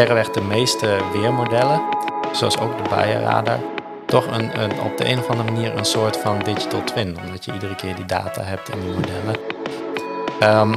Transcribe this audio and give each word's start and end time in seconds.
verreweg 0.00 0.30
de 0.30 0.40
meeste 0.40 0.96
weermodellen, 1.12 1.82
zoals 2.32 2.58
ook 2.58 2.76
de 2.76 2.88
Bayer-radar, 2.88 3.58
toch 4.06 4.26
een, 4.26 4.62
een, 4.62 4.80
op 4.80 4.96
de 4.96 5.08
een 5.08 5.18
of 5.18 5.28
andere 5.28 5.52
manier 5.52 5.76
een 5.76 5.84
soort 5.84 6.16
van 6.16 6.38
digital 6.38 6.84
twin. 6.84 7.16
Omdat 7.24 7.44
je 7.44 7.52
iedere 7.52 7.74
keer 7.74 7.94
die 7.94 8.04
data 8.04 8.42
hebt 8.42 8.68
in 8.68 8.80
die 8.80 8.94
modellen. 8.94 9.36
Ehm, 10.40 10.74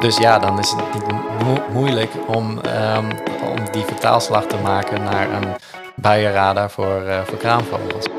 dus 0.00 0.16
ja, 0.16 0.38
dan 0.38 0.58
is 0.58 0.70
het 0.70 0.94
niet 0.94 1.62
moeilijk 1.72 2.10
om, 2.26 2.60
ehm, 2.60 3.10
om 3.42 3.70
die 3.72 3.84
vertaalslag 3.84 4.46
te 4.46 4.56
maken 4.62 5.02
naar 5.02 5.30
een 5.30 5.54
Bayer-radar 5.94 6.70
voor, 6.70 7.02
uh, 7.06 7.20
voor 7.20 7.38
kraanvogels. 7.38 8.15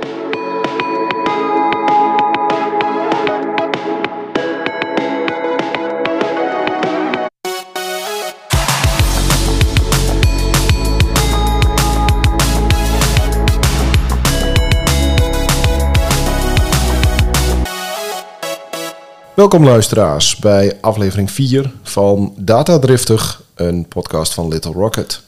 Welkom 19.47 19.67
luisteraars 19.67 20.35
bij 20.35 20.77
aflevering 20.81 21.31
4 21.31 21.71
van 21.83 22.33
Data 22.37 22.79
Driftig, 22.79 23.41
een 23.55 23.87
podcast 23.87 24.33
van 24.33 24.47
Little 24.47 24.71
Rocket. 24.71 25.21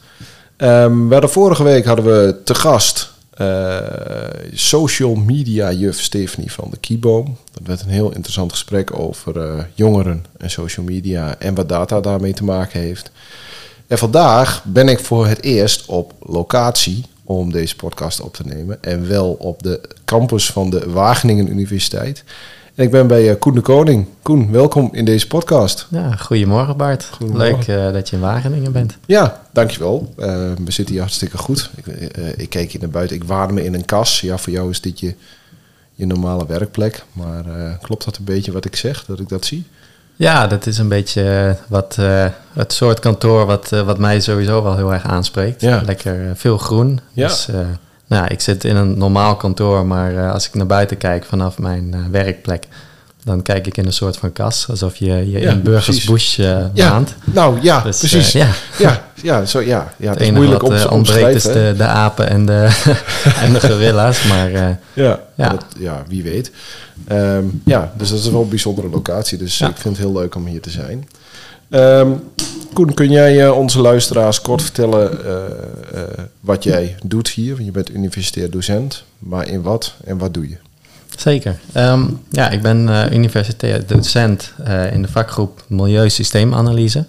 Um, 0.56 1.08
de 1.08 1.28
vorige 1.28 1.62
week 1.62 1.84
hadden 1.84 2.04
we 2.04 2.36
te 2.44 2.54
gast 2.54 3.12
uh, 3.40 3.78
social 4.52 5.14
media 5.14 5.72
juf 5.72 6.00
Stephanie 6.00 6.52
van 6.52 6.68
de 6.70 6.76
Kieboom. 6.76 7.36
Dat 7.52 7.66
werd 7.66 7.80
een 7.80 7.88
heel 7.88 8.12
interessant 8.12 8.52
gesprek 8.52 8.98
over 8.98 9.36
uh, 9.36 9.62
jongeren 9.74 10.24
en 10.38 10.50
social 10.50 10.86
media 10.86 11.34
en 11.38 11.54
wat 11.54 11.68
data 11.68 12.00
daarmee 12.00 12.32
te 12.32 12.44
maken 12.44 12.80
heeft. 12.80 13.10
En 13.86 13.98
vandaag 13.98 14.64
ben 14.64 14.88
ik 14.88 14.98
voor 14.98 15.26
het 15.26 15.42
eerst 15.42 15.86
op 15.86 16.12
locatie 16.26 17.04
om 17.24 17.52
deze 17.52 17.76
podcast 17.76 18.20
op 18.20 18.34
te 18.34 18.42
nemen. 18.46 18.82
En 18.82 19.08
wel 19.08 19.32
op 19.32 19.62
de 19.62 19.80
campus 20.04 20.50
van 20.50 20.70
de 20.70 20.90
Wageningen 20.90 21.50
Universiteit 21.50 22.24
ik 22.80 22.90
ben 22.90 23.06
bij 23.06 23.30
eh, 23.30 23.38
Koen 23.38 23.54
de 23.54 23.60
Koning. 23.60 24.06
Koen, 24.22 24.50
welkom 24.50 24.88
in 24.92 25.04
deze 25.04 25.26
podcast. 25.26 25.86
Ja, 25.90 26.16
goedemorgen 26.16 26.76
Bart. 26.76 27.08
Goedemorgen. 27.12 27.48
Leuk 27.56 27.86
uh, 27.86 27.92
dat 27.92 28.08
je 28.08 28.16
in 28.16 28.22
Wageningen 28.22 28.72
bent. 28.72 28.96
Ja, 29.06 29.42
dankjewel. 29.52 30.14
Uh, 30.18 30.26
we 30.64 30.72
zitten 30.72 30.94
hier 30.94 31.00
hartstikke 31.02 31.38
goed. 31.38 31.70
Ik, 31.76 31.86
ik 32.36 32.50
keek 32.50 32.70
hier 32.70 32.80
naar 32.80 32.90
buiten. 32.90 33.16
Ik 33.16 33.24
waarde 33.24 33.52
me 33.52 33.64
in 33.64 33.74
een 33.74 33.84
kas. 33.84 34.20
Ja, 34.20 34.38
voor 34.38 34.52
jou 34.52 34.70
is 34.70 34.80
dit 34.80 35.00
je, 35.00 35.14
je 35.94 36.06
normale 36.06 36.46
werkplek. 36.46 37.04
Maar 37.12 37.44
klopt 37.82 38.04
dat 38.04 38.16
een 38.16 38.24
beetje 38.24 38.52
wat 38.52 38.64
ik 38.64 38.76
zeg, 38.76 39.04
dat 39.04 39.20
ik 39.20 39.28
dat 39.28 39.44
zie? 39.44 39.66
Ja, 40.16 40.46
dat 40.46 40.66
is 40.66 40.78
een 40.78 40.88
beetje 40.88 41.56
wat, 41.68 41.98
het 42.52 42.72
soort 42.72 43.00
kantoor 43.00 43.46
wat, 43.46 43.68
wat 43.68 43.98
mij 43.98 44.20
sowieso 44.20 44.62
wel 44.62 44.76
heel 44.76 44.92
erg 44.92 45.04
aanspreekt. 45.04 45.60
Ja. 45.60 45.82
Lekker 45.84 46.36
veel 46.36 46.58
groen. 46.58 47.00
Ja. 47.12 47.26
Dus, 47.26 47.48
nou, 48.10 48.26
ik 48.26 48.40
zit 48.40 48.64
in 48.64 48.76
een 48.76 48.98
normaal 48.98 49.36
kantoor, 49.36 49.86
maar 49.86 50.12
uh, 50.12 50.32
als 50.32 50.46
ik 50.46 50.54
naar 50.54 50.66
buiten 50.66 50.96
kijk 50.96 51.24
vanaf 51.24 51.58
mijn 51.58 51.92
uh, 51.94 52.00
werkplek, 52.10 52.66
dan 53.24 53.42
kijk 53.42 53.66
ik 53.66 53.76
in 53.76 53.86
een 53.86 53.92
soort 53.92 54.16
van 54.16 54.32
kas, 54.32 54.66
alsof 54.68 54.96
je 54.96 55.06
je 55.06 55.40
ja, 55.40 55.50
in 55.50 55.62
Burgers 55.62 56.04
Bush 56.04 56.38
uh, 56.38 56.64
ja, 56.72 57.02
Nou 57.24 57.58
ja, 57.62 57.80
dus, 57.80 57.98
precies. 57.98 58.32
ja. 58.32 58.48
ja, 58.78 59.04
ja, 59.22 59.44
zo, 59.44 59.60
ja, 59.60 59.94
ja 59.96 60.10
het, 60.10 60.20
is 60.20 60.30
moeilijk 60.30 60.62
om 60.62 60.76
te 60.76 60.90
ontbreken. 60.90 61.34
is 61.34 61.42
de, 61.42 61.74
de 61.76 61.84
apen 61.84 62.28
en 62.28 62.46
de, 62.46 62.68
en 63.44 63.52
de 63.52 63.60
gorilla's, 63.60 64.24
maar 64.24 64.50
ja, 64.50 64.78
ja. 65.34 65.48
Dat, 65.48 65.64
ja, 65.78 66.02
wie 66.08 66.22
weet. 66.22 66.50
Um, 67.12 67.62
ja, 67.64 67.92
dus 67.96 68.08
dat 68.08 68.18
is 68.18 68.30
wel 68.30 68.42
een 68.42 68.48
bijzondere 68.48 68.88
locatie, 68.88 69.38
dus 69.38 69.60
ik 69.60 69.76
vind 69.76 69.96
het 69.96 70.04
heel 70.06 70.12
leuk 70.12 70.34
om 70.34 70.46
hier 70.46 70.60
te 70.60 70.70
zijn. 70.70 71.08
Um, 71.70 72.22
Koen, 72.72 72.94
kun 72.94 73.10
jij 73.10 73.44
uh, 73.44 73.56
onze 73.56 73.80
luisteraars 73.80 74.40
kort 74.40 74.62
vertellen 74.62 75.18
uh, 75.24 75.32
uh, 75.94 76.02
wat 76.40 76.64
jij 76.64 76.96
doet 77.04 77.28
hier? 77.28 77.62
Je 77.62 77.70
bent 77.70 77.90
universitair 77.90 78.50
docent, 78.50 79.04
maar 79.18 79.48
in 79.48 79.62
wat 79.62 79.94
en 80.04 80.18
wat 80.18 80.34
doe 80.34 80.48
je? 80.48 80.56
Zeker. 81.16 81.58
Um, 81.76 82.20
ja, 82.30 82.50
ik 82.50 82.62
ben 82.62 83.12
universitair 83.12 83.86
docent 83.86 84.52
in 84.92 85.02
de 85.02 85.08
vakgroep 85.08 85.64
Milieusysteemanalyse. 85.66 87.06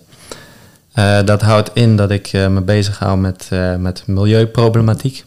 dat 1.25 1.41
houdt 1.41 1.69
in 1.73 1.95
dat 1.95 2.11
ik 2.11 2.31
me 2.33 2.61
bezighoud 2.61 3.17
met, 3.17 3.49
met 3.77 4.03
milieuproblematiek. 4.05 5.25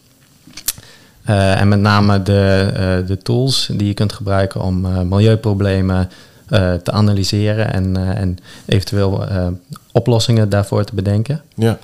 en 1.23 1.67
met 1.67 1.79
name 1.79 2.23
de, 2.23 3.03
de 3.07 3.17
tools 3.17 3.69
die 3.73 3.87
je 3.87 3.93
kunt 3.93 4.13
gebruiken 4.13 4.61
om 4.61 5.07
milieuproblemen 5.07 6.09
te 6.47 6.91
analyseren 6.91 7.73
en, 7.73 7.97
uh, 7.97 8.09
en 8.09 8.37
eventueel 8.65 9.31
uh, 9.31 9.47
oplossingen 9.91 10.49
daarvoor 10.49 10.83
te 10.83 10.95
bedenken. 10.95 11.41
Ja. 11.55 11.79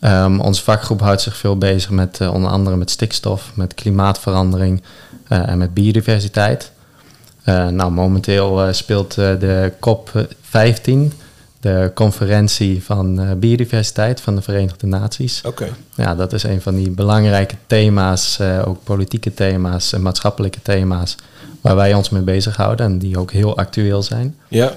Um, 0.00 0.40
onze 0.40 0.62
vakgroep 0.62 1.00
houdt 1.00 1.20
zich 1.20 1.36
veel 1.36 1.58
bezig 1.58 1.90
met 1.90 2.20
onder 2.20 2.50
andere 2.50 2.76
met 2.76 2.90
stikstof, 2.90 3.50
met 3.54 3.74
klimaatverandering 3.74 4.82
en 5.28 5.58
met 5.58 5.74
biodiversiteit. 5.74 6.70
nou, 7.44 7.90
momenteel 7.90 8.72
speelt 8.74 9.14
de 9.14 9.72
COP15, 9.74 11.16
de 11.60 11.90
conferentie 11.94 12.84
van 12.84 13.38
biodiversiteit 13.38 14.20
van 14.20 14.34
de 14.34 14.42
Verenigde 14.42 14.86
Naties. 14.86 15.42
Oké. 15.46 15.68
Ja, 15.94 16.14
dat 16.14 16.32
is 16.32 16.42
een 16.42 16.60
van 16.60 16.74
die 16.74 16.90
belangrijke 16.90 17.56
thema's, 17.66 18.40
ook 18.64 18.84
politieke 18.84 19.34
thema's 19.34 19.92
en 19.92 20.02
maatschappelijke 20.02 20.62
thema's 20.62 21.16
waar 21.66 21.76
wij 21.76 21.94
ons 21.94 22.10
mee 22.10 22.22
bezighouden 22.22 22.86
en 22.86 22.98
die 22.98 23.18
ook 23.18 23.32
heel 23.32 23.56
actueel 23.56 24.02
zijn. 24.02 24.36
Ja. 24.48 24.72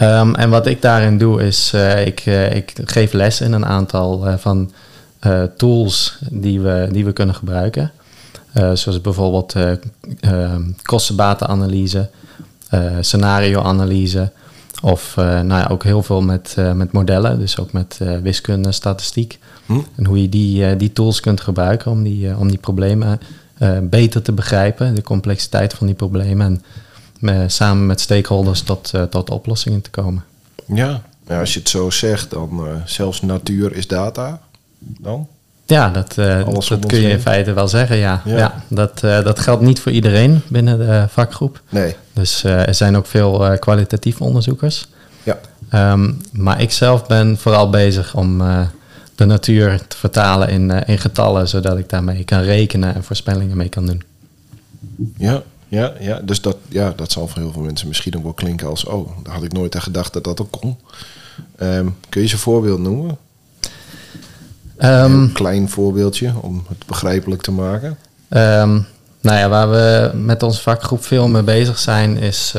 Um, 0.00 0.34
en 0.34 0.50
wat 0.50 0.66
ik 0.66 0.82
daarin 0.82 1.18
doe 1.18 1.42
is, 1.42 1.72
uh, 1.74 2.06
ik, 2.06 2.26
uh, 2.26 2.54
ik 2.54 2.72
geef 2.84 3.12
les 3.12 3.40
in 3.40 3.52
een 3.52 3.66
aantal 3.66 4.28
uh, 4.28 4.34
van 4.36 4.72
tools 5.56 6.18
die 6.30 6.60
we, 6.60 6.88
die 6.92 7.04
we 7.04 7.12
kunnen 7.12 7.34
gebruiken. 7.34 7.92
zoals 8.52 9.00
bijvoorbeeld 9.00 9.54
ehm, 10.20 10.62
kostenbatenanalyse, 10.82 12.10
scenarioanalyse 13.00 14.30
of 14.82 15.12
nou 15.16 15.48
ja, 15.48 15.68
ook 15.70 15.84
heel 15.84 16.02
veel 16.02 16.22
met, 16.22 16.56
met 16.74 16.92
modellen, 16.92 17.38
dus 17.38 17.58
ook 17.58 17.72
met 17.72 17.98
wiskunde, 18.22 18.72
statistiek. 18.72 19.38
Hm? 19.66 19.78
En 19.96 20.06
hoe 20.06 20.22
je 20.22 20.28
die, 20.28 20.76
die 20.76 20.92
tools 20.92 21.20
kunt 21.20 21.40
gebruiken 21.40 21.90
om 21.90 22.02
die, 22.02 22.36
om 22.36 22.48
die 22.48 22.58
problemen 22.58 23.20
uh, 23.62 23.78
beter 23.82 24.22
te 24.22 24.32
begrijpen, 24.32 24.94
de 24.94 25.02
complexiteit 25.02 25.74
van 25.74 25.86
die 25.86 25.96
problemen 25.96 26.62
en 27.20 27.34
uh, 27.34 27.44
samen 27.46 27.86
met 27.86 28.00
stakeholders 28.00 28.62
tot, 28.62 28.92
uh, 28.94 29.02
tot 29.02 29.30
oplossingen 29.30 29.80
te 29.82 29.90
komen. 29.90 30.24
Ja, 30.66 31.02
ja, 31.28 31.40
als 31.40 31.52
je 31.52 31.58
het 31.58 31.68
zo 31.68 31.90
zegt, 31.90 32.30
dan 32.30 32.82
zelfs 32.84 33.22
natuur 33.22 33.76
is 33.76 33.86
data 33.86 34.40
dan? 34.78 35.26
Ja, 35.66 35.90
dat, 35.90 36.14
dat 36.14 36.86
kun 36.86 37.00
je 37.00 37.08
in 37.08 37.20
feite 37.20 37.52
wel 37.52 37.68
zeggen, 37.68 37.96
ja. 37.96 38.22
ja. 38.24 38.62
dat, 38.68 39.00
dat 39.00 39.38
geldt 39.38 39.62
niet 39.62 39.80
voor 39.80 39.92
iedereen 39.92 40.42
binnen 40.48 40.78
de 40.78 41.06
vakgroep. 41.08 41.60
Nee. 41.68 41.96
Dus 42.12 42.44
er 42.44 42.74
zijn 42.74 42.96
ook 42.96 43.06
veel 43.06 43.58
kwalitatieve 43.58 44.24
onderzoekers. 44.24 44.88
Ja. 45.22 45.38
Um, 45.92 46.20
maar 46.32 46.60
ik 46.60 46.70
zelf 46.70 47.06
ben 47.06 47.38
vooral 47.38 47.70
bezig 47.70 48.14
om 48.14 48.42
de 49.22 49.28
natuur 49.28 49.86
te 49.88 49.96
vertalen 49.96 50.48
in, 50.48 50.70
uh, 50.70 50.80
in 50.86 50.98
getallen, 50.98 51.48
zodat 51.48 51.78
ik 51.78 51.88
daarmee 51.88 52.24
kan 52.24 52.40
rekenen 52.40 52.94
en 52.94 53.04
voorspellingen 53.04 53.56
mee 53.56 53.68
kan 53.68 53.86
doen. 53.86 54.02
Ja, 55.16 55.42
ja, 55.68 55.92
ja. 56.00 56.20
dus 56.20 56.40
dat, 56.40 56.56
ja, 56.68 56.92
dat 56.96 57.12
zal 57.12 57.28
voor 57.28 57.42
heel 57.42 57.52
veel 57.52 57.62
mensen 57.62 57.88
misschien 57.88 58.16
ook 58.16 58.22
wel 58.22 58.32
klinken 58.32 58.68
als, 58.68 58.84
oh, 58.84 59.10
daar 59.22 59.34
had 59.34 59.42
ik 59.42 59.52
nooit 59.52 59.74
aan 59.74 59.82
gedacht 59.82 60.12
dat 60.12 60.24
dat 60.24 60.40
ook 60.40 60.50
kon. 60.50 60.76
Um, 61.62 61.96
kun 62.08 62.20
je 62.22 62.26
ze 62.26 62.34
een 62.34 62.40
voorbeeld 62.40 62.80
noemen? 62.80 63.18
Um, 64.78 65.22
een 65.22 65.32
klein 65.32 65.68
voorbeeldje 65.68 66.32
om 66.40 66.64
het 66.68 66.86
begrijpelijk 66.86 67.42
te 67.42 67.52
maken. 67.52 67.98
Um, 68.28 68.86
nou 69.20 69.38
ja, 69.38 69.48
waar 69.48 69.70
we 69.70 70.10
met 70.14 70.42
onze 70.42 70.62
vakgroep 70.62 71.04
veel 71.04 71.28
mee 71.28 71.42
bezig 71.42 71.78
zijn, 71.78 72.16
is 72.16 72.54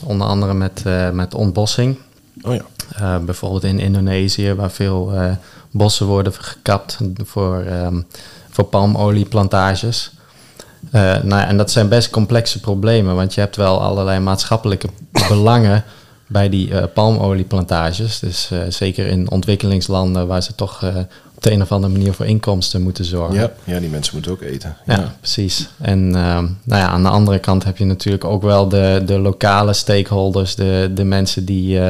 onder 0.00 0.26
andere 0.26 0.54
met, 0.54 0.82
uh, 0.86 1.10
met 1.10 1.34
ontbossing. 1.34 1.98
Oh 2.42 2.54
ja. 2.54 2.62
Uh, 3.00 3.18
bijvoorbeeld 3.18 3.64
in 3.64 3.78
Indonesië, 3.78 4.54
waar 4.54 4.70
veel 4.70 5.12
uh, 5.14 5.30
bossen 5.72 6.06
worden 6.06 6.32
gekapt 6.32 6.98
voor, 7.24 7.64
um, 7.66 8.06
voor 8.50 8.64
palmolieplantages. 8.64 10.10
Uh, 10.94 11.22
nou, 11.22 11.46
en 11.48 11.56
dat 11.56 11.70
zijn 11.70 11.88
best 11.88 12.10
complexe 12.10 12.60
problemen, 12.60 13.14
want 13.14 13.34
je 13.34 13.40
hebt 13.40 13.56
wel 13.56 13.82
allerlei 13.82 14.18
maatschappelijke 14.18 14.88
belangen 15.28 15.84
bij 16.26 16.48
die 16.48 16.68
uh, 16.68 16.82
palmolieplantages. 16.94 18.18
Dus 18.18 18.50
uh, 18.52 18.58
zeker 18.68 19.06
in 19.06 19.30
ontwikkelingslanden 19.30 20.26
waar 20.26 20.42
ze 20.42 20.54
toch 20.54 20.84
op 21.34 21.42
de 21.42 21.52
een 21.52 21.62
of 21.62 21.72
andere 21.72 21.92
manier 21.92 22.12
voor 22.12 22.26
inkomsten 22.26 22.82
moeten 22.82 23.04
zorgen. 23.04 23.34
Ja, 23.34 23.52
ja 23.64 23.80
die 23.80 23.88
mensen 23.88 24.14
moeten 24.14 24.32
ook 24.32 24.40
eten. 24.40 24.76
Ja, 24.86 24.94
ja 24.94 25.14
precies. 25.20 25.68
En 25.80 26.14
ehm, 26.14 26.46
nou 26.64 26.80
ja, 26.80 26.88
aan 26.88 27.02
de 27.02 27.08
andere 27.08 27.38
kant 27.38 27.64
heb 27.64 27.76
je 27.76 27.84
natuurlijk 27.84 28.24
ook 28.24 28.42
wel 28.42 28.68
de, 28.68 29.02
de 29.06 29.18
lokale 29.18 29.72
stakeholders, 29.72 30.54
de, 30.54 30.90
de 30.94 31.04
mensen 31.04 31.44
die 31.44 31.80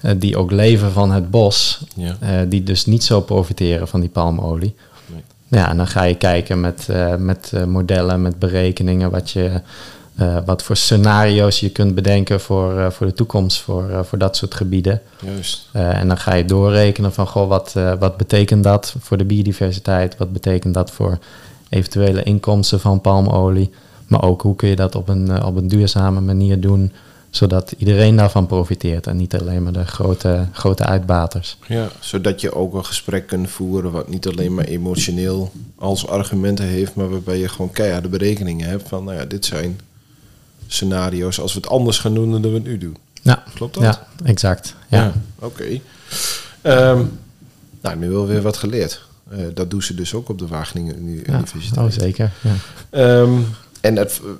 eh, 0.00 0.12
die 0.16 0.36
ook 0.36 0.50
leven 0.50 0.92
van 0.92 1.10
het 1.10 1.30
bos, 1.30 1.84
ja. 1.96 2.16
Eh, 2.20 2.30
die 2.48 2.62
dus 2.62 2.86
niet 2.86 3.04
zo 3.04 3.20
profiteren 3.20 3.88
van 3.88 4.00
die 4.00 4.08
palmolie. 4.08 4.74
Nee. 5.06 5.22
Ja, 5.48 5.70
en 5.70 5.76
dan 5.76 5.86
ga 5.86 6.02
je 6.02 6.14
kijken 6.14 6.60
met, 6.60 6.88
eh, 6.88 7.14
met 7.14 7.52
modellen, 7.66 8.22
met 8.22 8.38
berekeningen, 8.38 9.10
wat 9.10 9.30
je, 9.30 9.60
wat 10.44 10.62
voor 10.62 10.76
scenario's 10.76 11.60
je 11.60 11.70
kunt 11.70 11.94
bedenken 11.94 12.40
voor, 12.40 12.92
voor 12.92 13.06
de 13.06 13.12
toekomst, 13.12 13.60
voor, 13.60 14.04
voor 14.04 14.18
dat 14.18 14.36
soort 14.36 14.54
gebieden. 14.54 15.00
Juist. 15.24 15.68
En 15.72 16.08
dan 16.08 16.18
ga 16.18 16.34
je 16.34 16.44
doorrekenen 16.44 17.12
van, 17.12 17.26
goh, 17.26 17.48
wat, 17.48 17.74
wat 17.98 18.16
betekent 18.16 18.64
dat 18.64 18.94
voor 18.98 19.16
de 19.16 19.24
biodiversiteit? 19.24 20.16
Wat 20.16 20.32
betekent 20.32 20.74
dat 20.74 20.90
voor 20.90 21.18
eventuele 21.68 22.22
inkomsten 22.22 22.80
van 22.80 23.00
palmolie? 23.00 23.70
Maar 24.06 24.22
ook 24.22 24.42
hoe 24.42 24.56
kun 24.56 24.68
je 24.68 24.76
dat 24.76 24.94
op 24.94 25.08
een, 25.08 25.44
op 25.44 25.56
een 25.56 25.68
duurzame 25.68 26.20
manier 26.20 26.60
doen, 26.60 26.92
zodat 27.36 27.74
iedereen 27.78 28.16
daarvan 28.16 28.46
profiteert 28.46 29.06
en 29.06 29.16
niet 29.16 29.34
alleen 29.36 29.62
maar 29.62 29.72
de 29.72 29.84
grote, 29.86 30.46
grote 30.52 30.84
uitbaters. 30.84 31.56
Ja, 31.66 31.88
zodat 32.00 32.40
je 32.40 32.54
ook 32.54 32.74
een 32.74 32.84
gesprek 32.84 33.26
kunt 33.26 33.50
voeren 33.50 33.90
wat 33.92 34.08
niet 34.08 34.26
alleen 34.28 34.54
maar 34.54 34.64
emotioneel 34.64 35.52
als 35.78 36.06
argumenten 36.06 36.64
heeft, 36.64 36.94
maar 36.94 37.10
waarbij 37.10 37.38
je 37.38 37.48
gewoon 37.48 37.70
keiharde 37.72 38.08
berekeningen 38.08 38.68
hebt 38.68 38.88
van, 38.88 39.04
nou 39.04 39.16
ja, 39.16 39.24
dit 39.24 39.44
zijn 39.44 39.80
scenario's 40.66 41.40
als 41.40 41.52
we 41.54 41.60
het 41.60 41.68
anders 41.68 41.98
gaan 41.98 42.14
doen 42.14 42.30
dan 42.30 42.40
we 42.42 42.48
het 42.48 42.64
nu 42.64 42.78
doen. 42.78 42.96
Ja, 43.22 43.42
Klopt 43.54 43.74
dat? 43.74 43.82
ja 43.82 44.06
exact. 44.24 44.74
Ja. 44.88 45.12
Oké. 45.38 45.80
Ehm, 46.62 47.02
nou, 47.80 47.96
nu 47.96 48.10
wel 48.10 48.26
weer 48.26 48.42
wat 48.42 48.56
geleerd. 48.56 49.04
Eh, 49.30 49.38
dat 49.54 49.70
doen 49.70 49.82
ze 49.82 49.94
dus 49.94 50.14
ook 50.14 50.28
op 50.28 50.38
de 50.38 50.46
Wageningen 50.46 50.98
Uni- 50.98 51.22
Ja, 51.26 51.32
Universiteit. 51.34 51.86
Oh, 51.86 51.90
zeker. 52.00 52.32
Ja. 52.40 52.52
Ehm, 52.90 53.32
en 53.86 53.96
het, 53.96 54.20
eh, 54.24 54.30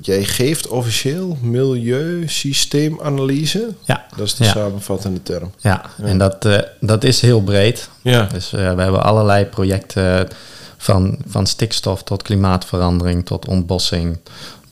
jij 0.00 0.24
geeft 0.24 0.68
officieel 0.68 1.38
milieusysteemanalyse. 1.42 3.68
Ja. 3.84 4.06
Dat 4.16 4.26
is 4.26 4.34
de 4.34 4.44
Ja. 4.44 4.50
samenvattende 4.50 5.22
term. 5.22 5.50
Ja, 5.58 5.84
en 6.02 6.18
dat, 6.18 6.44
eh, 6.44 6.58
dat 6.80 7.04
is 7.04 7.20
heel 7.20 7.42
breed. 7.42 7.88
Ja. 8.02 8.22
Dus 8.32 8.52
eh, 8.52 8.74
we 8.74 8.82
hebben 8.82 9.02
allerlei 9.02 9.44
projecten 9.44 10.28
van, 10.76 11.18
van 11.28 11.46
stikstof 11.46 12.02
tot 12.02 12.22
klimaatverandering, 12.22 13.26
tot 13.26 13.48
ontbossing, 13.48 14.18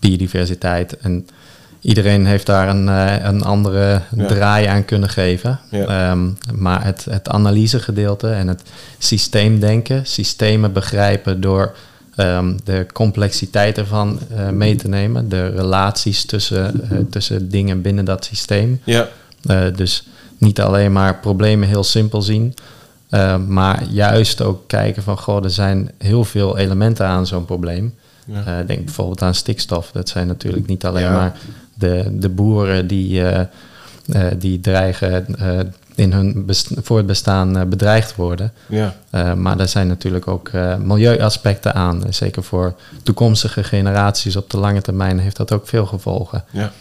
biodiversiteit. 0.01 0.97
En 0.99 1.27
iedereen 1.81 2.27
heeft 2.27 2.47
daar 2.47 2.69
een, 2.69 2.87
een 3.27 3.43
andere 3.43 4.01
Ja. 4.17 4.27
draai 4.27 4.67
aan 4.67 4.85
kunnen 4.85 5.09
geven. 5.09 5.61
Ja. 5.71 5.87
Ehm, 6.11 6.29
maar 6.55 6.85
het, 6.85 7.07
het 7.11 7.29
analysegedeelte 7.29 8.29
en 8.31 8.49
het 8.49 8.63
systeemdenken, 8.99 10.07
systemen 10.07 10.73
begrijpen 10.73 11.41
door 11.41 11.75
ehm, 12.17 12.57
de 12.65 12.87
complexiteit 12.93 13.79
ervan 13.79 14.19
eh, 14.37 14.49
mee 14.49 14.77
te 14.77 14.89
nemen, 14.89 15.29
de 15.29 15.47
relaties 15.49 16.25
tussen, 16.25 16.91
eh, 16.91 16.99
tussen 17.11 17.49
dingen 17.49 17.83
binnen 17.83 18.05
dat 18.05 18.25
systeem. 18.25 18.81
Ja. 18.85 19.09
Eh, 19.45 19.63
dus 19.77 20.07
niet 20.39 20.61
alleen 20.61 20.93
maar 20.93 21.19
problemen 21.19 21.69
heel 21.69 21.85
simpel 21.85 22.23
zien, 22.23 22.55
maar 23.47 23.85
juist 23.91 24.43
ook 24.43 24.69
kijken 24.69 25.03
van, 25.03 25.19
goh, 25.19 25.45
er 25.45 25.51
zijn 25.51 25.91
heel 25.99 26.25
veel 26.25 26.59
elementen 26.59 27.07
aan 27.07 27.27
zo'n 27.27 27.45
probleem. 27.45 27.95
Ja. 28.27 28.63
Denk 28.63 28.85
bijvoorbeeld 28.85 29.23
aan 29.23 29.35
stikstof. 29.35 29.91
Dat 29.93 30.09
zijn 30.09 30.27
natuurlijk 30.27 30.67
niet 30.67 30.85
alleen 30.85 31.03
Ja. 31.03 31.13
maar 31.13 31.37
de, 31.75 32.07
de 32.13 32.29
boeren 32.29 32.87
die, 32.87 33.23
die 34.39 34.61
dreigen 34.61 35.27
in 35.95 36.13
hun 36.13 36.47
best- 36.47 36.71
voortbestaan 36.83 37.57
eh, 37.59 37.65
bedreigd 37.67 38.15
worden. 38.17 38.53
Ja. 38.69 38.95
Eh, 39.11 39.35
maar 39.35 39.59
er 39.61 39.69
zijn 39.69 39.87
natuurlijk 39.87 40.29
ook 40.29 40.49
eh, 40.49 40.77
milieuaspecten 40.77 41.75
aan. 41.75 42.03
Zeker 42.11 42.43
voor 42.43 42.75
toekomstige 43.03 43.65
generaties 43.65 44.37
op 44.37 44.51
de 44.51 44.59
lange 44.59 44.81
termijn 44.81 45.19
heeft 45.19 45.37
dat 45.37 45.53
ook 45.53 45.69
veel 45.69 45.87
gevolgen. 45.87 46.45
Ja. 46.51 46.73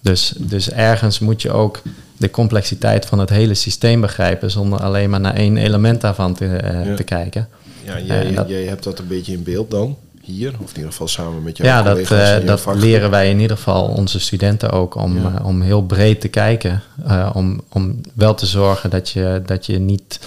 Dus, 0.00 0.34
dus 0.38 0.70
ergens 0.70 1.18
moet 1.18 1.42
je 1.42 1.50
ook 1.52 1.82
de 2.16 2.30
complexiteit 2.30 3.06
van 3.06 3.18
het 3.18 3.30
hele 3.30 3.54
systeem 3.54 4.00
begrijpen 4.00 4.50
zonder 4.50 4.80
alleen 4.82 5.10
maar 5.10 5.20
naar 5.20 5.34
één 5.34 5.56
element 5.56 6.00
daarvan 6.00 6.34
te, 6.34 6.44
Ja. 6.84 6.94
te 6.94 7.02
kijken. 7.02 7.48
Ja, 7.84 7.98
jij, 8.00 8.32
dat- 8.34 8.48
jij 8.48 8.64
hebt 8.64 8.84
dat 8.84 8.98
een 8.98 9.06
beetje 9.06 9.32
in 9.32 9.42
beeld 9.42 9.70
dan, 9.70 9.96
hier, 10.20 10.52
of 10.62 10.70
in 10.70 10.76
ieder 10.76 10.90
geval 10.90 11.08
samen 11.08 11.42
met 11.42 11.56
jouw 11.56 11.66
Ja, 11.66 11.82
dat, 11.82 11.92
collega's 11.92 12.28
eh, 12.28 12.36
jouw 12.36 12.44
dat 12.46 12.60
vakgroep. 12.60 12.84
leren 12.84 13.10
wij 13.10 13.30
in 13.30 13.40
ieder 13.40 13.56
geval 13.56 13.84
onze 13.88 14.20
studenten 14.20 14.70
ook 14.70 14.94
om, 14.94 15.16
Ja. 15.22 15.34
eh, 15.38 15.46
om 15.46 15.60
heel 15.62 15.82
breed 15.82 16.20
te 16.20 16.28
kijken. 16.28 16.82
eh, 17.06 17.30
om, 17.34 17.60
om 17.68 18.00
wel 18.14 18.34
te 18.34 18.46
zorgen 18.46 18.90
dat 18.90 19.08
je, 19.10 19.42
dat 19.46 19.66
je 19.66 19.78
niet 19.78 20.20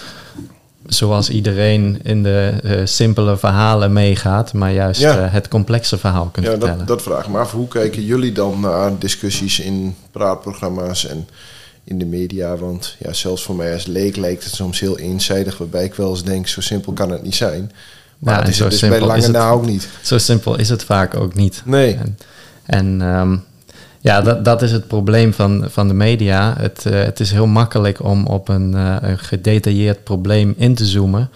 zoals 0.86 1.30
iedereen 1.30 1.98
in 2.02 2.22
de 2.22 2.52
simpele 2.84 3.36
verhalen 3.36 3.92
meegaat, 3.92 4.52
maar 4.52 4.72
juist 4.72 5.00
Ja. 5.00 5.16
het 5.28 5.48
complexe 5.48 5.98
verhaal 5.98 6.28
kunt 6.32 6.46
Ja, 6.46 6.50
vertellen. 6.52 6.78
dat, 6.78 6.86
dat 6.86 7.02
vraag 7.02 7.24
ik 7.24 7.30
me 7.30 7.38
af. 7.38 7.52
Hoe 7.52 7.68
kijken 7.68 8.04
jullie 8.04 8.32
dan 8.32 8.60
naar 8.60 8.98
discussies 8.98 9.60
in 9.60 9.96
praatprogramma's 10.10 11.06
en 11.06 11.28
in 11.84 11.98
de 11.98 12.04
media? 12.04 12.56
Want 12.56 12.96
ja, 12.98 13.12
zelfs 13.12 13.42
voor 13.42 13.54
mij 13.56 13.72
als 13.74 13.86
leek 13.86 14.16
lijkt 14.16 14.44
het 14.44 14.54
soms 14.54 14.80
heel 14.80 14.98
eenzijdig, 14.98 15.58
waarbij 15.58 15.84
ik 15.84 15.94
wel 15.94 16.10
eens 16.10 16.24
denk, 16.24 16.48
zo 16.48 16.60
simpel 16.60 16.92
kan 16.92 17.10
het 17.10 17.22
niet 17.22 17.34
zijn. 17.36 17.72
Maar 18.24 18.34
Ja, 18.40 18.46
is 18.46 18.56
zo 18.56 18.62
het 18.62 18.72
dus 18.72 18.80
bij 18.80 18.88
simpel 18.90 19.06
lange 19.06 19.20
is 19.20 19.26
het- 19.26 19.36
na 19.36 19.48
ook 19.48 19.66
niet. 19.66 19.88
Zo 20.02 20.18
simpel 20.18 20.58
is 20.58 20.68
het 20.68 20.84
vaak 20.84 21.14
ook 21.16 21.34
niet. 21.34 21.62
Nee. 21.64 21.94
En, 21.94 22.18
en 22.66 23.02
ehm, 23.02 23.36
ja, 24.00 24.20
dat, 24.20 24.44
dat 24.44 24.62
is 24.62 24.72
het 24.72 24.86
probleem 24.88 25.32
van, 25.34 25.64
van 25.68 25.88
de 25.88 25.94
media. 25.94 26.54
Het, 26.58 26.86
eh, 26.86 27.02
het 27.02 27.20
is 27.20 27.30
heel 27.30 27.46
makkelijk 27.46 28.02
om 28.04 28.26
op 28.26 28.48
een, 28.48 28.74
eh, 28.74 28.96
een 29.00 29.18
gedetailleerd 29.18 30.04
probleem 30.04 30.54
in 30.56 30.74
te 30.74 30.86
zoomen. 30.86 31.30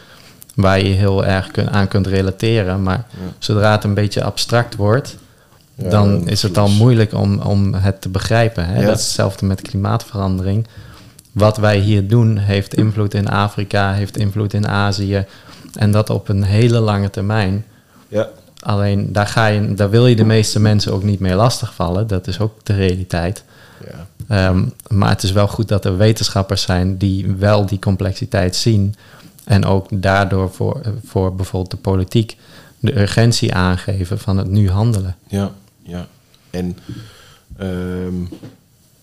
Waar 0.55 0.79
je 0.79 0.93
heel 0.95 1.25
erg 1.25 1.51
kun, 1.51 1.71
aan 1.71 1.89
kunt 1.89 2.07
relateren. 2.07 2.83
Maar 2.83 3.05
zodra 3.39 3.73
het 3.73 3.85
een 3.85 3.95
beetje 3.95 4.23
abstract 4.25 4.77
wordt, 4.77 5.17
Ja, 5.75 5.89
dan 5.89 6.29
is 6.29 6.43
het 6.43 6.59
al 6.59 6.69
moeilijk 6.69 7.13
om, 7.15 7.41
om 7.41 7.75
het 7.75 8.01
te 8.01 8.09
begrijpen. 8.09 8.67
Hè? 8.67 8.81
Ja. 8.81 8.87
Dat 8.87 8.99
is 8.99 9.05
hetzelfde 9.05 9.47
met 9.47 9.63
klimaatverandering. 9.63 10.67
Wat 11.33 11.57
wij 11.57 11.79
hier 11.79 12.09
doen 12.09 12.37
heeft 12.39 12.75
invloed 12.75 13.15
in 13.15 13.29
Afrika, 13.29 13.93
heeft 13.93 14.17
invloed 14.17 14.55
in 14.55 14.69
Azië. 14.69 15.25
En 15.75 15.91
dat 15.91 16.11
op 16.11 16.29
een 16.29 16.43
hele 16.43 16.79
lange 16.79 17.11
termijn. 17.11 17.65
Ja, 18.09 18.29
Alleen 18.61 19.13
daar, 19.13 19.27
ga 19.27 19.47
je, 19.47 19.75
daar 19.75 19.91
wil 19.91 20.07
je 20.07 20.17
de 20.17 20.25
meeste 20.25 20.61
mensen 20.61 20.93
ook 20.93 21.03
niet 21.03 21.21
mee 21.21 21.35
lastigvallen. 21.35 22.07
Dat 22.07 22.27
is 22.27 22.41
ook 22.41 22.65
de 22.65 22.75
realiteit. 22.75 23.45
ja, 23.87 24.07
Ehm, 24.29 24.65
maar 24.89 25.09
het 25.09 25.23
is 25.23 25.33
wel 25.33 25.49
goed 25.49 25.69
dat 25.69 25.85
er 25.85 25.97
wetenschappers 25.97 26.63
zijn 26.63 26.97
die 26.97 27.27
wel 27.33 27.67
die 27.67 27.79
complexiteit 27.79 28.57
zien. 28.57 28.95
En 29.45 29.65
ook 29.65 29.87
daardoor 29.91 30.51
voor, 30.51 30.81
voor 31.05 31.35
bijvoorbeeld 31.35 31.71
de 31.71 31.77
politiek 31.77 32.37
de 32.79 33.01
urgentie 33.01 33.55
aangeven 33.55 34.19
van 34.19 34.37
het 34.39 34.49
nu 34.49 34.71
handelen. 34.71 35.17
ja, 35.27 35.53
ja. 35.83 36.07
En 36.51 36.79
ehm, 37.57 38.21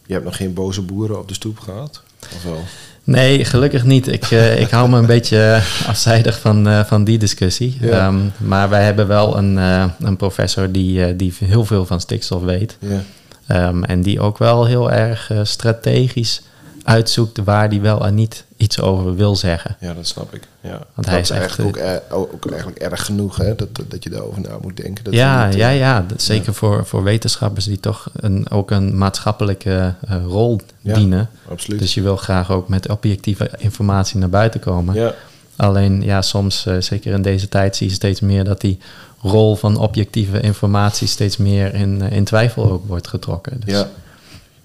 je 0.05 0.13
hebt 0.13 0.25
nog 0.25 0.35
geen 0.35 0.53
boze 0.53 0.81
boeren 0.81 1.19
op 1.19 1.27
de 1.27 1.33
stoep 1.33 1.59
gehad? 1.59 2.01
Of 2.35 2.43
wel? 2.43 2.63
Nee, 3.05 3.45
gelukkig 3.45 3.83
niet. 3.83 4.07
Ik, 4.07 4.31
eh, 4.31 4.59
ik 4.59 4.69
hou 4.69 4.89
me 4.89 4.97
een 4.97 5.05
beetje 5.05 5.61
afzijdig 5.87 6.39
van, 6.39 6.67
eh, 6.67 6.83
van 6.83 7.03
die 7.03 7.17
discussie. 7.17 7.77
Ja. 7.81 8.07
Ehm, 8.07 8.17
maar 8.37 8.69
wij 8.69 8.83
hebben 8.83 9.07
wel 9.07 9.37
een, 9.37 9.57
eh, 9.57 9.85
een 9.99 10.17
professor 10.17 10.71
die, 10.71 11.05
eh, 11.05 11.13
die 11.17 11.33
heel 11.45 11.65
veel 11.65 11.85
van 11.85 11.99
stikstof 11.99 12.43
weet. 12.43 12.77
Ja, 12.79 13.03
Ehm, 13.47 13.83
en 13.83 14.01
die 14.01 14.19
ook 14.19 14.37
wel 14.37 14.65
heel 14.65 14.91
erg 14.91 15.31
eh, 15.31 15.39
strategisch 15.43 16.41
uitzoekt 16.83 17.39
waar 17.43 17.69
die 17.69 17.81
wel 17.81 18.05
en 18.05 18.15
niet 18.15 18.45
iets 18.57 18.81
over 18.81 19.15
wil 19.15 19.35
zeggen. 19.35 19.77
ja 19.79 19.93
dat 19.93 20.07
snap 20.07 20.33
ik. 20.33 20.41
Ja. 20.61 20.69
Want 20.69 20.85
dat 20.95 21.05
hij 21.05 21.19
is 21.19 21.29
is 21.29 21.37
echt, 21.37 21.59
eigenlijk 21.59 22.03
ook, 22.09 22.33
ook 22.33 22.51
eigenlijk 22.51 22.79
erg 22.81 23.05
genoeg, 23.05 23.37
hè? 23.37 23.55
Dat, 23.55 23.69
dat 23.87 24.03
je 24.03 24.09
daarover 24.09 24.41
na 24.41 24.57
moet 24.61 24.77
denken. 24.77 25.03
Dat 25.03 25.13
ja, 25.13 25.45
niet, 25.45 25.55
ja, 25.55 25.69
eh, 25.69 25.77
ja, 25.77 26.05
zeker 26.17 26.53
Voor, 26.53 26.85
voor 26.85 27.03
wetenschappers 27.03 27.65
die 27.65 27.79
toch 27.79 28.09
een, 28.15 28.49
ook 28.49 28.71
een 28.71 28.97
maatschappelijke 28.97 29.93
eh, 30.07 30.23
rol 30.25 30.61
Ja, 30.81 30.93
dienen. 30.93 31.29
Absoluut. 31.49 31.79
Dus 31.79 31.93
je 31.93 32.01
wil 32.01 32.15
graag 32.15 32.51
ook 32.51 32.69
met 32.69 32.89
objectieve 32.89 33.49
informatie 33.57 34.19
naar 34.19 34.29
buiten 34.29 34.59
komen. 34.59 34.95
ja, 34.95 35.13
Alleen 35.55 36.01
ja, 36.01 36.21
soms, 36.21 36.65
eh, 36.65 36.75
zeker 36.79 37.13
in 37.13 37.21
deze 37.21 37.49
tijd, 37.49 37.75
zie 37.75 37.87
je 37.87 37.93
steeds 37.93 38.19
meer 38.19 38.43
dat 38.43 38.61
die 38.61 38.77
rol 39.21 39.55
van 39.55 39.77
objectieve 39.77 40.39
informatie 40.39 41.07
steeds 41.07 41.37
meer 41.37 41.73
in, 41.73 42.01
in 42.01 42.23
twijfel 42.23 42.71
ook 42.71 42.87
wordt 42.87 43.07
getrokken. 43.07 43.59
Dus, 43.65 43.73
ja. 43.73 43.89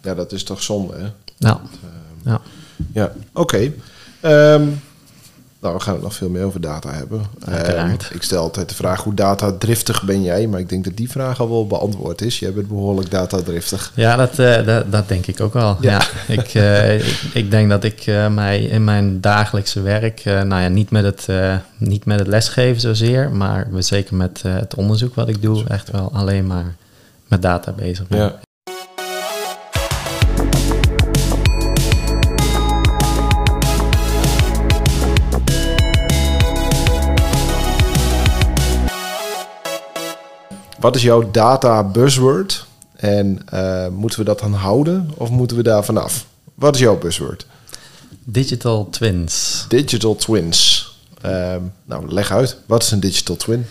ja, 0.03 0.15
dat 0.15 0.33
is 0.33 0.43
toch 0.43 0.63
zonde, 0.63 0.95
hè? 0.97 1.07
Nou, 1.39 1.59
ja. 2.25 2.41
Ja, 2.93 3.13
oké. 3.33 3.73
Ehm, 4.21 4.67
nou, 5.61 5.75
we 5.75 5.81
gaan 5.81 5.95
het 5.95 6.03
nog 6.03 6.15
veel 6.15 6.29
meer 6.29 6.45
over 6.45 6.61
data 6.61 6.93
hebben. 6.93 7.23
Ehm, 7.45 7.91
ik 8.13 8.23
stel 8.23 8.43
altijd 8.43 8.69
de 8.69 8.75
vraag, 8.75 9.03
hoe 9.03 9.15
datadriftig 9.15 10.03
ben 10.03 10.23
jij? 10.23 10.47
Maar 10.47 10.61
ik 10.61 10.69
denk 10.69 10.85
dat 10.85 10.97
die 10.97 11.11
vraag 11.11 11.41
al 11.41 11.49
wel 11.49 11.67
beantwoord 11.67 12.21
is. 12.21 12.39
Jij 12.39 12.53
bent 12.53 12.69
behoorlijk 12.69 13.11
datadriftig. 13.11 13.93
Ja, 13.95 14.17
dat, 14.17 14.39
eh, 14.39 14.67
dat, 14.67 14.93
dat 14.93 15.09
denk 15.09 15.27
ik 15.27 15.41
ook 15.41 15.53
wel. 15.53 15.77
Ja. 15.81 15.91
Ja. 15.91 16.35
ik, 16.35 16.55
eh, 16.55 16.95
ik, 16.95 17.21
ik 17.33 17.51
denk 17.51 17.69
dat 17.69 17.85
ik 17.85 18.07
eh, 18.07 18.29
mij 18.29 18.63
in 18.63 18.85
mijn 18.85 19.21
dagelijkse 19.21 19.81
werk, 19.81 20.25
nou 20.25 20.63
ja, 20.63 20.69
niet 20.69 20.91
met, 20.91 21.05
het, 21.05 21.29
niet 21.77 22.05
met 22.05 22.19
het 22.19 22.29
lesgeven 22.29 22.81
zozeer, 22.81 23.31
maar 23.31 23.67
zeker 23.79 24.17
met 24.17 24.43
het 24.43 24.75
onderzoek 24.75 25.15
wat 25.15 25.29
ik 25.29 25.43
doe, 25.43 25.65
echt 25.69 25.91
wel 25.91 26.11
alleen 26.13 26.47
maar 26.47 26.75
met 27.29 27.43
data 27.43 27.73
bezig 27.73 28.09
ben. 28.09 28.19
Ja. 28.19 28.41
Wat 40.81 40.97
is 40.97 41.03
jouw 41.03 41.31
data 41.31 41.85
buzzword? 41.85 42.67
En 42.97 43.43
eh, 43.49 43.89
moeten 43.89 44.19
we 44.19 44.25
dat 44.25 44.39
dan 44.39 44.53
houden 44.53 45.11
of 45.15 45.31
moeten 45.31 45.57
we 45.57 45.63
daar 45.63 45.85
vanaf? 45.85 46.27
Wat 46.55 46.75
is 46.75 46.81
jouw 46.81 46.99
buzzword? 46.99 47.47
Digital 48.25 48.91
twins. 48.91 49.65
Digital 49.69 50.17
twins. 50.17 50.89
Ehm, 51.21 51.61
nou, 51.85 52.13
leg 52.13 52.31
uit. 52.31 52.57
Wat 52.67 52.83
is 52.83 52.91
een 52.91 53.01
digital 53.01 53.37
twin? 53.37 53.67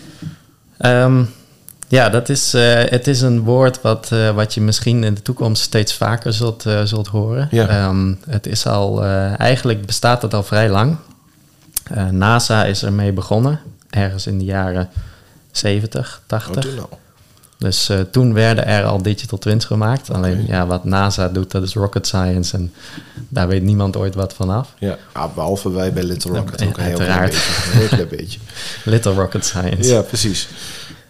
Ehm, 0.78 1.24
Ja, 1.88 2.10
dat 2.10 2.30
is, 2.30 2.56
uh, 2.56 2.62
het 2.76 3.08
is 3.08 3.22
een 3.22 3.42
woord 3.44 3.82
wat, 3.82 4.10
uh, 4.14 4.30
wat 4.36 4.54
je 4.54 4.62
misschien 4.62 5.04
in 5.04 5.14
de 5.14 5.22
toekomst 5.22 5.62
steeds 5.62 5.94
vaker 5.94 6.34
zult, 6.34 6.66
uh, 6.66 6.82
zult 6.84 7.08
horen. 7.08 7.48
Ja. 7.52 7.88
Um, 7.88 8.20
het 8.28 8.48
is 8.48 8.66
al, 8.66 9.04
eigenlijk 9.36 9.86
bestaat 9.86 10.22
het 10.22 10.34
al 10.34 10.44
vrij 10.44 10.70
lang. 10.70 10.98
NASA 12.12 12.66
is 12.66 12.84
ermee 12.84 13.12
begonnen, 13.12 13.60
ergens 13.90 14.28
in 14.28 14.38
de 14.38 14.46
jaren 14.46 14.90
70, 15.52 16.22
80. 16.26 16.56
Oh, 16.56 16.62
toen 16.62 16.80
al. 16.80 17.00
Dus 17.58 17.92
toen 18.12 18.34
werden 18.34 18.66
er 18.66 18.84
al 18.84 19.02
digital 19.02 19.38
twins 19.38 19.66
gemaakt. 19.66 20.10
Alleen 20.12 20.46
ja, 20.48 20.66
wat 20.66 20.84
NASA 20.84 21.28
doet, 21.28 21.52
dat 21.52 21.64
is 21.64 21.74
rocket 21.74 22.08
science. 22.08 22.58
En 22.58 22.74
daar 23.30 23.48
weet 23.48 23.64
niemand 23.64 23.98
ooit 23.98 24.16
wat 24.16 24.34
vanaf. 24.34 24.74
Ja, 24.78 24.98
ah, 25.12 25.34
behalve 25.34 25.72
wij 25.72 25.94
bij 25.94 26.04
Little 26.04 26.32
Rocket 26.32 26.64
ook 26.68 26.78
een 26.78 26.84
heel 26.84 26.98
klein 26.98 27.22
beetje. 27.22 27.72
Een 27.72 27.78
heel 27.78 27.88
klein 27.88 28.08
beetje. 28.08 28.40
Little 28.92 29.14
rocket 29.14 29.46
science. 29.46 29.90
Ja, 29.90 30.02
precies. 30.02 30.48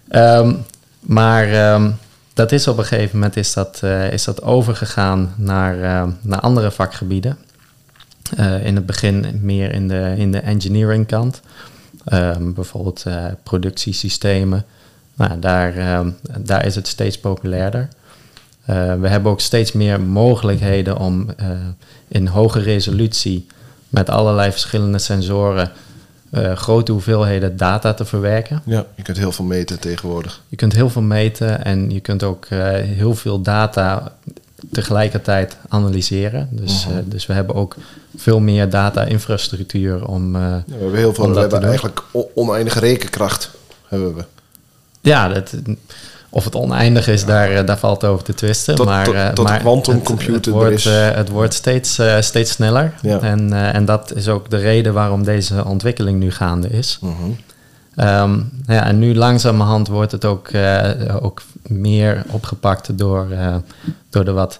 Ehm, 0.08 0.55
maar 1.00 1.51
ehm, 1.51 1.91
dat 2.34 2.51
is 2.51 2.67
op 2.67 2.77
een 2.77 2.86
gegeven 2.86 3.17
moment 3.17 3.36
is 3.36 3.53
dat, 3.53 3.79
eh, 3.81 4.12
is 4.12 4.24
dat 4.24 4.41
overgegaan 4.41 5.34
naar, 5.38 5.84
ehm, 5.84 6.10
naar 6.22 6.39
andere 6.39 6.72
vakgebieden. 6.72 7.38
Eh, 8.36 8.65
in 8.65 8.75
het 8.75 8.86
begin 8.86 9.39
meer 9.41 9.74
in 9.74 9.88
de, 9.88 10.13
in 10.17 10.31
de 10.31 10.39
engineering 10.39 11.08
kant. 11.08 11.41
Ehm, 12.09 12.53
bijvoorbeeld 12.53 13.03
eh, 13.05 13.25
productiesystemen. 13.43 14.65
Nou, 15.15 15.39
daar, 15.39 15.77
ehm, 15.77 16.09
daar 16.39 16.65
is 16.65 16.75
het 16.75 16.87
steeds 16.87 17.19
populairder. 17.19 17.87
Eh, 18.65 18.93
we 18.99 19.07
hebben 19.07 19.31
ook 19.31 19.39
steeds 19.39 19.71
meer 19.71 20.01
mogelijkheden 20.01 20.97
om 20.97 21.29
eh, 21.37 21.49
in 22.07 22.27
hoge 22.27 22.59
resolutie 22.59 23.47
met 23.89 24.09
allerlei 24.09 24.51
verschillende 24.51 24.97
sensoren 24.97 25.71
grote 26.53 26.91
hoeveelheden 26.91 27.57
data 27.57 27.93
te 27.93 28.05
verwerken. 28.05 28.61
Ja, 28.65 28.85
je 28.95 29.03
kunt 29.03 29.17
heel 29.17 29.31
veel 29.31 29.45
meten 29.45 29.79
tegenwoordig. 29.79 30.41
Je 30.47 30.55
kunt 30.55 30.73
heel 30.73 30.89
veel 30.89 31.01
meten 31.01 31.65
en 31.65 31.89
je 31.91 31.99
kunt 31.99 32.23
ook 32.23 32.47
heel 32.83 33.15
veel 33.15 33.41
data 33.41 34.11
tegelijkertijd 34.71 35.57
analyseren. 35.69 36.47
Dus, 36.51 36.85
Mhm. 36.85 36.97
eh, 36.97 37.03
dus 37.05 37.25
we 37.25 37.33
hebben 37.33 37.55
ook 37.55 37.75
veel 38.17 38.39
meer 38.39 38.69
data-infrastructuur 38.69 40.05
om. 40.07 40.35
eh, 40.35 40.41
Ja, 40.41 40.63
we 40.65 40.73
hebben 40.79 40.95
heel 40.99 41.13
veel, 41.13 41.33
we 41.33 41.39
hebben 41.39 41.63
eigenlijk 41.63 42.01
oneindige 42.35 42.79
rekenkracht. 42.79 43.49
Hebben 43.87 44.15
we. 44.15 44.23
ja, 45.01 45.27
dat, 45.27 45.53
of 46.29 46.43
het 46.43 46.55
oneindig 46.55 47.07
is, 47.07 47.25
daar, 47.25 47.51
eh, 47.51 47.65
daar 47.65 47.77
valt 47.77 48.03
over 48.05 48.23
te 48.23 48.33
twisten. 48.33 48.75
Tot- 48.75 48.85
maar, 48.85 49.05
tot- 49.05 49.13
eh, 49.13 49.27
tot 49.29 49.47
maar 49.47 49.59
quantumcomputer 49.59 50.33
het, 50.33 50.45
er 50.45 50.51
het 50.53 50.61
wordt, 50.61 50.75
is. 50.75 51.15
het 51.15 51.29
wordt 51.29 51.53
steeds, 51.53 51.99
eh, 51.99 52.21
steeds 52.21 52.51
sneller. 52.51 52.93
Ja. 53.01 53.19
En, 53.19 53.53
eh, 53.53 53.75
en 53.75 53.85
dat 53.85 54.15
is 54.15 54.27
ook 54.27 54.49
de 54.49 54.57
reden 54.57 54.93
waarom 54.93 55.23
deze 55.23 55.65
ontwikkeling 55.65 56.19
nu 56.19 56.31
gaande 56.31 56.67
is. 56.69 56.97
Mhm. 57.01 57.13
Ehm, 57.96 58.39
ja, 58.67 58.86
en 58.86 59.00
nu 59.00 59.15
langzamerhand 59.15 59.88
wordt 59.88 60.12
het 60.12 60.25
ook, 60.25 60.48
eh, 60.48 61.15
ook 61.22 61.41
meer 61.62 62.24
opgepakt 62.27 62.98
door, 62.98 63.31
eh, 63.31 63.55
door 64.10 64.25
de 64.25 64.31
wat 64.31 64.60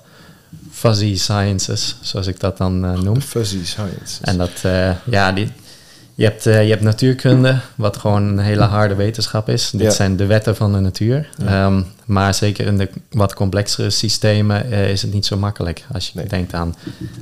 fuzzy 0.72 1.18
sciences, 1.18 1.96
zoals 2.02 2.28
ik 2.28 2.40
dat 2.40 2.58
dan 2.58 2.86
eh, 2.86 3.00
noem. 3.02 3.22
Fuzzy 3.22 3.66
science. 3.66 4.22
En 4.22 4.38
dat, 4.38 4.62
ja, 5.06 5.32
die, 5.32 5.52
je, 6.20 6.26
hebt, 6.26 6.46
eh, 6.46 6.64
je 6.64 6.70
hebt 6.70 6.82
natuurkunde, 6.82 7.60
wat 7.76 7.98
gewoon 7.98 8.24
een 8.24 8.40
hele 8.40 8.64
harde 8.64 8.96
wetenschap 8.96 9.50
is. 9.50 9.70
Dit 9.72 9.82
Ja. 9.82 9.90
zijn 9.90 10.16
de 10.16 10.26
wetten 10.26 10.56
van 10.56 10.74
de 10.74 10.80
natuur. 10.80 11.30
Ja. 11.38 11.66
Ehm, 11.66 11.82
maar 12.06 12.34
zeker 12.34 12.66
in 12.66 12.78
de 12.78 12.90
wat 13.12 13.34
complexere 13.34 13.90
systemen 13.90 14.72
eh, 14.72 14.90
is 14.92 15.02
het 15.02 15.14
niet 15.14 15.26
zo 15.26 15.38
makkelijk. 15.38 15.86
Als 15.94 16.06
je 16.06 16.12
Nee. 16.16 16.28
denkt 16.28 16.54
aan 16.54 16.76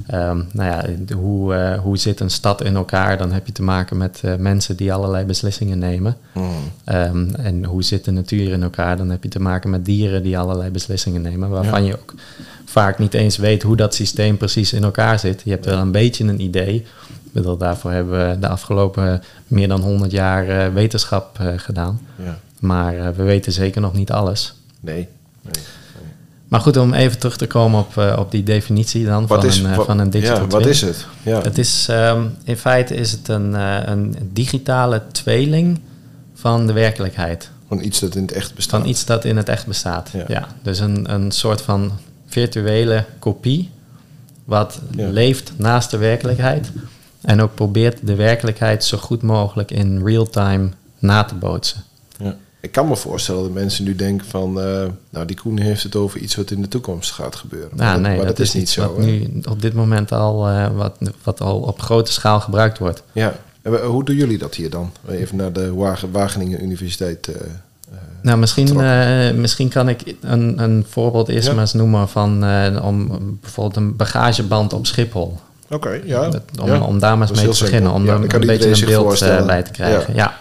ehm, 0.07 0.41
nou 0.51 0.69
ja, 0.71 0.83
de- 1.05 1.13
hoe, 1.13 1.53
eh, 1.55 1.79
hoe 1.79 1.97
zit 1.97 2.19
een 2.19 2.29
stad 2.29 2.63
in 2.63 2.75
elkaar, 2.75 3.17
dan 3.17 3.31
heb 3.31 3.45
je 3.45 3.51
te 3.51 3.63
maken 3.63 3.97
met 3.97 4.21
mensen 4.37 4.75
die 4.75 4.93
allerlei 4.93 5.25
beslissingen 5.25 5.79
nemen. 5.79 6.17
Mhm. 6.33 6.45
Ehm, 6.83 7.29
en 7.35 7.63
hoe 7.65 7.83
zit 7.83 8.05
de 8.05 8.11
natuur 8.11 8.51
in 8.51 8.63
elkaar? 8.63 8.97
Dan 8.97 9.09
heb 9.09 9.23
je 9.23 9.29
te 9.29 9.41
maken 9.41 9.69
met 9.69 9.85
dieren 9.85 10.23
die 10.23 10.37
allerlei 10.37 10.69
beslissingen 10.69 11.21
nemen, 11.21 11.49
waarvan 11.49 11.83
je 11.85 11.93
ook 11.93 12.13
vaak 12.65 12.99
niet 12.99 13.13
eens 13.13 13.37
weet 13.37 13.63
hoe 13.63 13.75
dat 13.75 13.93
systeem 13.95 14.37
precies 14.37 14.73
in 14.73 14.83
elkaar 14.83 15.19
zit. 15.19 15.41
Je 15.45 15.51
hebt 15.51 15.65
wel 15.65 15.77
een 15.77 15.91
beetje 15.91 16.23
een 16.23 16.41
idee. 16.41 16.85
Bedoel, 17.41 17.57
daarvoor 17.57 17.91
hebben 17.91 18.29
we 18.29 18.39
de 18.39 18.47
afgelopen 18.47 19.21
meer 19.47 19.67
dan 19.67 19.81
100 19.81 20.11
jaar 20.11 20.47
eh, 20.49 20.73
wetenschap 20.73 21.39
eh, 21.39 21.47
gedaan. 21.55 21.99
Ja. 22.23 22.39
Maar 22.59 22.97
eh, 22.97 23.09
we 23.15 23.23
weten 23.23 23.51
zeker 23.51 23.81
nog 23.81 23.93
niet 23.93 24.11
alles. 24.11 24.53
Nee. 24.79 25.07
nee. 25.41 25.63
Maar 26.47 26.59
goed, 26.59 26.77
om 26.77 26.93
even 26.93 27.19
terug 27.19 27.37
te 27.37 27.47
komen 27.47 27.79
op, 27.79 28.17
op 28.17 28.31
die 28.31 28.43
definitie 28.43 29.05
dan 29.05 29.27
Wat 29.27 29.39
van, 29.39 29.49
is, 29.49 29.59
een, 29.59 29.75
wat, 29.75 29.85
van 29.85 29.99
een 29.99 30.09
digital 30.09 30.35
ja, 30.35 30.47
wat 30.47 30.61
twin. 30.61 30.71
is 30.73 30.81
het? 30.81 31.05
Ja. 31.23 31.41
Het 31.41 31.57
is, 31.57 31.87
ehm, 31.89 32.25
in 32.43 32.57
feite 32.57 32.95
is 32.95 33.11
het 33.11 33.27
een, 33.27 33.53
een 33.91 34.15
digitale 34.33 35.01
tweeling 35.11 35.79
van 36.33 36.67
de 36.67 36.73
werkelijkheid. 36.73 37.49
Van 37.67 37.83
iets 37.83 37.99
dat 37.99 38.15
in 38.15 38.21
het 38.21 38.31
echt 38.31 38.55
bestaat. 38.55 38.79
Van 38.79 38.89
iets 38.89 39.05
dat 39.05 39.25
in 39.25 39.37
het 39.37 39.49
echt 39.49 39.67
bestaat. 39.67 40.09
Ja. 40.13 40.23
Ja. 40.27 40.47
dus 40.61 40.79
een, 40.79 41.13
een 41.13 41.31
soort 41.31 41.61
van 41.61 41.91
virtuele 42.27 43.05
kopie, 43.19 43.69
wat 44.45 44.79
Ja. 44.95 45.09
leeft 45.09 45.51
naast 45.55 45.91
de 45.91 45.97
werkelijkheid. 45.97 46.71
En 47.27 47.41
ook 47.41 47.53
probeert 47.55 48.07
de 48.07 48.15
werkelijkheid 48.15 48.83
zo 48.83 48.97
goed 48.97 49.21
mogelijk 49.21 49.71
in 49.71 50.03
real 50.05 50.25
time 50.25 50.69
na 50.99 51.23
te 51.23 51.35
bootsen. 51.35 51.83
Ja. 52.17 52.35
Ik 52.61 52.71
kan 52.71 52.87
me 52.87 52.95
voorstellen 52.95 53.41
dat 53.43 53.51
mensen 53.51 53.83
nu 53.83 53.95
denken 53.95 54.27
van... 54.27 54.61
eh, 54.61 54.85
nou, 55.09 55.25
die 55.25 55.35
Koen 55.35 55.57
heeft 55.59 55.83
het 55.83 55.95
over 55.95 56.19
iets 56.19 56.35
wat 56.35 56.51
in 56.51 56.61
de 56.61 56.67
toekomst 56.67 57.11
gaat 57.11 57.35
gebeuren. 57.35 57.69
Maar 57.75 57.93
dat, 57.93 58.01
nee, 58.01 58.17
maar 58.17 58.25
dat, 58.25 58.39
is 58.39 58.53
niet 58.53 58.69
zo. 58.69 58.81
wat 58.95 59.05
nu 59.05 59.41
op 59.49 59.61
dit 59.61 59.73
moment 59.73 60.11
al, 60.11 60.47
eh, 60.47 60.67
wat, 60.75 60.97
wat 61.23 61.41
al 61.41 61.59
op 61.59 61.81
grote 61.81 62.11
schaal 62.11 62.39
gebruikt 62.39 62.77
wordt. 62.77 63.03
Ja. 63.11 63.35
En 63.61 63.75
hoe 63.85 64.03
doen 64.05 64.15
jullie 64.15 64.37
dat 64.37 64.55
hier 64.55 64.69
dan? 64.69 64.91
Even 65.09 65.37
naar 65.37 65.53
de 65.53 65.73
Wagen- 65.73 66.11
Wageningen 66.11 66.63
Universiteit. 66.63 67.27
eh, 67.27 67.41
Nou, 68.21 68.37
misschien, 68.37 68.75
misschien 69.41 69.69
kan 69.69 69.89
ik 69.89 70.15
een, 70.21 70.63
een 70.63 70.85
voorbeeld 70.89 71.27
eerst 71.29 71.47
Ja. 71.47 71.51
maar 71.53 71.61
eens 71.61 71.73
noemen 71.73 72.09
van 72.09 72.31
om 72.81 73.07
bijvoorbeeld 73.41 73.75
een 73.75 73.95
bagageband 73.95 74.73
op 74.73 74.85
Schiphol. 74.85 75.39
Oké, 75.69 75.99
ja. 76.03 76.29
Om, 76.61 76.67
ja. 76.67 76.79
om 76.79 76.99
daar 76.99 77.17
maar 77.17 77.29
eens 77.29 77.41
mee 77.41 77.49
te 77.49 77.63
beginnen, 77.63 77.91
om 77.91 78.05
Ja, 78.05 78.13
er 78.13 78.27
dan 78.29 78.41
een 78.41 78.47
beetje 78.47 78.81
een 78.81 78.85
beeld 78.85 79.21
eh, 79.21 79.45
bij 79.45 79.63
te 79.63 79.71
krijgen. 79.71 80.15
Ja. 80.15 80.37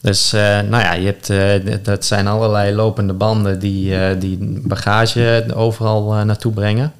Dus 0.00 0.32
eh, 0.32 0.40
nou 0.60 0.82
ja, 0.82 0.92
je 0.92 1.06
hebt, 1.06 1.30
eh, 1.30 1.74
dat 1.82 2.04
zijn 2.04 2.26
allerlei 2.26 2.74
lopende 2.74 3.12
banden 3.12 3.58
die, 3.58 3.96
eh, 3.96 4.20
die 4.20 4.38
bagage 4.64 5.46
overal 5.54 6.14
eh, 6.14 6.22
naartoe 6.22 6.52
brengen. 6.52 6.92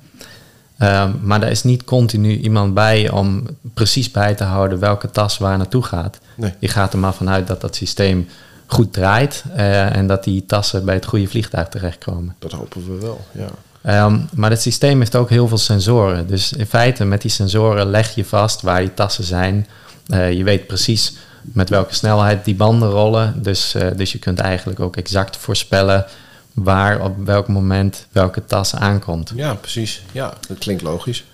Ehm, 0.78 1.10
maar 1.22 1.42
er 1.42 1.50
is 1.50 1.62
niet 1.62 1.84
continu 1.84 2.36
iemand 2.36 2.74
bij 2.74 3.10
om 3.10 3.46
precies 3.74 4.10
bij 4.10 4.34
te 4.34 4.44
houden 4.44 4.78
welke 4.78 5.10
tas 5.10 5.38
waar 5.38 5.56
naartoe 5.56 5.82
gaat. 5.82 6.18
Nee. 6.34 6.54
Je 6.58 6.68
gaat 6.68 6.92
er 6.92 6.98
maar 6.98 7.14
vanuit 7.14 7.46
dat 7.46 7.60
dat 7.60 7.76
systeem 7.76 8.28
goed 8.66 8.92
draait 8.92 9.44
eh, 9.54 9.96
en 9.96 10.06
dat 10.06 10.24
die 10.24 10.46
tassen 10.46 10.84
bij 10.84 10.94
het 10.94 11.06
goede 11.06 11.28
vliegtuig 11.28 11.68
terechtkomen. 11.68 12.34
Dat 12.38 12.52
hopen 12.52 12.86
we 12.86 13.00
wel, 13.00 13.20
ja. 13.32 13.48
Ehm, 13.82 14.18
maar 14.34 14.50
het 14.50 14.62
systeem 14.62 14.98
heeft 14.98 15.16
ook 15.16 15.30
heel 15.30 15.48
veel 15.48 15.58
sensoren. 15.58 16.26
Dus 16.26 16.52
in 16.52 16.66
feite 16.66 17.04
met 17.04 17.22
die 17.22 17.30
sensoren 17.30 17.90
leg 17.90 18.14
je 18.14 18.24
vast 18.24 18.62
waar 18.62 18.80
die 18.80 18.94
tassen 18.94 19.24
zijn. 19.24 19.66
Eh, 20.06 20.32
je 20.32 20.44
weet 20.44 20.66
precies 20.66 21.12
met 21.42 21.68
welke 21.68 21.94
snelheid 21.94 22.44
die 22.44 22.54
banden 22.54 22.90
rollen. 22.90 23.42
Dus, 23.42 23.74
eh, 23.74 23.86
dus 23.96 24.12
je 24.12 24.18
kunt 24.18 24.38
eigenlijk 24.38 24.80
ook 24.80 24.96
exact 24.96 25.36
voorspellen 25.36 26.06
waar 26.54 27.00
op 27.00 27.26
welk 27.26 27.48
moment 27.48 28.06
welke 28.12 28.44
tas 28.44 28.74
aankomt. 28.74 29.32
Ja, 29.34 29.54
precies. 29.54 30.02
Ja, 30.12 30.34
dat 30.48 30.58
klinkt 30.58 30.82
logisch. 30.82 31.24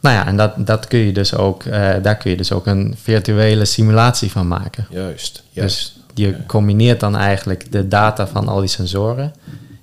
Nou 0.00 0.16
ja, 0.16 0.26
en 0.26 0.36
dat, 0.36 0.52
dat 0.56 0.86
kun 0.86 0.98
je 0.98 1.12
dus 1.12 1.34
ook, 1.34 1.64
eh, 1.64 1.94
daar 2.02 2.16
kun 2.16 2.30
je 2.30 2.36
dus 2.36 2.52
ook 2.52 2.66
een 2.66 2.96
virtuele 3.02 3.64
simulatie 3.64 4.30
van 4.30 4.48
maken. 4.48 4.86
Juist, 4.90 5.42
juist. 5.50 5.76
Dus 5.76 6.24
je 6.24 6.36
combineert 6.46 7.00
dan 7.00 7.16
eigenlijk 7.16 7.72
de 7.72 7.88
data 7.88 8.26
van 8.26 8.48
al 8.48 8.60
die 8.60 8.68
sensoren. 8.68 9.34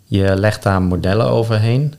Je 0.08 0.36
legt 0.36 0.64
daar 0.64 0.82
modellen 0.82 1.26
overheen. 1.26 1.94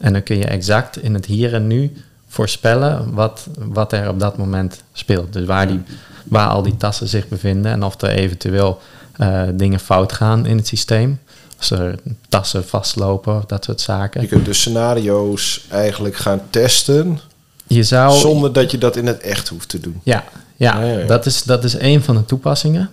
En 0.00 0.12
dan 0.12 0.22
kun 0.22 0.36
je 0.36 0.44
exact 0.44 1.02
in 1.02 1.14
het 1.14 1.26
hier 1.26 1.54
en 1.54 1.66
nu 1.66 1.92
voorspellen 2.28 3.14
wat, 3.14 3.46
wat 3.58 3.92
er 3.92 4.08
op 4.08 4.20
dat 4.20 4.36
moment 4.36 4.82
speelt. 4.92 5.32
Dus 5.32 5.46
waar, 5.46 5.68
die, 5.68 5.80
waar 6.24 6.48
al 6.48 6.62
die 6.62 6.76
tassen 6.76 7.08
zich 7.08 7.28
bevinden 7.28 7.72
en 7.72 7.82
of 7.82 8.00
er 8.00 8.08
eventueel 8.08 8.80
eh, 9.16 9.42
dingen 9.54 9.80
fout 9.80 10.12
gaan 10.12 10.46
in 10.46 10.56
het 10.56 10.66
systeem. 10.66 11.20
Als 11.58 11.70
er 11.70 11.98
tassen 12.28 12.68
vastlopen 12.68 13.42
dat 13.46 13.64
soort 13.64 13.80
zaken. 13.80 14.20
Je 14.20 14.26
kunt 14.26 14.44
dus 14.44 14.60
scenario's 14.60 15.66
eigenlijk 15.70 16.16
gaan 16.16 16.40
testen... 16.50 17.20
Je 17.66 17.82
zou, 17.82 18.18
zonder 18.18 18.52
dat 18.52 18.70
je 18.70 18.78
dat 18.78 18.96
in 18.96 19.06
het 19.06 19.20
echt 19.20 19.48
hoeft 19.48 19.68
te 19.68 19.80
doen. 19.80 20.00
Ja, 20.02 20.24
ja, 20.56 20.82
ja. 20.82 21.06
Dat, 21.06 21.26
is, 21.26 21.42
dat 21.42 21.64
is 21.64 21.74
een 21.78 22.02
van 22.02 22.16
de 22.16 22.24
toepassingen. 22.24 22.90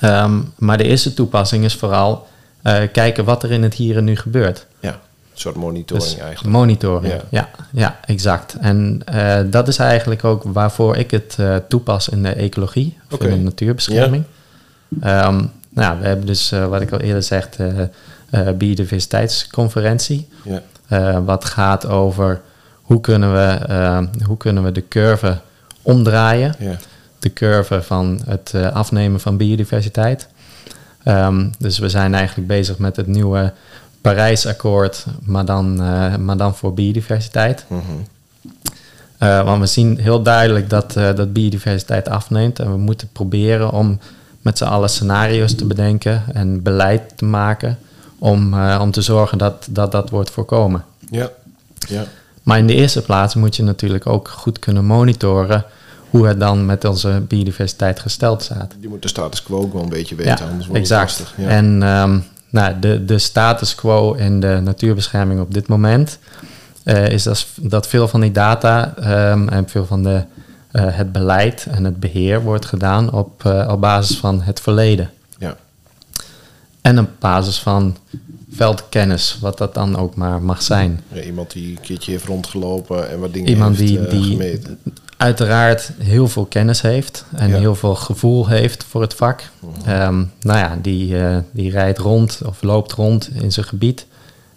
Ehm, 0.00 0.40
maar 0.56 0.78
de 0.78 0.84
eerste 0.84 1.14
toepassing 1.14 1.64
is 1.64 1.74
vooral 1.74 2.26
kijken 2.92 3.24
wat 3.24 3.42
er 3.42 3.50
in 3.50 3.62
het 3.62 3.74
hier 3.74 3.96
en 3.96 4.04
nu 4.04 4.16
gebeurt. 4.16 4.66
Ja, 4.80 4.88
een 4.90 4.98
soort 5.46 5.54
monitoring 5.56 6.04
Dus 6.04 6.16
eigenlijk. 6.18 6.54
monitoring, 6.56 7.12
Ja. 7.12 7.20
ja. 7.28 7.48
Ja, 7.72 7.98
exact. 8.04 8.54
En 8.60 9.02
eh, 9.04 9.38
dat 9.46 9.68
is 9.68 9.78
eigenlijk 9.78 10.24
ook 10.24 10.42
waarvoor 10.46 10.96
ik 10.96 11.10
het 11.10 11.36
eh, 11.38 11.56
toepas 11.68 12.08
in 12.08 12.22
de 12.22 12.32
ecologie, 12.32 12.98
of 13.10 13.20
in 13.22 13.30
de 13.30 13.36
natuurbescherming. 13.36 14.24
Ehm, 15.00 15.44
nou, 15.68 16.00
we 16.00 16.06
hebben 16.06 16.26
dus, 16.26 16.52
eh, 16.52 16.66
wat 16.66 16.80
ik 16.80 16.92
al 16.92 17.00
eerder 17.00 17.22
zei, 17.22 17.42
de 17.56 17.88
eh, 18.30 18.48
biodiversiteitsconferentie. 18.52 20.28
Ja, 20.44 20.62
Eh, 20.88 21.18
wat 21.24 21.44
gaat 21.44 21.86
over 21.86 22.40
hoe 22.74 23.00
kunnen 23.00 23.32
we, 23.32 23.64
eh, 23.66 23.98
hoe 24.26 24.36
kunnen 24.36 24.62
we 24.62 24.72
de 24.72 24.88
curve 24.88 25.38
omdraaien 25.82 26.54
ja. 26.58 26.76
de 27.18 27.32
curve 27.32 27.82
van 27.82 28.20
het 28.26 28.50
eh, 28.54 28.72
afnemen 28.72 29.20
van 29.20 29.36
biodiversiteit. 29.36 30.28
Ehm, 31.02 31.48
dus 31.58 31.78
we 31.78 31.88
zijn 31.88 32.14
eigenlijk 32.14 32.48
bezig 32.48 32.78
met 32.78 32.96
het 32.96 33.06
nieuwe 33.06 33.52
Parijsakkoord, 34.00 35.04
maar 35.22 35.44
dan, 35.44 35.82
eh, 35.82 36.16
maar 36.16 36.36
dan 36.36 36.54
voor 36.56 36.74
biodiversiteit. 36.74 37.64
Mhm. 37.68 37.82
Eh, 39.18 39.44
want 39.44 39.60
we 39.60 39.66
zien 39.66 39.98
heel 39.98 40.22
duidelijk 40.22 40.70
dat, 40.70 40.96
eh, 40.96 41.14
dat 41.14 41.32
biodiversiteit 41.32 42.08
afneemt. 42.08 42.58
En 42.58 42.70
we 42.70 42.78
moeten 42.78 43.08
proberen 43.12 43.70
om 43.70 43.98
met 44.40 44.58
z'n 44.58 44.64
allen 44.64 44.90
scenario's 44.90 45.54
te 45.54 45.64
bedenken 45.64 46.22
en 46.32 46.62
beleid 46.62 47.16
te 47.16 47.24
maken 47.24 47.78
om, 48.18 48.54
om 48.80 48.90
te 48.90 49.02
zorgen 49.02 49.38
dat, 49.38 49.66
dat 49.70 49.92
dat 49.92 50.10
wordt 50.10 50.30
voorkomen. 50.30 50.84
Ja. 51.10 51.30
Ja. 51.88 52.04
Maar 52.42 52.58
in 52.58 52.66
de 52.66 52.74
eerste 52.74 53.02
plaats 53.02 53.34
moet 53.34 53.56
je 53.56 53.62
natuurlijk 53.62 54.06
ook 54.06 54.28
goed 54.28 54.58
kunnen 54.58 54.84
monitoren 54.84 55.64
hoe 56.10 56.26
het 56.26 56.40
dan 56.40 56.66
met 56.66 56.84
onze 56.84 57.22
biodiversiteit 57.28 58.00
gesteld 58.00 58.42
staat. 58.42 58.74
Je 58.80 58.88
moet 58.88 59.02
de 59.02 59.08
status 59.08 59.42
quo 59.42 59.60
ook 59.60 59.72
wel 59.72 59.82
een 59.82 59.88
beetje 59.88 60.14
weten, 60.14 60.36
Ja, 60.38 60.50
anders 60.50 60.66
wordt 60.66 60.80
exact. 60.80 61.10
het 61.10 61.20
lastig. 61.20 61.44
Ja. 61.44 61.48
En 61.48 61.82
ehm, 61.82 62.18
nou, 62.50 62.78
de, 62.80 63.04
de 63.04 63.18
status 63.18 63.74
quo 63.74 64.12
in 64.12 64.40
de 64.40 64.60
natuurbescherming 64.62 65.40
op 65.40 65.54
dit 65.54 65.68
moment 65.68 66.18
eh, 66.82 67.08
is 67.08 67.22
dat, 67.22 67.46
dat 67.56 67.86
veel 67.86 68.08
van 68.08 68.20
die 68.20 68.32
data 68.32 68.94
ehm, 68.96 69.48
en 69.48 69.68
veel 69.68 69.86
van 69.86 70.02
de, 70.02 70.22
eh, 70.70 70.84
het 70.86 71.12
beleid 71.12 71.66
en 71.70 71.84
het 71.84 72.00
beheer 72.00 72.42
wordt 72.42 72.64
gedaan 72.66 73.12
op, 73.12 73.44
eh, 73.44 73.68
op 73.70 73.80
basis 73.80 74.16
van 74.16 74.42
het 74.42 74.60
verleden. 74.60 75.10
ja. 75.38 75.56
En 76.80 76.98
op 76.98 77.08
basis 77.18 77.58
van 77.58 77.96
veldkennis, 78.50 79.38
wat 79.40 79.58
dat 79.58 79.74
dan 79.74 79.96
ook 79.96 80.14
maar 80.14 80.42
mag 80.42 80.62
zijn. 80.62 81.00
Ja, 81.12 81.22
iemand 81.22 81.52
die 81.52 81.70
een 81.70 81.80
keertje 81.80 82.10
heeft 82.10 82.24
rondgelopen 82.24 83.10
en 83.10 83.20
wat 83.20 83.32
dingen 83.32 83.48
Iemand 83.48 83.76
heeft 83.76 83.90
die, 83.90 84.06
die 84.08 84.22
gemeten. 84.22 84.78
Uiteraard 85.20 85.92
heel 85.98 86.28
veel 86.28 86.44
kennis 86.44 86.80
heeft 86.80 87.24
en 87.36 87.48
Ja. 87.48 87.58
heel 87.58 87.74
veel 87.74 87.94
gevoel 87.94 88.46
heeft 88.48 88.84
voor 88.84 89.00
het 89.00 89.14
vak. 89.14 89.42
Ehm, 89.86 90.24
nou 90.40 90.58
ja, 90.58 90.78
die, 90.82 91.18
eh, 91.18 91.36
die 91.50 91.70
rijdt 91.70 91.98
rond 91.98 92.40
of 92.46 92.62
loopt 92.62 92.92
rond 92.92 93.30
in 93.34 93.52
zijn 93.52 93.66
gebied 93.66 94.06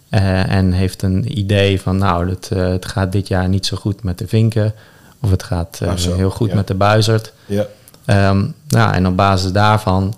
eh, 0.08 0.50
en 0.50 0.72
heeft 0.72 1.02
een 1.02 1.38
idee 1.38 1.80
van 1.80 1.98
nou, 1.98 2.30
het, 2.30 2.48
eh, 2.52 2.68
het 2.68 2.86
gaat 2.86 3.12
dit 3.12 3.28
jaar 3.28 3.48
niet 3.48 3.66
zo 3.66 3.76
goed 3.76 4.02
met 4.02 4.18
de 4.18 4.26
vinken 4.28 4.74
of 5.20 5.30
het 5.30 5.42
gaat 5.42 5.80
Ah, 5.82 5.96
heel 5.96 6.30
goed 6.30 6.48
ja. 6.48 6.54
met 6.54 6.66
de 6.66 6.74
buizerd. 6.74 7.32
Ja. 7.46 7.66
Ehm, 8.04 8.46
nou, 8.68 8.94
en 8.94 9.06
op 9.06 9.16
basis 9.16 9.52
daarvan 9.52 10.14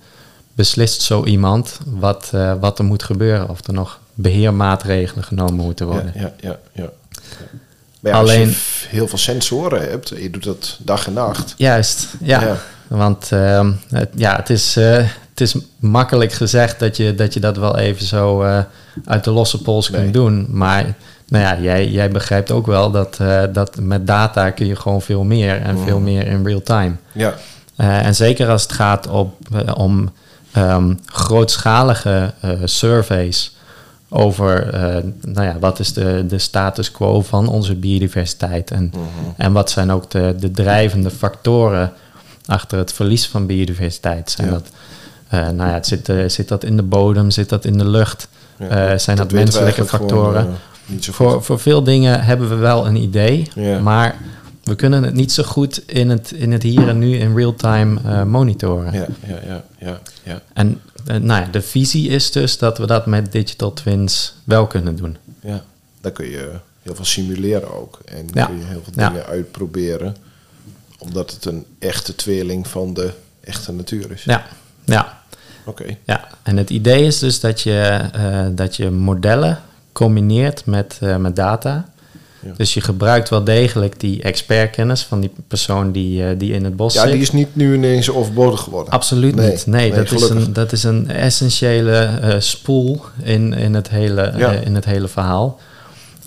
beslist 0.54 1.02
zo 1.02 1.24
iemand 1.24 1.78
wat, 1.86 2.32
wat 2.60 2.78
er 2.78 2.84
moet 2.84 3.02
gebeuren. 3.02 3.48
Of 3.48 3.66
er 3.66 3.72
nog 3.72 4.00
beheermaatregelen 4.14 5.24
genomen 5.24 5.64
moeten 5.64 5.86
worden. 5.86 6.12
Ja, 6.14 6.32
ja, 6.40 6.58
ja, 6.72 6.82
ja. 6.82 6.90
Maar 8.06 8.14
ja, 8.14 8.20
als 8.20 8.30
Alleen- 8.30 8.48
je 8.48 8.56
heel 8.88 9.08
veel 9.08 9.18
sensoren 9.18 9.88
hebt, 9.90 10.08
je 10.08 10.30
doet 10.30 10.44
dat 10.44 10.78
dag 10.82 11.06
en 11.06 11.12
nacht. 11.12 11.54
Juist, 11.56 12.08
ja. 12.20 12.40
Ja. 12.40 12.56
Want 12.88 13.32
ehm, 13.32 13.72
het, 13.88 14.08
ja, 14.14 14.36
het, 14.36 14.50
is, 14.50 14.76
eh, 14.76 14.96
het 15.30 15.40
is 15.40 15.54
makkelijk 15.78 16.32
gezegd 16.32 16.78
dat 16.78 16.96
je 16.96 17.14
dat, 17.14 17.34
je 17.34 17.40
dat 17.40 17.56
wel 17.56 17.78
even 17.78 18.06
zo 18.06 18.42
eh, 18.42 18.58
uit 19.04 19.25
de 19.25 19.30
losse 19.30 19.62
pols 19.62 19.90
Nee. 19.90 20.00
kunt 20.00 20.14
doen. 20.14 20.46
Maar 20.50 20.94
nou 21.28 21.44
ja, 21.44 21.58
jij, 21.60 21.88
jij 21.88 22.10
begrijpt 22.10 22.50
ook 22.50 22.66
wel 22.66 22.90
dat, 22.90 23.16
eh, 23.20 23.42
dat 23.52 23.76
met 23.80 24.06
data 24.06 24.50
kun 24.50 24.66
je 24.66 24.76
gewoon 24.76 25.02
veel 25.02 25.25
meer 25.25 25.62
en 25.62 25.78
veel 25.78 25.98
meer 26.00 26.26
in 26.26 26.46
real 26.46 26.62
time. 26.62 26.94
Ja, 27.12 27.34
en 27.76 28.14
zeker 28.14 28.48
als 28.48 28.62
het 28.62 28.72
gaat 28.72 29.08
op, 29.08 29.34
om 29.75 30.10
ehm, 30.52 30.94
grootschalige 31.06 32.32
surveys 32.64 33.55
over 34.08 34.75
eh, 34.75 35.02
nou 35.20 35.46
ja, 35.46 35.56
wat 35.58 35.78
is 35.78 35.92
de, 35.92 36.25
de 36.28 36.38
status 36.38 36.90
quo 36.90 37.22
van 37.22 37.48
onze 37.48 37.75
biodiversiteit 37.75 38.70
en, 38.70 38.92
en 39.36 39.52
wat 39.52 39.70
zijn 39.70 39.90
ook 39.90 40.10
de, 40.10 40.34
de 40.38 40.50
drijvende 40.50 41.10
factoren 41.10 41.92
achter 42.46 42.78
het 42.78 42.92
verlies 42.92 43.26
van 43.26 43.46
biodiversiteit. 43.46 44.30
Zijn 44.30 44.46
Ja. 44.46 44.52
dat, 44.52 44.68
eh, 45.28 45.40
nou 45.40 45.68
ja, 45.68 45.75
het 45.75 45.86
zit, 45.86 46.08
eh, 46.08 46.28
zit 46.28 46.48
dat 46.48 46.64
in 46.64 46.76
de 46.76 46.82
bodem, 46.82 47.30
zit 47.30 47.48
dat 47.48 47.64
in 47.64 47.78
de 47.78 47.88
lucht, 47.88 48.28
Ja, 48.58 48.98
zijn 48.98 49.16
dat, 49.16 49.32
menselijke 49.32 49.84
factoren? 49.84 50.40
gewoon, 50.40 50.56
niet 50.86 51.04
zo 51.04 51.12
goed. 51.12 51.26
voor, 51.26 51.42
voor 51.42 51.58
veel 51.60 51.82
dingen 51.82 52.25
hebben 52.25 52.48
we 52.48 52.54
wel 52.54 52.86
een 52.86 52.96
idee, 52.96 53.48
maar 53.82 54.16
we 54.64 54.75
kunnen 54.75 55.02
het 55.02 55.14
niet 55.14 55.32
zo 55.32 55.42
goed 55.42 55.82
in 55.86 56.10
het, 56.10 56.32
in 56.32 56.52
het 56.52 56.62
hier 56.62 56.88
en 56.88 56.98
nu 56.98 57.16
in 57.16 57.36
real 57.36 57.54
time 57.54 58.25
monitoren. 58.25 58.92
Ja, 58.92 59.06
ja, 59.26 59.62
ja, 59.78 60.00
ja. 60.22 60.40
En 60.52 60.80
nou 61.06 61.26
ja, 61.42 61.44
de 61.50 61.62
visie 61.62 62.08
is 62.08 62.30
dus 62.30 62.58
dat 62.58 62.78
we 62.78 62.86
dat 62.86 63.06
met 63.06 63.32
digital 63.32 63.73
twins 63.73 64.34
wel 64.45 64.66
kunnen 64.66 64.97
doen. 64.97 65.16
ja. 65.40 65.64
Dan 66.00 66.12
kun 66.12 66.26
je 66.30 66.50
heel 66.82 66.95
veel 66.95 67.04
simuleren 67.04 67.75
ook. 67.80 67.99
En 68.04 68.28
Ja. 68.32 68.47
kun 68.47 68.58
je 68.58 68.64
heel 68.64 68.80
veel 68.84 68.92
Ja. 68.97 69.08
dingen 69.08 69.26
uitproberen. 69.26 70.16
Omdat 70.99 71.30
het 71.30 71.45
een 71.45 71.66
echte 71.78 72.14
tweeling 72.14 72.69
van 72.69 72.95
de 72.95 73.12
echte 73.40 73.73
natuur 73.73 74.10
is. 74.10 74.25
Ja, 74.25 74.47
ja, 74.84 75.23
Oké. 75.64 75.97
ja. 76.04 76.28
En 76.42 76.56
het 76.56 76.71
idee 76.71 77.04
is 77.04 77.19
dus 77.19 77.40
dat 77.40 77.60
je, 77.60 78.08
eh, 78.12 78.47
dat 78.50 78.76
je 78.76 78.90
modellen 78.90 79.58
combineert 79.92 80.64
met, 80.66 80.97
eh, 81.00 81.16
met 81.16 81.36
data. 81.36 81.88
Ja. 82.47 82.52
Dus 82.56 82.75
je 82.75 82.80
gebruikt 82.80 83.28
wel 83.28 83.45
degelijk 83.45 84.00
die 84.00 84.23
expertkennis 84.23 85.02
van 85.02 85.21
die 85.21 85.30
persoon 85.49 85.93
die, 85.93 86.25
eh, 86.28 86.39
die 86.39 86.52
in 86.52 86.65
het 86.65 86.76
bos 86.76 86.95
Ja, 86.95 87.02
zit. 87.02 87.13
die 87.13 87.21
is 87.21 87.32
niet 87.32 87.56
nu 87.56 87.75
ineens 87.75 88.11
overbodig 88.11 88.61
geworden. 88.61 88.93
Absoluut 88.93 89.35
Nee, 89.35 89.50
niet. 89.50 89.67
Nee, 89.67 89.91
nee, 89.91 89.99
dat, 90.04 90.13
is 90.13 90.28
een, 90.30 90.52
dat 90.52 90.73
is 90.73 90.82
een 90.82 91.11
essentiële 91.11 91.97
eh, 91.99 92.35
spoel 92.41 93.00
in, 93.23 93.52
in, 93.52 93.75
het 93.75 93.89
hele, 93.89 94.32
Ja. 94.37 94.52
eh, 94.52 94.67
in 94.67 94.75
het 94.75 94.85
hele 94.85 95.09
verhaal. 95.09 95.59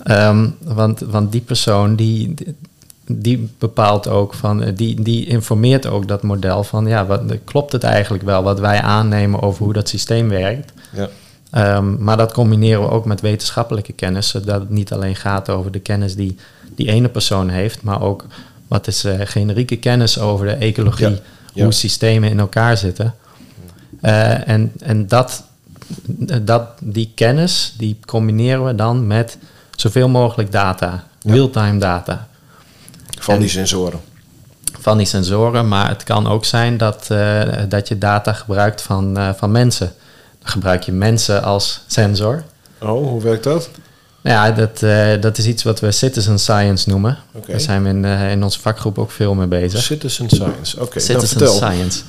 Ehm, 0.02 0.48
want, 0.62 1.00
want 1.00 1.32
die 1.32 1.40
persoon 1.40 1.96
die, 1.96 2.34
die 3.06 3.48
bepaalt 3.58 4.08
ook 4.08 4.34
van, 4.34 4.64
die, 4.74 5.02
die 5.02 5.26
informeert 5.26 5.86
ook 5.86 6.08
dat 6.08 6.22
model 6.22 6.64
van, 6.64 6.86
ja, 6.86 7.06
wat, 7.06 7.22
klopt 7.44 7.72
het 7.72 7.82
eigenlijk 7.82 8.24
wel 8.24 8.42
wat 8.42 8.60
wij 8.60 8.80
aannemen 8.80 9.42
over 9.42 9.64
hoe 9.64 9.72
dat 9.72 9.88
systeem 9.88 10.28
werkt? 10.28 10.72
Ja. 10.92 11.08
Ehm, 11.50 12.02
maar 12.04 12.16
dat 12.16 12.32
combineren 12.32 12.82
we 12.82 12.90
ook 12.90 13.04
met 13.04 13.20
wetenschappelijke 13.20 13.92
kennis, 13.92 14.28
zodat 14.28 14.60
het 14.60 14.70
niet 14.70 14.92
alleen 14.92 15.16
gaat 15.16 15.48
over 15.50 15.70
de 15.70 15.78
kennis 15.80 16.14
die 16.14 16.36
die 16.76 16.88
ene 16.88 17.08
persoon 17.08 17.48
heeft, 17.48 17.82
maar 17.82 18.02
ook 18.02 18.24
wat 18.68 18.86
is 18.86 19.04
eh, 19.04 19.14
generieke 19.24 19.76
kennis 19.76 20.18
over 20.18 20.46
de 20.46 20.52
ecologie, 20.52 21.08
Ja, 21.08 21.18
ja. 21.54 21.62
hoe 21.62 21.72
systemen 21.72 22.30
in 22.30 22.38
elkaar 22.40 22.76
zitten. 22.76 23.14
Eh, 24.00 24.48
en 24.48 24.72
en 24.80 25.06
dat, 25.06 25.44
dat, 26.42 26.66
die 26.82 27.12
kennis, 27.14 27.74
die 27.78 27.98
combineren 28.06 28.64
we 28.64 28.74
dan 28.74 29.06
met 29.06 29.38
zoveel 29.76 30.08
mogelijk 30.08 30.52
data, 30.52 31.04
Ja. 31.20 31.32
real-time 31.32 31.78
data 31.78 32.28
Van 33.18 33.34
En- 33.34 33.40
die 33.40 33.48
sensoren. 33.50 34.00
van 34.80 34.96
die 34.96 35.06
sensoren. 35.06 35.68
Maar 35.68 35.88
het 35.88 36.04
kan 36.04 36.26
ook 36.26 36.44
zijn 36.44 36.76
dat, 36.76 37.06
eh, 37.10 37.42
dat 37.68 37.88
je 37.88 37.98
data 37.98 38.32
gebruikt 38.32 38.82
van, 38.82 39.18
van 39.36 39.50
mensen. 39.50 39.92
Gebruik 40.42 40.82
je 40.82 40.92
mensen 40.92 41.42
als 41.42 41.84
sensor. 41.86 42.42
Oh, 42.78 43.08
hoe 43.08 43.22
werkt 43.22 43.44
dat? 43.44 43.70
Nou 44.20 44.36
Ja, 44.36 44.50
dat, 44.50 44.82
eh, 44.82 45.20
dat 45.20 45.38
is 45.38 45.46
iets 45.46 45.62
wat 45.62 45.80
we 45.80 45.90
citizen 45.90 46.38
science 46.38 46.88
noemen. 46.88 47.18
Oké. 47.32 47.50
Daar 47.50 47.60
zijn 47.60 47.82
we 47.82 47.88
in, 47.88 48.04
eh, 48.04 48.30
in 48.30 48.42
onze 48.42 48.60
vakgroep 48.60 48.98
ook 48.98 49.10
veel 49.10 49.34
mee 49.34 49.46
bezig. 49.46 49.82
Citizen 49.82 50.28
science. 50.28 50.80
Oké, 50.80 50.98
nou 50.98 51.20
citizen 51.20 51.48
science. 51.48 52.02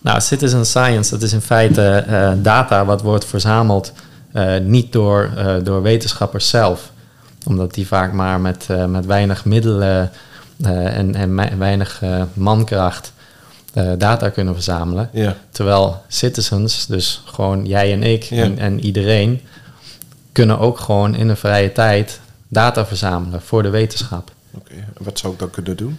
Nou, 0.00 0.20
citizen 0.20 0.66
science, 0.66 1.10
dat 1.10 1.22
is 1.22 1.32
in 1.32 1.40
feite 1.40 2.04
eh, 2.06 2.32
data 2.36 2.84
wat 2.84 3.02
wordt 3.02 3.24
verzameld 3.24 3.92
niet 4.62 4.92
door, 4.92 5.30
door 5.62 5.82
wetenschappers 5.82 6.48
zelf. 6.48 6.90
Omdat 7.46 7.74
die 7.74 7.86
vaak 7.86 8.12
maar 8.12 8.40
met, 8.40 8.66
met 8.88 9.06
weinig 9.06 9.44
middelen 9.44 10.10
en, 10.62 11.14
en 11.14 11.58
weinig 11.58 12.00
mankracht 12.32 13.12
eh, 13.74 13.92
data 13.98 14.28
kunnen 14.28 14.54
verzamelen. 14.54 15.08
Ja. 15.12 15.36
Terwijl 15.50 16.02
citizens, 16.08 16.86
dus 16.86 17.22
gewoon 17.24 17.66
jij 17.66 17.92
en 17.92 18.02
ik 18.02 18.22
Ja. 18.22 18.42
en, 18.42 18.58
en 18.58 18.80
iedereen, 18.84 19.40
kunnen 20.32 20.58
ook 20.58 20.78
gewoon 20.78 21.14
in 21.14 21.28
een 21.28 21.36
vrije 21.36 21.72
tijd 21.72 22.20
data 22.48 22.86
verzamelen 22.86 23.42
voor 23.42 23.62
de 23.62 23.68
wetenschap. 23.70 24.30
Oké, 24.54 24.74
wat 24.98 25.18
zou 25.18 25.32
ik 25.32 25.38
dan 25.38 25.50
kunnen 25.50 25.76
doen? 25.76 25.98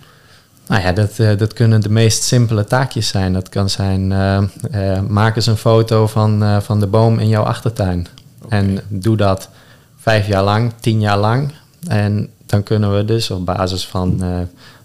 Nou 0.67 0.81
ja, 0.81 0.91
dat, 0.91 1.19
eh, 1.19 1.38
dat 1.38 1.53
kunnen 1.53 1.81
de 1.81 1.89
meest 1.89 2.23
simpele 2.23 2.63
taakjes 2.63 3.07
zijn. 3.07 3.33
Dat 3.33 3.49
kan 3.49 3.69
zijn, 3.69 4.11
eh, 4.11 5.01
maak 5.01 5.35
eens 5.35 5.45
een 5.45 5.57
foto 5.57 6.07
van, 6.07 6.61
van 6.61 6.79
de 6.79 6.88
boom 6.88 7.19
in 7.19 7.27
jouw 7.27 7.43
achtertuin. 7.43 8.07
En 8.49 8.79
doe 8.88 9.17
dat 9.17 9.49
vijf 9.97 10.27
jaar 10.27 10.43
lang, 10.43 10.73
tien 10.79 10.99
jaar 10.99 11.17
lang. 11.17 11.51
En 11.88 12.29
dan 12.45 12.63
kunnen 12.63 12.95
we 12.95 13.05
dus 13.05 13.31
op 13.31 13.45
basis 13.45 13.85
van, 13.85 14.23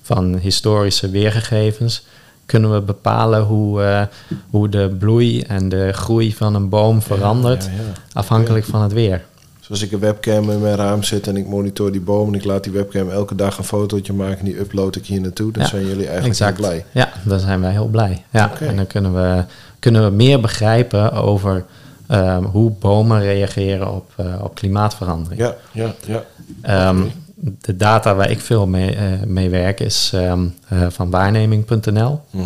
van 0.03 0.37
historische 0.37 1.11
weergegevens... 1.11 2.03
kunnen 2.51 2.73
we 2.73 2.81
bepalen 2.81 3.43
hoe, 3.43 3.83
eh, 3.83 4.03
hoe 4.51 4.69
de 4.69 4.97
bloei 4.99 5.41
en 5.41 5.69
de 5.69 5.93
groei 5.93 6.35
van 6.35 6.55
een 6.55 6.69
boom 6.69 7.03
verandert... 7.03 7.65
ja, 7.65 7.71
ja. 7.71 7.93
afhankelijk 8.13 8.65
van 8.65 8.83
het 8.83 8.93
weer. 8.93 9.25
Zoals 9.61 9.83
ik 9.83 9.93
een 9.93 9.99
webcam 9.99 10.51
in 10.51 10.61
mijn 10.61 10.77
raam 10.77 11.03
zet 11.03 11.27
en 11.27 11.37
ik 11.37 11.47
monitor 11.47 11.93
die 11.93 12.01
boom 12.01 12.29
en 12.29 12.35
ik 12.35 12.45
laat 12.45 12.65
die 12.65 12.73
webcam 12.73 13.11
elke 13.11 13.35
dag 13.35 13.59
een 13.59 13.65
fotootje 13.65 14.13
maken 14.13 14.39
en 14.39 14.45
die 14.45 14.59
upload 14.59 14.97
ik 14.97 15.07
hier 15.07 15.21
naartoe, 15.21 15.53
dan 15.53 15.63
Ja, 15.63 15.69
zijn 15.69 15.83
jullie 15.83 16.07
eigenlijk 16.07 16.27
exact. 16.27 16.57
heel 16.57 16.67
blij. 16.67 16.85
Ja, 16.91 17.09
dan 17.25 17.41
zijn 17.41 17.61
wij 17.61 17.71
heel 17.73 17.87
blij. 17.87 18.25
Ja. 18.31 18.53
En 18.61 18.77
dan 18.77 18.87
kunnen 18.87 19.15
we, 19.15 19.45
kunnen 19.79 20.05
we 20.05 20.11
meer 20.11 20.41
begrijpen 20.41 21.13
over 21.13 21.65
ehm, 22.07 22.45
hoe 22.45 22.71
bomen 22.71 23.21
reageren 23.21 23.95
op, 23.95 24.13
eh, 24.17 24.25
op 24.43 24.55
klimaatverandering. 24.55 25.41
Ja, 25.41 25.55
ja, 25.73 25.95
ja. 26.07 26.25
Ehm. 26.63 27.03
De 27.43 27.77
data 27.77 28.15
waar 28.15 28.31
ik 28.31 28.41
veel 28.41 28.67
mee, 28.67 28.95
eh, 28.97 29.05
mee 29.27 29.51
werk 29.51 29.81
is 29.81 30.11
ehm, 30.15 30.47
eh, 30.69 30.87
van 30.89 31.11
waarneming.nl. 31.11 32.21
Mhm. 32.31 32.45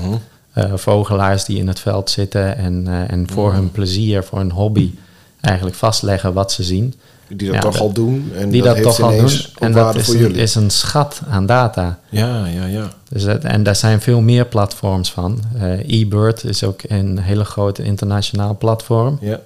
eh, 0.52 0.72
vogelaars 0.74 1.44
die 1.44 1.58
in 1.58 1.68
het 1.68 1.80
veld 1.80 2.10
zitten 2.10 2.56
en, 2.56 2.86
en 3.08 3.28
voor 3.30 3.52
hun 3.52 3.70
plezier, 3.70 4.22
voor 4.24 4.38
hun 4.38 4.50
hobby, 4.50 4.94
eigenlijk 5.40 5.76
vastleggen 5.76 6.32
wat 6.32 6.52
ze 6.52 6.62
zien. 6.62 6.94
Die 7.28 7.46
dat 7.46 7.56
Ja, 7.56 7.60
toch 7.62 7.72
dat- 7.72 7.80
al 7.80 7.92
doen. 7.92 8.32
En 8.36 8.50
die 8.50 8.62
dat, 8.62 8.82
toch 8.82 9.00
al 9.00 9.16
doen. 9.16 9.30
En 9.58 9.72
dat 9.72 9.94
is 9.94 10.04
voor 10.04 10.14
een, 10.14 10.20
jullie. 10.20 10.36
is 10.42 10.54
een 10.54 10.70
schat 10.70 11.20
aan 11.28 11.46
data. 11.46 11.98
Ja, 12.08 12.46
ja, 12.46 12.64
ja. 12.64 12.88
Dus 13.08 13.24
dat, 13.24 13.44
en 13.44 13.62
daar 13.62 13.76
zijn 13.76 14.00
veel 14.00 14.20
meer 14.20 14.46
platforms 14.46 15.12
van. 15.12 15.40
EBird 15.86 16.44
is 16.44 16.64
ook 16.64 16.80
een 16.88 17.18
hele 17.18 17.44
grote 17.44 17.82
internationaal 17.82 18.56
platform. 18.56 19.18
Ja, 19.20 19.40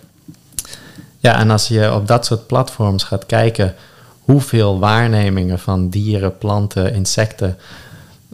Ja, 1.21 1.39
en 1.39 1.51
als 1.51 1.69
je 1.69 1.95
op 1.95 2.07
dat 2.07 2.27
soort 2.27 2.47
platforms 2.47 3.03
gaat 3.05 3.27
kijken 3.27 3.75
hoeveel 4.31 4.79
waarnemingen 4.79 5.59
van 5.59 5.89
dieren, 5.89 6.39
planten, 6.39 6.95
insecten 6.95 7.59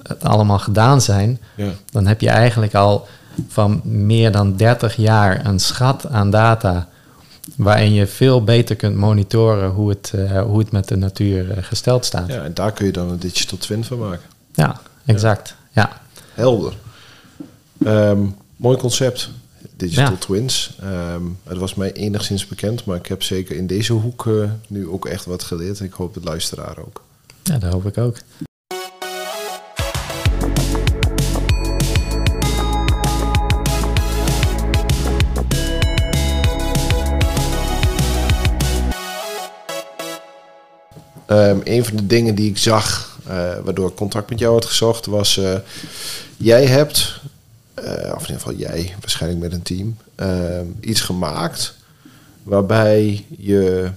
het 0.02 0.24
allemaal 0.24 0.58
gedaan 0.58 1.00
zijn, 1.00 1.40
ja. 1.54 1.70
dan 1.90 2.06
heb 2.06 2.20
je 2.20 2.28
eigenlijk 2.28 2.74
al 2.74 3.06
van 3.48 3.80
meer 3.84 4.32
dan 4.32 4.56
30 4.56 4.96
jaar 4.96 5.46
een 5.46 5.58
schat 5.58 6.06
aan 6.06 6.30
data 6.30 6.88
waarin 7.56 7.92
je 7.92 8.06
veel 8.06 8.44
beter 8.44 8.76
kunt 8.76 8.96
monitoren 8.96 9.70
hoe 9.70 9.88
het, 9.88 10.12
eh, 10.14 10.42
hoe 10.42 10.58
het 10.58 10.70
met 10.70 10.88
de 10.88 10.96
natuur 10.96 11.50
eh, 11.50 11.64
gesteld 11.64 12.04
staat. 12.04 12.28
Ja, 12.28 12.34
ja, 12.34 12.42
en 12.42 12.54
daar 12.54 12.72
kun 12.72 12.86
je 12.86 12.92
dan 12.92 13.10
een 13.10 13.18
digital 13.18 13.58
twin 13.58 13.84
van 13.84 13.98
maken. 13.98 14.28
exact. 15.04 15.54
Ja. 15.72 16.00
Helder. 16.32 16.72
Ehm, 17.84 18.20
mooi 18.56 18.76
concept. 18.76 19.30
Digital 19.84 20.10
Ja. 20.12 20.16
twins. 20.18 20.76
Ehm, 20.80 21.22
het 21.44 21.58
was 21.58 21.74
mij 21.74 21.92
enigszins 21.92 22.46
bekend, 22.46 22.84
maar 22.84 22.96
ik 22.96 23.06
heb 23.06 23.22
zeker 23.22 23.56
in 23.56 23.66
deze 23.66 23.92
hoek 23.92 24.26
eh, 24.26 24.50
nu 24.66 24.88
ook 24.88 25.06
echt 25.06 25.24
wat 25.24 25.42
geleerd. 25.42 25.80
Ik 25.80 25.92
hoop 25.92 26.14
de 26.14 26.20
luisteraar 26.24 26.78
ook. 26.78 27.02
ja, 27.42 27.58
dat 27.58 27.72
hoop 27.72 27.86
ik 27.86 27.98
ook. 27.98 28.16
Ehm, 41.26 41.58
een 41.64 41.84
van 41.84 41.96
de 41.96 42.06
dingen 42.06 42.34
die 42.34 42.50
ik 42.50 42.58
zag, 42.58 43.18
eh, 43.26 43.34
waardoor 43.64 43.88
ik 43.88 43.94
contact 43.94 44.30
met 44.30 44.38
jou 44.38 44.52
had 44.52 44.64
gezocht, 44.64 45.06
was... 45.06 45.36
eh, 45.38 45.54
jij 46.36 46.66
hebt, 46.66 47.20
of 48.14 48.20
in 48.20 48.20
ieder 48.20 48.36
geval 48.36 48.54
jij, 48.54 48.94
waarschijnlijk 49.00 49.42
met 49.42 49.52
een 49.52 49.62
team, 49.62 49.96
ehm, 50.14 50.66
iets 50.80 51.00
gemaakt 51.00 51.74
waarbij 52.42 53.24
je 53.38 53.90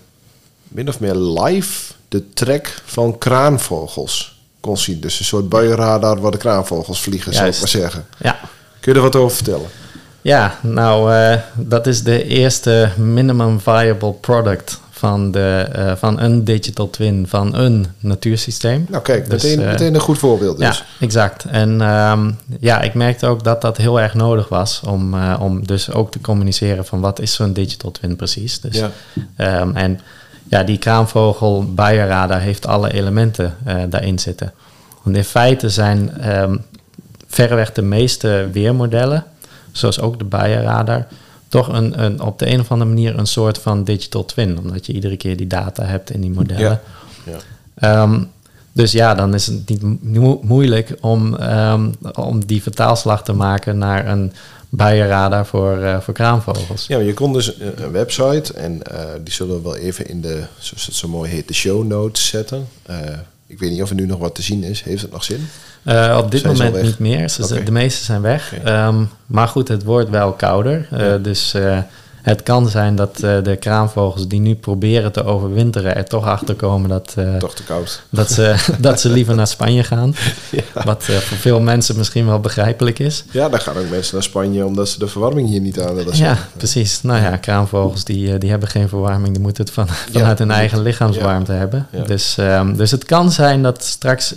min 0.67 0.87
of 0.87 0.99
meer 0.99 1.15
live 1.15 1.93
de 2.09 2.33
trek 2.33 2.81
van 2.85 3.17
kraanvogels 3.17 4.39
kon 4.59 4.77
zien. 4.77 4.99
Dus 4.99 5.19
een 5.19 5.25
soort 5.25 5.49
buienradar 5.49 6.21
waar 6.21 6.31
de 6.31 6.37
kraanvogels 6.37 7.01
vliegen, 7.01 7.33
zou 7.33 7.47
ik 7.47 7.59
maar 7.59 7.67
zeggen. 7.67 8.05
Ja. 8.17 8.39
Kun 8.79 8.91
je 8.91 8.97
er 8.97 9.03
wat 9.03 9.15
over 9.15 9.35
vertellen? 9.35 9.69
Ja, 10.21 10.59
nou, 10.61 11.13
eh, 11.13 11.41
dat 11.55 11.87
is 11.87 12.03
de 12.03 12.23
eerste 12.23 12.89
minimum 12.97 13.59
viable 13.59 14.11
product 14.11 14.79
van, 14.97 15.31
de, 15.31 15.67
eh, 15.71 15.91
van 15.95 16.19
een 16.19 16.43
digital 16.43 16.89
twin 16.89 17.25
van 17.27 17.55
een 17.55 17.85
natuursysteem. 17.99 18.85
Nou 18.89 19.03
kijk, 19.03 19.29
Dus, 19.29 19.43
meteen, 19.43 19.61
eh, 19.61 19.71
meteen 19.71 19.93
een 19.93 19.99
goed 19.99 20.17
voorbeeld 20.17 20.57
dus. 20.57 20.77
Ja, 20.77 21.05
exact. 21.05 21.45
En 21.45 21.81
ehm, 21.81 22.31
ja, 22.59 22.81
ik 22.81 22.93
merkte 22.93 23.27
ook 23.27 23.43
dat 23.43 23.61
dat 23.61 23.77
heel 23.77 23.99
erg 24.01 24.13
nodig 24.13 24.49
was 24.49 24.81
om, 24.87 25.13
eh, 25.13 25.37
om 25.39 25.65
dus 25.67 25.91
ook 25.91 26.11
te 26.11 26.21
communiceren 26.21 26.85
van 26.85 26.99
wat 26.99 27.19
is 27.19 27.33
zo'n 27.33 27.53
digital 27.53 27.91
twin 27.91 28.15
precies. 28.15 28.59
Dus, 28.59 28.77
Ja. 28.77 28.91
ehm, 29.35 29.75
en 29.75 29.99
ja, 30.49 30.63
die 30.63 30.77
kraanvogel 30.77 31.73
buienradar 31.73 32.39
heeft 32.39 32.67
alle 32.67 32.93
elementen 32.93 33.55
daarin 33.89 34.19
zitten. 34.19 34.53
Want 35.03 35.15
in 35.15 35.23
feite 35.23 35.69
zijn 35.69 36.17
ehm, 36.17 36.55
verreweg 37.27 37.71
de 37.71 37.81
meeste 37.81 38.49
weermodellen, 38.51 39.23
zoals 39.71 39.99
ook 39.99 40.17
de 40.17 40.25
buienradar, 40.25 41.07
toch 41.47 41.67
een, 41.67 42.03
een, 42.03 42.21
op 42.21 42.39
de 42.39 42.51
een 42.51 42.59
of 42.59 42.71
andere 42.71 42.89
manier 42.89 43.17
een 43.19 43.27
soort 43.27 43.57
van 43.57 43.83
digital 43.83 44.25
twin. 44.25 44.57
Omdat 44.59 44.85
je 44.85 44.93
iedere 44.93 45.17
keer 45.17 45.37
die 45.37 45.47
data 45.47 45.83
hebt 45.83 46.11
in 46.11 46.21
die 46.21 46.31
modellen. 46.31 46.79
Ja. 47.25 47.33
Ja. 47.33 47.37
Ehm, 48.01 48.23
dus 48.71 48.91
ja, 48.91 49.15
dan 49.15 49.33
is 49.33 49.45
het 49.47 49.69
niet 49.69 50.03
mo- 50.03 50.39
moeilijk 50.43 50.95
om, 51.01 51.35
ehm, 51.35 51.91
om 52.15 52.45
die 52.45 52.61
vertaalslag 52.61 53.23
te 53.23 53.33
maken 53.33 53.77
naar 53.77 54.07
een 54.07 54.33
buienradar 54.69 55.45
voor, 55.45 55.77
eh, 55.77 55.99
voor 55.99 56.13
kraanvogels. 56.13 56.87
Ja, 56.87 56.97
je 56.99 57.13
kon 57.13 57.33
dus 57.33 57.59
een 57.59 57.83
een 57.83 57.91
website 57.91 58.53
en 58.53 58.83
eh, 58.83 58.99
die 59.23 59.33
zullen 59.33 59.55
we 59.55 59.61
wel 59.61 59.75
even 59.75 60.07
in 60.09 60.21
de, 60.21 60.43
zoals 60.57 60.85
het 60.85 60.95
zo 60.95 61.07
mooi 61.07 61.31
heet, 61.31 61.47
de 61.47 61.53
show 61.53 61.85
notes 61.87 62.27
zetten. 62.27 62.67
Eh, 62.85 62.97
ik 63.47 63.59
weet 63.59 63.71
niet 63.71 63.81
of 63.81 63.89
er 63.89 63.95
nu 63.95 64.05
nog 64.05 64.19
wat 64.19 64.35
te 64.35 64.41
zien 64.41 64.63
is. 64.63 64.83
Heeft 64.83 65.01
het 65.01 65.11
nog 65.11 65.23
zin? 65.23 65.47
Eh, 65.83 66.19
op 66.23 66.31
dit 66.31 66.41
Zijn 66.41 66.57
moment 66.57 66.83
niet 66.83 66.99
meer. 66.99 67.35
De 67.65 67.71
meeste 67.71 68.03
zijn 68.03 68.21
weg. 68.21 68.53
Ehm, 68.63 69.03
maar 69.25 69.47
goed, 69.47 69.67
het 69.67 69.83
wordt 69.83 70.09
wel 70.09 70.31
kouder. 70.31 70.87
Eh, 70.91 70.99
Ja. 70.99 71.17
Dus 71.17 71.53
eh, 71.53 71.79
het 72.21 72.43
kan 72.43 72.69
zijn 72.69 72.95
dat 72.95 73.19
eh, 73.23 73.43
de 73.43 73.55
kraanvogels 73.55 74.27
die 74.27 74.39
nu 74.39 74.55
proberen 74.55 75.11
te 75.11 75.23
overwinteren 75.23 75.95
er 75.95 76.05
toch 76.05 76.25
achter 76.25 76.55
komen 76.55 76.89
dat, 76.89 77.13
eh, 77.15 77.35
Toch 77.35 77.55
te 77.55 77.63
koud. 77.63 78.01
dat, 78.09 78.31
ze, 78.31 78.55
dat 78.79 78.99
ze 78.99 79.09
liever 79.09 79.35
naar 79.35 79.47
Spanje 79.47 79.83
gaan. 79.83 80.15
Ja. 80.51 80.83
Wat 80.83 81.01
eh, 81.07 81.15
voor 81.15 81.37
veel 81.37 81.59
mensen 81.59 81.97
misschien 81.97 82.25
wel 82.27 82.39
begrijpelijk 82.39 82.99
is. 82.99 83.23
Ja, 83.31 83.49
dan 83.49 83.59
gaan 83.59 83.77
ook 83.77 83.89
mensen 83.89 84.13
naar 84.13 84.23
Spanje 84.23 84.65
omdat 84.65 84.89
ze 84.89 84.99
de 84.99 85.07
verwarming 85.07 85.47
hier 85.49 85.61
niet 85.61 85.79
aan 85.79 85.95
willen 85.95 86.15
Ja, 86.17 86.27
zetten. 86.35 86.45
precies. 86.57 87.01
Nou 87.01 87.21
ja, 87.21 87.37
kraanvogels 87.37 88.03
die, 88.03 88.37
die 88.37 88.49
hebben 88.49 88.69
geen 88.69 88.89
verwarming. 88.89 89.33
Die 89.33 89.41
moeten 89.41 89.63
het 89.65 89.73
van, 89.73 89.87
vanuit 90.11 90.39
hun 90.39 90.51
eigen 90.51 90.81
lichaamswarmte 90.81 91.51
hebben. 91.51 91.87
Ja. 91.91 92.03
Dus, 92.03 92.37
ehm, 92.37 92.75
dus 92.75 92.91
het 92.91 93.03
kan 93.05 93.31
zijn 93.31 93.63
dat 93.63 93.83
straks 93.83 94.35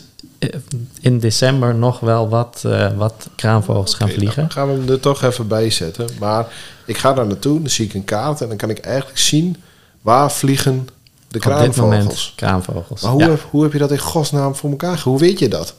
in 1.01 1.19
december 1.19 1.75
nog 1.75 2.01
wel 2.01 2.29
wat, 2.29 2.65
wat 2.97 3.29
kraanvogels 3.35 3.95
gaan 3.95 4.09
vliegen. 4.09 4.43
nou, 4.43 4.53
gaan 4.53 4.69
we 4.69 4.75
hem 4.81 4.89
er 4.89 5.01
toch 5.01 5.23
even 5.23 5.47
bij 5.49 5.71
zetten. 5.71 6.09
Maar 6.19 6.47
ik 6.91 6.99
ga 6.99 7.13
daar 7.13 7.27
naartoe, 7.27 7.59
dan 7.61 7.71
zie 7.71 7.85
ik 7.87 7.95
een 7.95 8.05
kaart 8.05 8.41
en 8.41 8.49
dan 8.49 8.57
kan 8.57 8.71
ik 8.71 8.79
eigenlijk 8.79 9.19
zien 9.19 9.57
waar 10.03 10.33
vliegen 10.33 10.89
de 11.29 11.39
Op 11.39 11.59
dit 11.59 11.77
moment 11.77 11.77
kraanvogels. 11.77 12.33
kraanvogels. 12.37 13.03
Maar 13.03 13.11
hoe, 13.13 13.21
Ja. 13.23 13.29
heb, 13.29 13.47
hoe 13.51 13.63
heb 13.63 13.73
je 13.73 13.79
dat 13.79 13.91
in 13.91 13.99
godsnaam 13.99 14.55
voor 14.55 14.71
elkaar? 14.71 15.01
Hoe 15.05 15.19
weet 15.19 15.39
je 15.39 15.49
dat? 15.49 15.75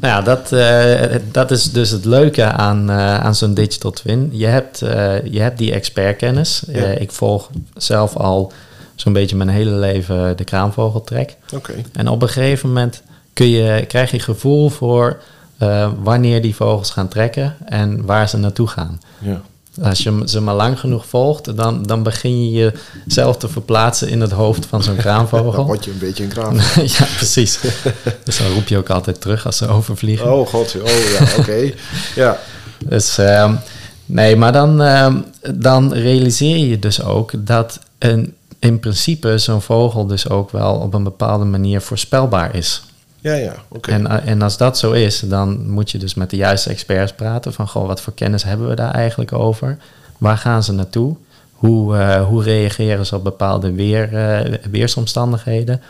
Nou 0.00 0.14
ja, 0.14 0.22
dat, 0.22 0.52
eh, 0.52 1.16
dat 1.32 1.50
is 1.50 1.72
dus 1.72 1.90
het 1.90 2.04
leuke 2.04 2.44
aan, 2.44 2.90
eh, 2.90 3.14
aan 3.20 3.34
zo'n 3.34 3.54
digital 3.54 3.90
twin. 3.90 4.28
Je 4.32 4.46
hebt, 4.46 4.82
eh, 4.82 5.24
je 5.24 5.40
hebt 5.40 5.58
die 5.58 5.72
expertkennis. 5.72 6.62
Ja. 6.66 6.84
Ik 6.84 7.12
volg 7.12 7.50
zelf 7.74 8.16
al 8.16 8.52
zo'n 8.94 9.12
beetje 9.12 9.36
mijn 9.36 9.48
hele 9.48 9.70
leven 9.74 10.36
de 10.36 10.44
kraanvogeltrek. 10.44 11.36
Oké. 11.54 11.72
En 11.92 12.08
op 12.08 12.22
een 12.22 12.28
gegeven 12.28 12.68
moment 12.68 13.02
kun 13.32 13.48
je, 13.48 13.86
krijg 13.86 14.10
je 14.10 14.18
gevoel 14.20 14.68
voor 14.68 15.20
wanneer 16.02 16.42
die 16.42 16.54
vogels 16.54 16.90
gaan 16.90 17.08
trekken 17.08 17.56
en 17.64 18.04
waar 18.06 18.28
ze 18.28 18.36
naartoe 18.36 18.66
gaan. 18.66 19.00
Ja. 19.18 19.40
Als 19.82 20.02
je 20.02 20.22
ze 20.24 20.40
maar 20.40 20.54
lang 20.54 20.80
genoeg 20.80 21.06
volgt, 21.06 21.56
dan, 21.56 21.82
dan 21.82 22.02
begin 22.02 22.50
je 22.50 22.72
jezelf 23.06 23.36
te 23.36 23.48
verplaatsen 23.48 24.08
in 24.08 24.20
het 24.20 24.30
hoofd 24.30 24.66
van 24.66 24.82
zo'n 24.82 24.94
Dan 24.94 25.02
kraanvogel. 25.04 25.64
word 25.66 25.84
je 25.84 25.90
een 25.90 25.98
beetje 25.98 26.22
een 26.24 26.28
kraanvogel. 26.30 26.82
ja, 26.98 27.06
precies. 27.16 27.58
dus 28.24 28.38
dan 28.38 28.52
roep 28.52 28.68
je 28.68 28.78
ook 28.78 28.90
altijd 28.90 29.20
terug 29.20 29.46
als 29.46 29.56
ze 29.56 29.68
overvliegen. 29.68 30.32
Oh 30.32 30.46
god, 30.46 30.74
oh 30.82 30.88
ja, 30.88 31.26
oké. 31.38 31.72
Ja, 32.22 32.38
Dus 32.86 33.18
ehm, 33.18 33.54
nee, 34.06 34.36
maar 34.36 34.52
dan, 34.52 34.82
ehm, 34.82 35.16
dan 35.54 35.92
realiseer 35.92 36.56
je 36.56 36.78
dus 36.78 37.02
ook 37.02 37.32
dat 37.38 37.78
een, 37.98 38.34
in 38.58 38.80
principe 38.80 39.38
zo'n 39.38 39.62
vogel 39.62 40.06
dus 40.06 40.28
ook 40.28 40.50
wel 40.50 40.74
op 40.74 40.94
een 40.94 41.04
bepaalde 41.04 41.44
manier 41.44 41.80
voorspelbaar 41.80 42.54
is. 42.54 42.82
Ja, 43.20 43.34
ja, 43.34 43.54
oké. 43.68 43.90
En, 43.90 44.06
eh, 44.06 44.28
en 44.28 44.42
als 44.42 44.56
dat 44.56 44.78
zo 44.78 44.92
is, 44.92 45.20
dan 45.20 45.70
moet 45.70 45.90
je 45.90 45.98
dus 45.98 46.14
met 46.14 46.30
de 46.30 46.36
juiste 46.36 46.70
experts 46.70 47.12
praten 47.12 47.52
van 47.52 47.68
goh, 47.68 47.86
wat 47.86 48.00
voor 48.00 48.14
kennis 48.14 48.42
hebben 48.42 48.68
we 48.68 48.74
daar 48.74 48.94
eigenlijk 48.94 49.32
over? 49.32 49.76
Waar 50.18 50.36
gaan 50.36 50.62
ze 50.62 50.72
naartoe? 50.72 51.16
Hoe, 51.52 51.96
eh, 51.96 52.26
hoe 52.26 52.42
reageren 52.42 53.06
ze 53.06 53.16
op 53.16 53.24
bepaalde 53.24 53.72
weer, 53.72 54.14
eh, 54.14 54.54
weersomstandigheden? 54.70 55.82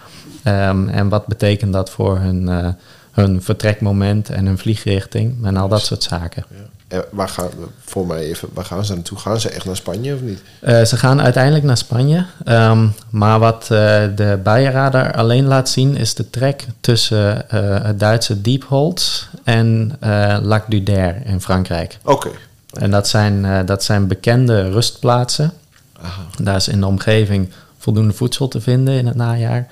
Ehm, 0.42 0.88
en 0.88 1.08
wat 1.08 1.26
betekent 1.26 1.72
dat 1.72 1.90
voor 1.90 2.18
hun, 2.18 2.74
hun 3.10 3.42
vertrekmoment 3.42 4.30
en 4.30 4.46
hun 4.46 4.58
vliegrichting 4.58 5.44
en 5.44 5.56
al 5.56 5.68
dat 5.68 5.80
soort 5.80 6.02
zaken? 6.02 6.44
Ja. 6.48 6.79
En 6.90 7.04
waar 7.10 7.28
gaan, 7.28 7.50
voor 7.84 8.06
mij 8.06 8.20
even, 8.20 8.48
waar 8.52 8.64
gaan 8.64 8.84
ze 8.84 8.94
naartoe? 8.94 9.18
Gaan 9.18 9.40
ze 9.40 9.48
echt 9.48 9.64
naar 9.64 9.76
Spanje 9.76 10.14
of 10.14 10.20
niet? 10.20 10.42
Eh, 10.60 10.84
ze 10.84 10.96
gaan 10.96 11.20
uiteindelijk 11.20 11.64
naar 11.64 11.76
Spanje. 11.76 12.26
Ehm, 12.44 12.88
maar 13.10 13.38
wat 13.38 13.62
eh, 13.62 13.68
de 14.14 14.38
buienradar 14.42 15.14
alleen 15.14 15.44
laat 15.44 15.68
zien 15.68 15.96
is 15.96 16.14
de 16.14 16.30
trek 16.30 16.66
tussen 16.80 17.50
eh, 17.50 17.84
het 17.84 18.00
Duitse 18.00 18.40
Diepholz 18.40 19.26
en 19.44 19.96
eh 20.00 20.36
Lac 20.42 20.64
du 20.68 20.82
Der 20.82 21.26
in 21.26 21.40
Frankrijk. 21.40 21.98
Oké. 22.04 22.30
En 22.72 22.90
dat 22.90 23.08
zijn, 23.08 23.44
eh, 23.44 23.58
dat 23.64 23.84
zijn 23.84 24.06
bekende 24.06 24.70
rustplaatsen. 24.70 25.52
Aha. 26.00 26.22
Daar 26.42 26.56
is 26.56 26.68
in 26.68 26.80
de 26.80 26.86
omgeving 26.86 27.48
voldoende 27.78 28.14
voedsel 28.14 28.48
te 28.48 28.60
vinden 28.60 28.94
in 28.94 29.06
het 29.06 29.16
najaar. 29.16 29.66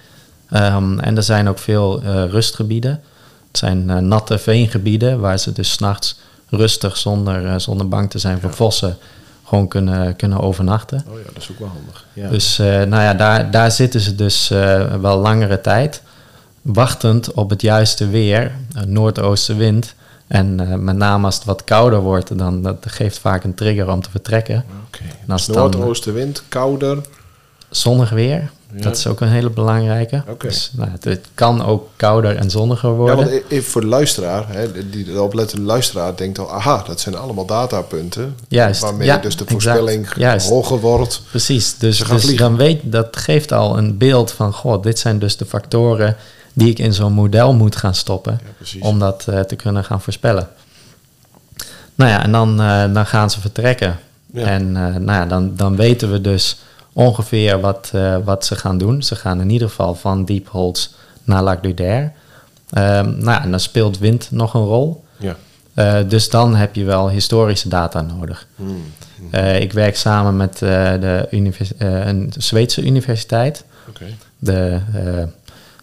Ehm, 0.50 0.98
en 0.98 1.16
er 1.16 1.22
zijn 1.22 1.48
ook 1.48 1.58
veel 1.58 2.02
eh, 2.02 2.24
rustgebieden. 2.24 2.90
Het 3.48 3.58
zijn 3.58 3.90
eh, 3.90 3.96
natte 3.96 4.38
veengebieden 4.38 5.20
waar 5.20 5.38
ze 5.38 5.52
dus 5.52 5.72
s'nachts 5.72 6.18
rustig 6.50 6.96
zonder, 6.96 7.46
eh, 7.46 7.58
zonder 7.58 7.88
bang 7.88 8.10
te 8.10 8.18
zijn 8.18 8.40
voor 8.40 8.52
vossen 8.52 8.96
gewoon 9.44 9.68
kunnen, 9.68 10.16
kunnen 10.16 10.40
overnachten. 10.40 11.04
Oh 11.08 11.18
ja, 11.18 11.24
dat 11.32 11.42
is 11.42 11.50
ook 11.50 11.58
wel 11.58 11.68
handig. 11.68 12.04
Ja. 12.12 12.28
Dus 12.28 12.58
eh, 12.58 12.66
nou 12.66 13.02
ja, 13.02 13.14
daar, 13.14 13.50
daar 13.50 13.70
zitten 13.70 14.00
ze 14.00 14.14
dus 14.14 14.50
eh, 14.50 14.94
wel 14.94 15.18
langere 15.18 15.60
tijd, 15.60 16.02
wachtend 16.62 17.32
op 17.32 17.50
het 17.50 17.62
juiste 17.62 18.08
weer, 18.08 18.52
een 18.72 18.92
noordoostenwind, 18.92 19.94
En 20.26 20.84
met 20.84 20.96
name 20.96 21.24
als 21.24 21.34
het 21.34 21.44
wat 21.44 21.64
kouder 21.64 22.00
wordt, 22.00 22.38
dan 22.38 22.62
dat 22.62 22.76
geeft 22.80 23.18
vaak 23.18 23.44
een 23.44 23.54
trigger 23.54 23.90
om 23.90 24.02
te 24.02 24.10
vertrekken. 24.10 24.64
Oké. 24.86 25.04
Dus 25.26 25.46
Noordoostenwind, 25.46 26.42
kouder. 26.48 26.98
Zonnig 27.70 28.10
weer, 28.10 28.50
Ja. 28.74 28.82
dat 28.82 28.96
is 28.96 29.06
ook 29.06 29.20
een 29.20 29.28
hele 29.28 29.50
belangrijke. 29.50 30.22
Dus, 30.38 30.70
nou, 30.76 30.90
het, 30.90 31.04
het 31.04 31.26
kan 31.34 31.64
ook 31.64 31.88
kouder 31.96 32.36
en 32.36 32.50
zonniger 32.50 32.88
Ja, 32.90 32.94
worden. 32.94 33.16
want 33.16 33.30
e- 33.30 33.42
even 33.48 33.70
voor 33.70 33.80
de 33.80 33.86
luisteraar, 33.86 34.44
hè, 34.48 34.88
die 34.90 35.04
de 35.04 35.22
oplettende 35.22 35.64
luisteraar 35.64 36.16
denkt 36.16 36.38
al, 36.38 36.52
aha, 36.52 36.82
dat 36.86 37.00
zijn 37.00 37.16
allemaal 37.16 37.46
datapunten. 37.46 38.34
Juist, 38.48 38.80
Waarmee 38.80 39.06
ja, 39.06 39.16
dus 39.18 39.36
de 39.36 39.44
voorspelling 39.46 40.08
juist. 40.16 40.48
hoger 40.48 40.80
wordt. 40.80 41.22
Precies, 41.30 41.78
dus, 41.78 41.98
dus 41.98 42.36
dan 42.36 42.56
weet 42.56 42.80
dat 42.84 43.16
geeft 43.16 43.52
al 43.52 43.78
een 43.78 43.98
beeld 43.98 44.32
van, 44.32 44.52
goh, 44.52 44.82
dit 44.82 44.98
zijn 44.98 45.18
dus 45.18 45.36
de 45.36 45.46
factoren 45.46 46.16
die 46.52 46.68
ik 46.70 46.78
in 46.78 46.92
zo'n 46.94 47.12
model 47.12 47.54
moet 47.54 47.76
gaan 47.76 47.94
stoppen 47.94 48.40
Ja, 48.64 48.80
om 48.80 48.98
dat 48.98 49.24
eh, 49.28 49.40
te 49.40 49.56
kunnen 49.56 49.84
gaan 49.84 50.00
voorspellen. 50.00 50.48
Nou 51.94 52.10
ja, 52.10 52.22
en 52.22 52.32
dan, 52.32 52.60
eh, 52.60 52.92
dan 52.94 53.06
gaan 53.06 53.30
ze 53.30 53.40
vertrekken. 53.40 53.98
Ja. 54.32 54.46
En 54.46 54.76
eh, 54.76 54.82
nou 54.82 55.04
ja, 55.12 55.26
dan, 55.26 55.56
dan 55.56 55.76
weten 55.76 56.12
we 56.12 56.20
dus 56.20 56.58
ongeveer 56.98 57.60
wat, 57.60 57.90
eh, 57.94 58.16
wat 58.24 58.44
ze 58.44 58.56
gaan 58.56 58.78
doen. 58.78 59.02
Ze 59.02 59.16
gaan 59.16 59.40
in 59.40 59.50
ieder 59.50 59.68
geval 59.68 59.94
van 59.94 60.24
Diepholz 60.24 60.88
naar 61.24 61.42
Lac 61.42 61.62
d'Uder. 61.62 62.12
Ehm, 62.70 63.04
nou 63.04 63.30
ja, 63.30 63.42
en 63.42 63.50
dan 63.50 63.60
speelt 63.60 63.98
wind 63.98 64.28
nog 64.30 64.54
een 64.54 64.64
rol. 64.64 65.04
Ja. 65.16 65.36
Eh, 65.74 65.98
dus 66.08 66.30
dan 66.30 66.54
heb 66.54 66.74
je 66.74 66.84
wel 66.84 67.10
historische 67.10 67.68
data 67.68 68.00
nodig. 68.00 68.46
Hmm. 68.56 68.82
Eh, 69.30 69.60
ik 69.60 69.72
werk 69.72 69.96
samen 69.96 70.36
met 70.36 70.58
de 70.58 71.26
een 71.78 72.32
Zweedse 72.36 72.82
universiteit, 72.82 73.64
de 74.38 74.80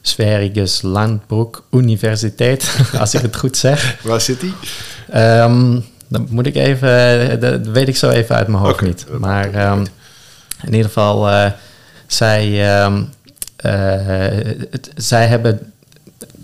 Sveriges 0.01 0.81
Landbroek 0.81 1.63
Universiteit, 1.71 2.77
als 2.99 3.13
ik 3.13 3.21
het 3.21 3.35
goed 3.35 3.57
zeg. 3.57 3.97
Waar 4.03 4.21
zit 4.21 4.39
die? 4.39 4.53
Ehm, 5.09 5.79
dan 6.07 6.27
moet 6.29 6.45
ik 6.45 6.55
even, 6.55 7.39
dat 7.39 7.67
weet 7.67 7.87
ik 7.87 7.95
zo 7.95 8.09
even 8.09 8.35
uit 8.35 8.47
mijn 8.47 8.63
hoofd 8.63 8.81
niet. 8.81 9.05
dat 9.09 9.19
Maar 9.19 9.49
maakt 9.51 9.89
in 10.63 10.71
ieder 10.73 10.85
geval, 10.85 11.29
eh, 11.29 11.51
zij, 12.07 12.69
ehm, 12.75 13.03
eh, 13.55 13.71
het- 14.71 14.89
zij 14.95 15.27
hebben 15.27 15.73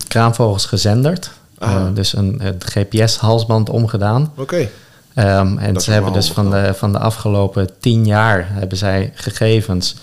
kraanvogels 0.07 0.65
gezenderd. 0.65 1.31
Ah. 1.57 1.71
Eh, 1.75 1.81
dus 1.93 2.13
een, 2.15 2.41
GPS-halsband 2.59 3.69
omgedaan. 3.69 4.33
Oké. 4.37 4.67
Ehm, 5.13 5.57
en 5.57 5.73
Dat 5.73 5.83
ze 5.83 5.91
hebben 5.91 6.13
dus 6.13 6.31
van 6.31 6.51
de, 6.51 6.73
van 6.73 6.91
de 6.91 6.99
afgelopen 6.99 7.69
tien 7.79 8.05
jaar 8.05 8.47
hebben 8.51 8.77
zij 8.77 9.11
gegevens 9.15 9.95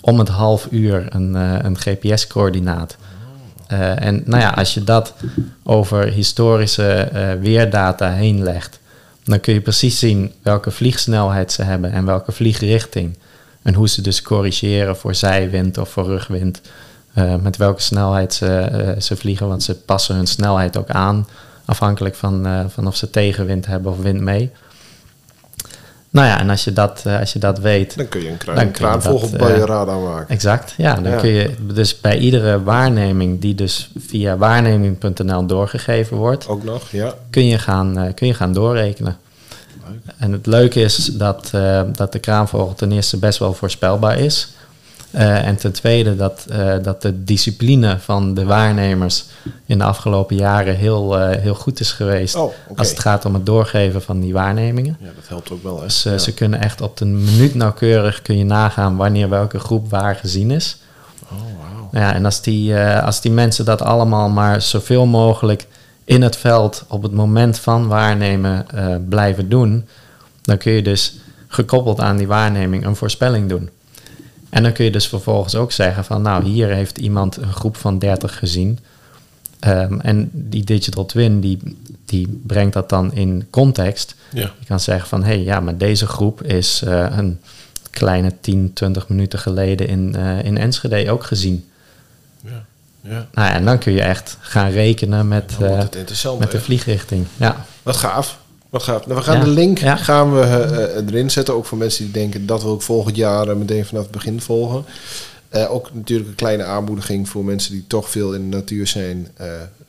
om 0.00 0.18
het 0.18 0.28
half 0.28 0.66
uur 0.70 1.06
een, 1.08 1.34
een 1.66 1.78
GPS-coördinaat. 1.78 2.96
Eh, 3.66 4.02
en 4.04 4.22
nou 4.24 4.42
ja, 4.42 4.50
als 4.50 4.74
je 4.74 4.84
dat 4.84 5.14
over 5.62 6.06
historische 6.08 7.08
weerdata 7.40 8.10
heen 8.10 8.42
legt, 8.42 8.78
dan 9.24 9.40
kun 9.40 9.54
je 9.54 9.60
precies 9.60 9.98
zien 9.98 10.32
welke 10.42 10.70
vliegsnelheid 10.70 11.52
ze 11.52 11.62
hebben 11.62 11.92
en 11.92 12.04
welke 12.04 12.32
vliegrichting. 12.32 13.16
En 13.66 13.74
hoe 13.74 13.88
ze 13.88 14.02
dus 14.02 14.22
corrigeren 14.22 14.96
voor 14.96 15.14
zijwind 15.14 15.78
of 15.78 15.88
voor 15.88 16.04
rugwind. 16.04 16.60
Eh, 17.14 17.34
met 17.42 17.56
welke 17.56 17.82
snelheid 17.82 18.34
ze, 18.34 18.46
eh, 18.58 19.00
ze 19.00 19.16
vliegen, 19.16 19.48
want 19.48 19.62
ze 19.62 19.74
passen 19.74 20.14
hun 20.14 20.26
snelheid 20.26 20.76
ook 20.76 20.88
aan. 20.88 21.26
Afhankelijk 21.64 22.14
van, 22.14 22.46
eh, 22.46 22.64
van 22.68 22.86
of 22.86 22.96
ze 22.96 23.10
tegenwind 23.10 23.66
hebben 23.66 23.92
of 23.92 23.98
wind 23.98 24.20
mee. 24.20 24.50
Nou 26.10 26.26
ja, 26.26 26.38
en 26.40 26.50
als 26.50 26.64
je 26.64 26.72
dat, 26.72 27.04
als 27.20 27.32
je 27.32 27.38
dat 27.38 27.58
weet, 27.58 27.96
Dan 27.96 28.08
kun 28.08 28.22
je 28.22 28.28
een 28.30 28.36
kraan, 28.36 28.54
Dan 28.54 28.64
kun 28.64 28.72
je 28.72 28.78
kraanvogel 28.78 29.30
dat, 29.30 29.40
bij 29.40 29.56
je 29.56 29.64
radar 29.66 29.98
maken. 30.00 30.28
Exact, 30.28 30.74
ja. 30.76 30.94
Dan 30.94 31.12
Ja. 31.12 31.18
kun 31.18 31.30
je 31.30 31.50
dus 31.72 32.00
bij 32.00 32.18
iedere 32.18 32.62
waarneming 32.62 33.40
die 33.40 33.54
dus 33.54 33.90
via 33.98 34.36
waarneming.nl 34.36 35.46
doorgegeven 35.46 36.16
wordt, 36.16 36.48
Ook 36.48 36.64
nog, 36.64 36.90
ja. 36.90 37.14
kun 37.30 37.46
je 37.46 37.58
gaan, 37.58 38.14
kun 38.14 38.26
je 38.26 38.34
gaan 38.34 38.52
doorrekenen. 38.52 39.16
En 40.18 40.32
het 40.32 40.46
leuke 40.46 40.80
is 40.80 40.96
dat, 41.12 41.48
eh, 41.52 41.82
dat 41.92 42.12
de 42.12 42.18
kraanvogel 42.18 42.74
ten 42.74 42.92
eerste 42.92 43.16
best 43.18 43.38
wel 43.38 43.52
voorspelbaar 43.52 44.18
is. 44.18 44.48
Eh, 45.10 45.46
en 45.46 45.56
ten 45.56 45.72
tweede 45.72 46.16
dat, 46.16 46.46
eh, 46.48 46.74
dat 46.82 47.02
de 47.02 47.24
discipline 47.24 47.98
van 47.98 48.34
de 48.34 48.44
waarnemers 48.44 49.24
in 49.66 49.78
de 49.78 49.84
afgelopen 49.84 50.36
jaren 50.36 50.76
heel, 50.76 51.18
heel 51.28 51.54
goed 51.54 51.80
is 51.80 51.92
geweest. 51.92 52.34
Oh. 52.34 52.52
Als 52.76 52.88
het 52.90 53.00
gaat 53.00 53.24
om 53.24 53.34
het 53.34 53.46
doorgeven 53.46 54.02
van 54.02 54.20
die 54.20 54.32
waarnemingen. 54.32 54.96
Ja, 55.00 55.10
dat 55.16 55.28
helpt 55.28 55.50
ook 55.50 55.62
wel, 55.62 55.76
hè. 55.76 55.82
Dus 55.84 56.02
Ja. 56.02 56.18
ze 56.18 56.34
kunnen 56.34 56.60
echt 56.60 56.80
op 56.80 56.96
de 56.96 57.04
minuut 57.04 57.54
nauwkeurig 57.54 58.22
kun 58.22 58.38
je 58.38 58.44
nagaan 58.44 58.96
wanneer 58.96 59.28
welke 59.28 59.58
groep 59.58 59.90
waar 59.90 60.16
gezien 60.16 60.50
is. 60.50 60.76
Oh, 61.22 61.38
wauw. 61.38 61.88
Ja, 62.02 62.14
en 62.14 62.24
als 62.24 62.42
die, 62.42 62.76
als 62.78 63.20
die 63.20 63.32
mensen 63.32 63.64
dat 63.64 63.82
allemaal 63.82 64.28
maar 64.28 64.62
zoveel 64.62 65.06
mogelijk 65.06 65.66
in 66.06 66.22
het 66.22 66.36
veld 66.36 66.84
op 66.88 67.02
het 67.02 67.12
moment 67.12 67.58
van 67.58 67.86
waarnemen 67.88 68.70
eh, 68.70 68.96
blijven 69.08 69.48
doen, 69.48 69.84
dan 70.42 70.58
kun 70.58 70.72
je 70.72 70.82
dus 70.82 71.16
gekoppeld 71.48 72.00
aan 72.00 72.16
die 72.16 72.26
waarneming 72.26 72.84
een 72.84 72.96
voorspelling 72.96 73.48
doen. 73.48 73.70
En 74.50 74.62
dan 74.62 74.72
kun 74.72 74.84
je 74.84 74.90
dus 74.90 75.08
vervolgens 75.08 75.54
ook 75.54 75.72
zeggen 75.72 76.04
van 76.04 76.22
nou, 76.22 76.44
hier 76.44 76.68
heeft 76.68 76.98
iemand 76.98 77.36
een 77.36 77.52
groep 77.52 77.76
van 77.76 77.98
30 77.98 78.38
gezien. 78.38 78.78
Ehm, 79.58 80.00
en 80.00 80.30
die 80.32 80.64
digital 80.64 81.06
twin 81.06 81.40
die, 81.40 81.58
die 82.04 82.40
brengt 82.46 82.72
dat 82.72 82.88
dan 82.88 83.12
in 83.12 83.46
context. 83.50 84.14
Ja. 84.32 84.52
Je 84.58 84.66
kan 84.66 84.80
zeggen 84.80 85.08
van 85.08 85.22
hé, 85.22 85.34
hey, 85.34 85.42
ja, 85.42 85.60
maar 85.60 85.76
deze 85.76 86.06
groep 86.06 86.42
is 86.42 86.82
eh, 86.82 87.06
een 87.16 87.40
kleine 87.90 88.32
10, 88.40 88.70
20 88.72 89.08
minuten 89.08 89.38
geleden 89.38 89.88
in, 89.88 90.14
eh, 90.14 90.44
in 90.44 90.58
Enschede 90.58 91.10
ook 91.10 91.24
gezien. 91.24 91.64
Ja. 93.08 93.26
Nou 93.32 93.48
ja, 93.48 93.52
en 93.52 93.64
dan 93.64 93.78
kun 93.78 93.92
je 93.92 94.02
echt 94.02 94.36
gaan 94.40 94.70
rekenen 94.70 95.28
met, 95.28 95.52
eh, 95.60 95.78
met 96.38 96.50
de 96.50 96.60
vliegrichting. 96.60 97.26
Ja, 97.36 97.64
Wat 97.82 97.96
gaaf. 97.96 98.38
Wat 98.68 98.82
gaaf. 98.82 99.06
Nou, 99.06 99.18
we 99.18 99.24
gaan 99.24 99.38
Ja, 99.38 99.44
de 99.44 99.50
link 99.50 99.78
ja. 99.78 99.96
gaan 99.96 100.34
we, 100.34 100.40
eh, 100.40 100.84
eh, 100.84 101.06
erin 101.06 101.30
zetten. 101.30 101.54
Ook 101.54 101.66
voor 101.66 101.78
mensen 101.78 102.04
die 102.04 102.12
denken 102.12 102.46
dat 102.46 102.62
wil 102.62 102.74
ik 102.74 102.82
volgend 102.82 103.16
jaar 103.16 103.56
meteen 103.56 103.84
vanaf 103.84 104.02
het 104.02 104.12
begin 104.12 104.40
volgen. 104.40 104.84
Ook 105.68 105.90
natuurlijk 105.94 106.28
een 106.28 106.34
kleine 106.34 106.64
aanmoediging 106.64 107.28
voor 107.28 107.44
mensen 107.44 107.72
die 107.72 107.84
toch 107.86 108.10
veel 108.10 108.32
in 108.32 108.50
de 108.50 108.56
natuur 108.56 108.86
zijn. 108.86 109.28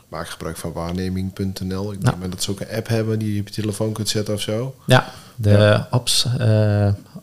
Maak 0.07 0.29
gebruik 0.29 0.57
van 0.57 0.71
waarneming.nl. 0.71 1.91
Ik 1.91 2.01
denk 2.01 2.31
dat 2.31 2.43
ze 2.43 2.51
ook 2.51 2.59
een 2.59 2.75
app 2.75 2.87
hebben 2.87 3.19
die 3.19 3.33
je 3.33 3.39
op 3.39 3.47
je 3.47 3.53
telefoon 3.53 3.91
kunt 3.91 4.09
zetten 4.09 4.33
of 4.33 4.41
zo. 4.41 4.75
ja 4.85 5.11
de 5.35 5.83
Ops, 5.91 6.27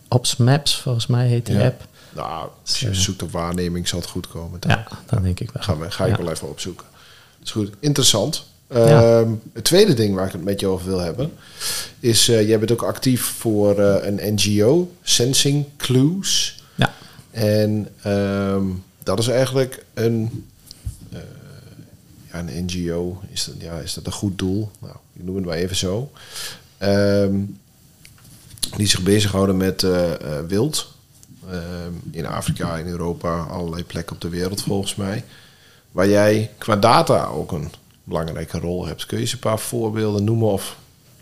Ops 0.09 0.37
Maps 0.37 0.81
volgens 0.81 1.07
mij 1.07 1.27
heet 1.27 1.47
die 1.47 1.61
app. 1.61 1.87
Nou, 2.15 2.49
als 2.63 2.81
je 2.81 2.95
zoekt 2.95 3.23
op 3.23 3.31
waarneming 3.33 3.89
zal 3.89 3.99
het 4.01 4.09
goed 4.09 4.29
komen. 4.29 4.61
Dan 4.61 4.71
Ja, 4.71 4.87
dat 5.07 5.23
denk 5.23 5.41
ik 5.41 5.51
wel. 5.51 5.63
gaan 5.63 5.79
we, 5.79 5.91
ga 5.91 6.07
ik 6.07 6.17
wel 6.17 6.31
even 6.31 6.49
opzoeken. 6.49 6.87
Dat 7.39 7.47
is 7.47 7.51
goed. 7.51 7.71
Interessant. 7.81 8.47
Ja. 8.71 9.21
Ehm, 9.21 9.31
het 9.53 9.65
tweede 9.65 9.95
ding 9.95 10.15
waar 10.15 10.27
ik 10.27 10.33
het 10.33 10.45
met 10.45 10.61
je 10.61 10.67
over 10.67 10.87
wil 10.87 10.99
hebben, 10.99 11.33
is 12.01 12.29
eh, 12.29 12.49
jij 12.49 12.59
bent 12.59 12.73
ook 12.73 12.83
actief 12.83 13.23
voor 13.23 13.79
eh, 13.79 14.07
een 14.07 14.35
NGO, 14.35 14.93
Sensing 15.03 15.65
Clues. 15.77 16.63
Ja, 16.75 16.95
En 17.31 17.89
ehm, 18.03 18.65
dat 19.03 19.19
is 19.19 19.29
eigenlijk 19.29 19.85
een, 19.95 20.47
eh, 21.13 21.19
ja, 22.33 22.39
een 22.39 22.65
NGO. 22.65 23.21
Is 23.31 23.45
dat, 23.45 23.55
ja, 23.59 23.79
is 23.79 23.95
dat 23.95 24.07
een 24.07 24.13
goed 24.13 24.39
doel? 24.39 24.71
Nou, 24.81 24.95
ik 25.13 25.25
noem 25.25 25.37
het 25.37 25.45
maar 25.45 25.57
even 25.57 25.77
zo. 25.77 26.11
Ehm, 26.79 27.37
die 28.77 28.87
zich 28.87 29.03
bezighouden 29.03 29.57
met 29.57 29.87
wild. 30.49 30.94
Ehm, 31.51 31.93
in 32.11 32.27
Afrika, 32.27 32.77
in 32.77 32.87
Europa, 32.87 33.41
allerlei 33.43 33.85
plekken 33.85 34.15
op 34.15 34.21
de 34.21 34.29
wereld 34.29 34.63
volgens 34.63 34.95
mij. 34.95 35.25
Waar 35.93 36.09
jij 36.09 36.51
qua 36.59 36.77
data 36.77 37.25
ook 37.25 37.53
een 37.53 37.73
belangrijke 38.05 38.59
rol 38.59 38.87
hebt. 38.87 39.07
Kun 39.07 39.17
je 39.17 39.23
eens 39.23 39.33
een 39.33 39.39
paar 39.39 39.59
voorbeelden 39.59 40.25
noemen? 40.25 40.49
Of 40.49 40.77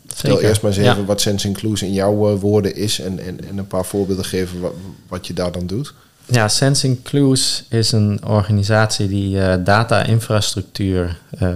vertel 0.07 0.41
eerst 0.41 0.63
maar 0.63 0.71
eens 0.71 0.81
even 0.81 0.97
ja. 0.97 1.05
wat 1.05 1.21
Sensing 1.21 1.57
Clues 1.57 1.83
in 1.83 1.93
jouw 1.93 2.33
eh, 2.33 2.41
woorden 2.41 2.77
is. 2.77 3.01
En, 3.01 3.19
en, 3.19 3.49
en 3.49 3.59
een 3.59 3.67
paar 3.67 3.85
voorbeelden 3.85 4.25
geven 4.25 4.61
wat, 4.61 4.73
wat 5.09 5.27
je 5.27 5.33
daar 5.33 5.53
dan 5.53 5.67
doet. 5.67 5.95
Ja, 6.27 6.49
Sensing 6.49 7.03
Clues 7.03 7.65
is 7.69 7.93
een 7.93 8.21
organisatie 8.27 9.09
die 9.09 9.41
eh, 9.41 9.65
data-infrastructuur 9.65 11.19
eh, 11.31 11.49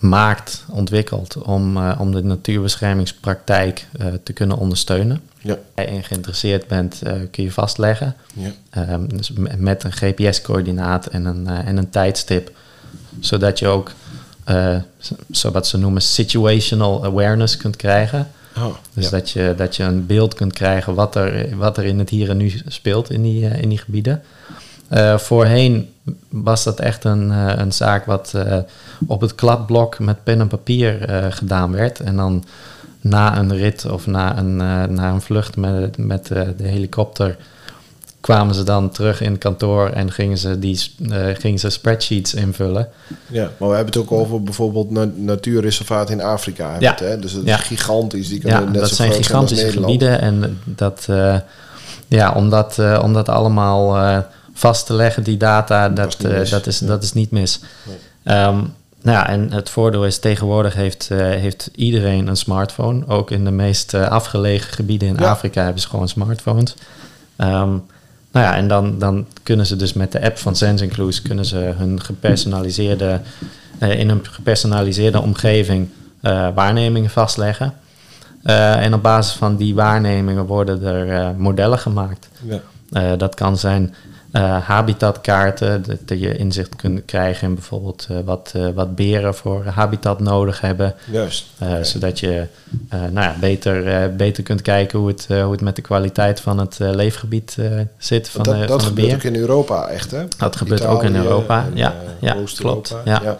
maakt, 0.00 0.64
ontwikkelt 0.70 1.36
om, 1.42 1.76
eh, 1.76 1.96
om 1.98 2.12
de 2.12 2.22
natuurbeschermingspraktijk 2.22 3.86
eh, 3.98 4.06
te 4.22 4.32
kunnen 4.32 4.56
ondersteunen. 4.56 5.20
Ja. 5.40 5.58
Als 5.74 5.86
je 5.88 6.02
geïnteresseerd 6.02 6.66
bent, 6.68 7.02
eh, 7.02 7.12
kun 7.30 7.44
je 7.44 7.52
vastleggen. 7.52 8.14
Ja. 8.34 8.50
Ehm, 8.70 9.06
dus 9.16 9.30
me- 9.30 9.56
met 9.56 9.84
een 9.84 9.92
GPS-coördinaat 9.92 11.06
en 11.06 11.24
een, 11.24 11.46
en 11.46 11.76
een 11.76 11.90
tijdstip. 11.90 12.50
Zodat 13.20 13.58
je 13.58 13.66
ook, 13.66 13.92
zo 15.30 15.50
wat 15.50 15.66
ze 15.66 15.78
noemen, 15.78 16.02
situational 16.02 17.04
awareness 17.04 17.56
kunt 17.56 17.76
krijgen. 17.76 18.28
Oh, 18.56 18.74
Dus 18.94 19.04
ja. 19.04 19.10
dat, 19.10 19.30
je, 19.30 19.54
dat 19.56 19.76
je 19.76 19.82
een 19.82 20.06
beeld 20.06 20.34
kunt 20.34 20.52
krijgen 20.52 20.94
wat 20.94 21.14
er, 21.16 21.56
wat 21.56 21.76
er 21.78 21.84
in 21.84 21.98
het 21.98 22.08
hier 22.10 22.30
en 22.30 22.36
nu 22.36 22.52
speelt 22.66 23.10
in 23.10 23.22
die, 23.22 23.44
in 23.46 23.68
die 23.68 23.78
gebieden. 23.78 24.22
Eh, 24.90 25.18
voorheen 25.18 25.92
was 26.28 26.64
dat 26.64 26.80
echt 26.80 27.04
een, 27.04 27.30
eh, 27.30 27.52
een 27.56 27.72
zaak 27.72 28.04
wat 28.04 28.32
eh, 28.34 28.58
op 29.06 29.20
het 29.20 29.34
kladblok 29.34 29.98
met 29.98 30.24
pen 30.24 30.40
en 30.40 30.48
papier 30.48 31.08
gedaan 31.30 31.72
werd. 31.72 32.00
En 32.00 32.16
dan 32.16 32.44
na 33.00 33.38
een 33.38 33.56
rit 33.56 33.90
of 33.90 34.06
na 34.06 34.38
een, 34.38 34.56
na 34.94 35.10
een 35.10 35.20
vlucht 35.20 35.56
met, 35.56 35.98
met 35.98 36.26
de 36.26 36.54
helikopter 36.68 37.36
kwamen 38.20 38.54
ze 38.54 38.62
dan 38.62 38.90
terug 38.90 39.20
in 39.20 39.30
het 39.30 39.40
kantoor 39.40 39.88
en 39.88 40.12
gingen 40.12 40.38
ze, 40.38 40.58
die, 40.58 40.80
gingen 41.34 41.58
ze 41.58 41.70
spreadsheets 41.70 42.34
invullen. 42.34 42.88
Ja, 43.26 43.50
maar 43.56 43.68
we 43.68 43.74
hebben 43.74 43.92
het 43.94 44.02
ook 44.02 44.12
over 44.12 44.42
bijvoorbeeld 44.42 44.90
na 44.90 45.10
natuurreservaat 45.14 46.10
in 46.10 46.22
Afrika. 46.22 46.76
Ja. 46.78 46.90
het, 46.90 47.00
hè? 47.00 47.18
Dus 47.18 47.34
dat 47.34 47.44
Ja. 47.44 47.58
is 47.58 47.66
gigantisch. 47.66 48.28
Die 48.28 48.46
Ja, 48.46 48.60
net 48.60 48.74
dat 48.74 48.88
zo 48.88 48.94
zijn 48.94 49.12
gigantische 49.12 49.70
gebieden 49.70 50.20
en 50.20 50.58
dat, 50.64 51.08
ja, 52.08 52.32
om 52.32 52.50
dat, 52.50 52.78
om 53.02 53.12
dat 53.12 53.28
allemaal 53.28 53.96
vast 54.60 54.86
te 54.86 54.94
leggen, 54.94 55.22
die 55.22 55.36
data, 55.36 55.88
Dat 55.88 55.96
dat, 55.96 56.08
is 56.08 56.18
niet 56.18 56.32
eh, 56.32 56.38
mis. 56.38 56.50
dat, 56.50 56.66
is, 56.66 56.78
dat 56.78 57.02
is 57.02 57.12
niet 57.12 57.30
mis. 57.30 57.60
Nee. 57.86 57.96
Ehm, 58.22 58.56
nou 59.02 59.16
ja, 59.16 59.28
en 59.28 59.52
het 59.52 59.70
voordeel 59.70 60.06
is 60.06 60.18
tegenwoordig 60.18 60.74
heeft, 60.74 61.08
eh, 61.10 61.18
heeft 61.18 61.70
iedereen 61.74 62.26
een 62.26 62.36
smartphone. 62.36 63.06
Ook 63.06 63.30
in 63.30 63.44
de 63.44 63.50
meest 63.50 63.94
eh, 63.94 64.08
afgelegen 64.08 64.72
gebieden 64.72 65.08
in 65.08 65.16
Ja. 65.18 65.30
Afrika 65.30 65.62
hebben 65.62 65.82
ze 65.82 65.88
gewoon 65.88 66.08
smartphones. 66.08 66.74
Ehm, 67.36 67.70
nou 68.32 68.46
ja, 68.46 68.56
en 68.56 68.68
dan, 68.68 68.98
dan 68.98 69.26
kunnen 69.42 69.66
ze 69.66 69.76
dus 69.76 69.92
met 69.92 70.12
de 70.12 70.22
app 70.22 70.38
van 70.38 70.56
SenseInclude 70.56 71.22
kunnen 71.22 71.44
ze 71.44 71.56
hun 71.56 72.02
gepersonaliseerde, 72.02 73.20
in 73.78 74.08
een 74.08 74.20
gepersonaliseerde 74.22 75.20
omgeving 75.20 75.88
waarnemingen 76.54 77.10
vastleggen. 77.10 77.72
En 78.42 78.94
op 78.94 79.02
basis 79.02 79.32
van 79.32 79.56
die 79.56 79.74
waarnemingen 79.74 80.46
worden 80.46 80.82
er 80.82 81.34
modellen 81.34 81.78
gemaakt. 81.78 82.28
Ja. 82.90 83.16
Dat 83.16 83.34
kan 83.34 83.58
zijn 83.58 83.94
eh, 84.32 84.62
habitatkaarten, 84.62 85.82
dat, 85.82 85.98
dat 86.04 86.20
je 86.20 86.36
inzicht 86.36 86.76
kunt 86.76 87.04
krijgen 87.04 87.48
in 87.48 87.54
bijvoorbeeld 87.54 88.06
eh, 88.10 88.16
wat, 88.24 88.52
eh, 88.56 88.68
wat 88.74 88.94
beren 88.94 89.34
voor 89.34 89.64
habitat 89.64 90.20
nodig 90.20 90.60
hebben. 90.60 90.94
Juist. 91.10 91.46
Zodat 91.82 92.20
je 92.20 92.46
nou 92.88 93.12
ja, 93.12 93.34
beter, 93.40 94.16
beter 94.16 94.42
kunt 94.42 94.62
kijken 94.62 94.98
hoe 94.98 95.08
het, 95.08 95.26
hoe 95.28 95.52
het 95.52 95.60
met 95.60 95.76
de 95.76 95.82
kwaliteit 95.82 96.40
van 96.40 96.58
het 96.58 96.76
leefgebied 96.78 97.56
zit 97.98 98.28
van 98.28 98.42
dat 98.42 98.54
de, 98.54 98.66
dat 98.66 98.82
van 98.82 98.94
de 98.94 99.00
gebeurt 99.00 99.14
ook 99.14 99.22
in 99.22 99.36
Europa 99.36 99.88
echt, 99.88 100.10
hè? 100.10 100.24
Dat 100.38 100.56
gebeurt 100.56 100.86
ook 100.86 101.02
in 101.02 101.16
Europa. 101.16 101.64
en, 101.64 101.76
Ja, 101.76 101.94
ja, 102.20 102.36
klopt. 102.56 102.96
Ja. 103.04 103.20
ja. 103.22 103.38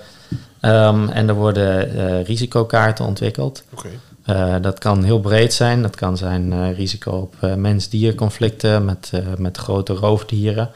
Ehm, 0.60 1.08
en 1.08 1.28
er 1.28 1.34
worden 1.34 2.24
risicokaarten 2.24 3.04
ontwikkeld. 3.04 3.62
Oké. 3.72 3.88
Eh, 4.30 4.54
dat 4.60 4.78
kan 4.78 5.04
heel 5.04 5.20
breed 5.20 5.52
zijn. 5.52 5.82
Dat 5.82 5.96
kan 5.96 6.16
zijn 6.16 6.52
eh, 6.52 6.76
risico 6.76 7.10
op 7.10 7.34
eh, 7.40 7.54
mens-dier-conflicten 7.54 8.84
met, 8.84 9.10
eh, 9.12 9.20
met 9.38 9.56
grote 9.56 9.92
roofdieren. 9.92 10.70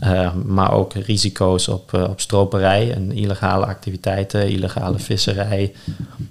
Eh, 0.00 0.34
maar 0.34 0.72
ook 0.72 0.94
risico's 0.94 1.68
op, 1.68 1.92
op 1.92 2.20
stroperij 2.20 2.92
en 2.94 3.12
illegale 3.12 3.66
activiteiten, 3.66 4.48
illegale 4.48 4.98
visserij, 4.98 5.72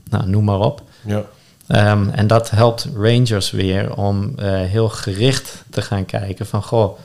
nou, 0.09 0.29
noem 0.29 0.43
maar 0.43 0.59
op. 0.59 0.81
Ja. 1.05 1.23
Ehm, 1.67 2.09
en 2.09 2.27
dat 2.27 2.49
helpt 2.49 2.87
rangers 2.95 3.51
weer 3.51 3.95
om 3.95 4.33
eh, 4.35 4.61
heel 4.61 4.89
gericht 4.89 5.63
te 5.69 5.81
gaan 5.81 6.05
kijken 6.05 6.45
van... 6.45 6.63
goh, 6.63 6.97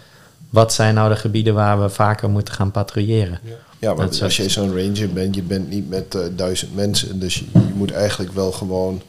wat 0.51 0.73
zijn 0.73 0.95
nou 0.95 1.09
de 1.09 1.17
gebieden 1.17 1.55
waar 1.55 1.81
we 1.83 1.89
vaker 1.89 2.31
moeten 2.31 2.55
gaan 2.55 2.71
patrouilleren? 2.71 3.39
Ja, 3.43 3.51
ja 3.79 3.89
Dat 3.89 3.97
want 3.97 4.23
als 4.23 4.37
je 4.37 4.49
zo'n 4.49 4.77
ranger 4.77 5.13
bent, 5.13 5.35
je 5.35 5.43
bent 5.43 5.71
niet 5.71 5.89
met 5.89 6.19
duizend 6.37 6.75
mensen. 6.75 7.21
Dus 7.21 7.35
je, 7.35 7.45
je 7.53 7.75
moet 7.75 7.93
eigenlijk 7.93 8.33
wel 8.33 8.53
gewoon 8.53 9.03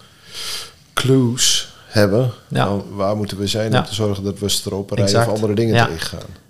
clues 0.93 1.73
hebben. 1.87 2.31
Ja. 2.47 2.65
Nou, 2.65 2.81
waar 2.91 3.15
moeten 3.15 3.37
we 3.37 3.47
zijn 3.47 3.77
om 3.77 3.83
te 3.83 3.93
zorgen 3.93 4.23
dat 4.23 4.39
we 4.39 4.49
stroperij 4.49 5.15
of 5.15 5.27
andere 5.27 5.53
dingen 5.53 5.87
tegengaan. 5.87 6.45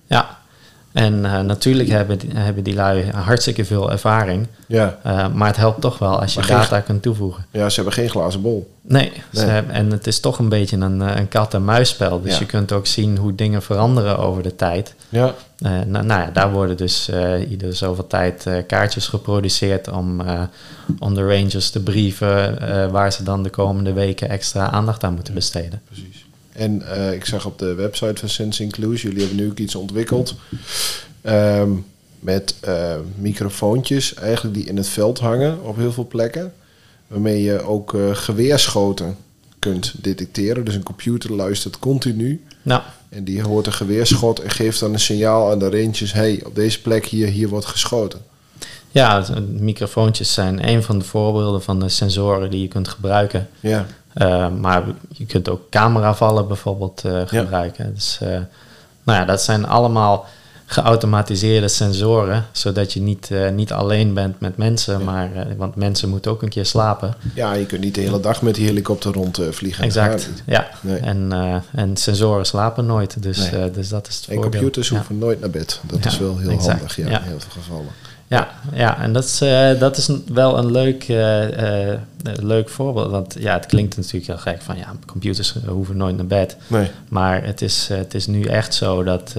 En 0.98 1.26
eh, 1.26 1.40
natuurlijk 1.42 1.90
hebben 1.90 2.18
die, 2.18 2.30
hebben 2.34 2.64
die 2.64 2.74
lui 2.74 3.10
hartstikke 3.12 3.66
veel 3.66 3.92
ervaring... 3.92 4.48
Ja. 4.68 4.98
Eh, 5.04 5.28
maar 5.34 5.48
het 5.48 5.58
helpt 5.58 5.82
toch 5.82 5.98
wel 5.98 6.20
als 6.22 6.34
je 6.34 6.40
Maar 6.40 6.48
geen- 6.50 6.58
data 6.58 6.80
kunt 6.80 7.02
toevoegen. 7.02 7.46
ja, 7.52 7.70
ze 7.70 7.76
hebben 7.76 7.94
geen 7.94 8.10
glazen 8.10 8.42
bol. 8.42 8.72
Nee, 8.82 9.12
ze 9.34 9.46
hebben- 9.46 9.74
en 9.74 9.92
het 9.92 10.08
is 10.08 10.20
toch 10.20 10.40
een 10.40 10.50
beetje 10.50 10.78
een, 10.78 11.02
eh, 11.02 11.16
een 11.16 11.28
kat-en-muisspel. 11.28 12.22
Dus 12.22 12.34
Ja. 12.34 12.40
je 12.40 12.46
kunt 12.46 12.72
ook 12.72 12.88
zien 12.88 13.18
hoe 13.18 13.36
dingen 13.36 13.62
veranderen 13.62 14.18
over 14.20 14.44
de 14.44 14.56
tijd. 14.56 14.94
Ja. 15.10 15.34
Nou, 15.60 15.86
nou 15.86 16.22
ja, 16.22 16.30
daar 16.34 16.52
worden 16.52 16.78
dus 16.78 17.10
ieder 17.50 17.76
zoveel 17.76 18.08
tijd 18.08 18.48
kaartjes 18.68 19.08
geproduceerd 19.08 19.90
om, 19.90 20.22
om 21.00 21.14
de 21.16 21.22
rangers 21.28 21.70
te 21.70 21.80
brieven 21.84 22.58
waar 22.92 23.12
ze 23.12 23.24
dan 23.24 23.44
de 23.44 23.50
komende 23.50 23.94
weken 23.94 24.30
extra 24.30 24.72
aandacht 24.72 25.04
aan 25.04 25.14
moeten 25.14 25.34
besteden. 25.34 25.82
Precies. 25.86 26.26
En 26.58 26.82
eh, 26.82 27.14
ik 27.14 27.26
zag 27.26 27.46
op 27.46 27.60
de 27.60 27.74
website 27.74 28.20
van 28.20 28.30
Sense 28.30 28.64
Include, 28.64 28.98
jullie 28.98 29.20
hebben 29.20 29.38
nu 29.38 29.50
ook 29.50 29.58
iets 29.58 29.76
ontwikkeld 29.76 30.36
ehm, 31.22 31.72
met 32.20 32.56
eh, 32.60 32.96
microfoontjes 33.16 34.14
eigenlijk 34.14 34.56
die 34.56 34.66
in 34.66 34.78
het 34.78 34.88
veld 34.88 35.20
hangen 35.20 35.64
op 35.64 35.76
heel 35.76 35.92
veel 35.92 36.08
plekken. 36.08 36.54
Waarmee 37.08 37.42
je 37.42 37.62
ook 37.62 37.94
eh, 37.94 38.16
geweerschoten 38.16 39.18
kunt 39.60 39.94
detecteren. 40.02 40.66
Dus 40.66 40.76
een 40.76 40.84
computer 40.84 41.34
luistert 41.34 41.80
continu 41.80 42.44
Nou, 42.62 42.82
en 43.10 43.24
die 43.24 43.42
hoort 43.42 43.66
een 43.66 43.74
geweerschot 43.74 44.40
en 44.40 44.50
geeft 44.50 44.80
dan 44.80 44.94
een 44.94 45.00
signaal 45.00 45.52
aan 45.52 45.60
de 45.60 45.70
rangers. 45.70 46.14
hey, 46.14 46.42
op 46.46 46.56
deze 46.56 46.82
plek 46.82 47.06
hier, 47.06 47.28
hier 47.28 47.50
wordt 47.50 47.66
geschoten. 47.66 48.20
ja, 48.92 49.26
microfoontjes 49.52 50.34
zijn 50.34 50.68
een 50.68 50.84
van 50.84 51.00
de 51.00 51.06
voorbeelden 51.06 51.62
van 51.62 51.80
de 51.80 51.90
sensoren 51.90 52.52
die 52.52 52.62
je 52.62 52.68
kunt 52.68 52.88
gebruiken. 52.88 53.50
Ja, 53.60 53.86
Uh, 54.22 54.48
maar 54.50 54.84
je 55.10 55.26
kunt 55.26 55.50
ook 55.50 55.70
cameravallen 55.70 56.48
bijvoorbeeld 56.48 57.04
uh, 57.06 57.22
gebruiken. 57.26 57.94
Dus 57.94 58.20
uh, 58.24 58.30
nou 59.04 59.20
ja, 59.20 59.26
dat 59.26 59.42
zijn 59.42 59.68
allemaal 59.68 60.26
geautomatiseerde 60.66 61.68
sensoren, 61.68 62.46
zodat 62.52 62.94
je 62.94 63.02
niet, 63.02 63.32
niet 63.54 63.72
alleen 63.72 64.14
bent 64.14 64.40
met 64.40 64.58
mensen, 64.58 65.00
ja. 65.00 65.06
maar, 65.06 65.30
want 65.58 65.76
mensen 65.76 66.10
moeten 66.10 66.32
ook 66.32 66.42
een 66.42 66.50
keer 66.50 66.66
slapen. 66.66 67.16
Ja, 67.34 67.54
je 67.54 67.66
kunt 67.66 67.82
niet 67.82 67.96
de 67.96 68.02
hele 68.02 68.20
dag 68.20 68.42
met 68.42 68.56
die 68.56 68.66
helikopter 68.66 69.14
rondvliegen. 69.14 69.84
exact, 69.84 70.30
ja. 70.46 70.68
Nee. 70.82 71.00
En, 71.00 71.32
en 71.72 71.98
sensoren 71.98 72.46
slapen 72.46 72.86
nooit, 72.86 73.24
dus, 73.24 73.52
nee. 73.52 73.72
dus 73.72 73.90
dat 73.90 74.08
is 74.08 74.16
het 74.16 74.28
En 74.28 74.34
voordeel. 74.34 74.52
computers 74.52 74.90
hoeven 74.90 75.18
nooit 75.18 75.40
naar 75.40 75.50
bed. 75.50 75.82
Dat 75.84 76.06
is 76.06 76.18
wel 76.18 76.38
heel 76.38 76.50
exact. 76.50 76.78
handig, 76.78 76.96
ja, 76.96 77.06
in 77.06 77.28
heel 77.28 77.40
veel 77.40 77.62
gevallen. 77.62 77.92
Ja, 78.28 78.48
ja, 78.74 79.02
en 79.02 79.14
dat 79.14 79.24
is, 79.24 79.42
uh, 79.42 79.80
dat 79.80 79.98
is 79.98 80.10
wel 80.34 80.58
een 80.58 80.72
leuk, 80.72 81.08
uh, 81.08 81.88
uh, 81.90 81.94
leuk 82.42 82.70
voorbeeld. 82.70 83.12
Want 83.12 83.36
ja, 83.40 83.54
het 83.54 83.66
klinkt 83.66 83.98
natuurlijk 83.98 84.26
heel 84.26 84.38
gek 84.38 84.62
van 84.62 84.78
ja, 84.78 84.94
computers 85.06 85.56
hoeven 85.68 85.98
nooit 85.98 86.16
naar 86.16 86.26
bed. 86.26 86.58
Nee. 86.68 86.92
Maar 87.10 87.44
het 87.44 87.62
is, 87.62 87.88
het 87.94 88.14
is 88.14 88.28
nu 88.28 88.44
echt 88.44 88.74
zo 88.74 89.04
dat 89.04 89.36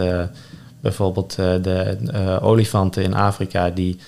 bijvoorbeeld 0.80 1.34
de 1.36 2.38
olifanten 2.42 3.02
in 3.02 3.14
Afrika, 3.14 3.70
die, 3.70 3.98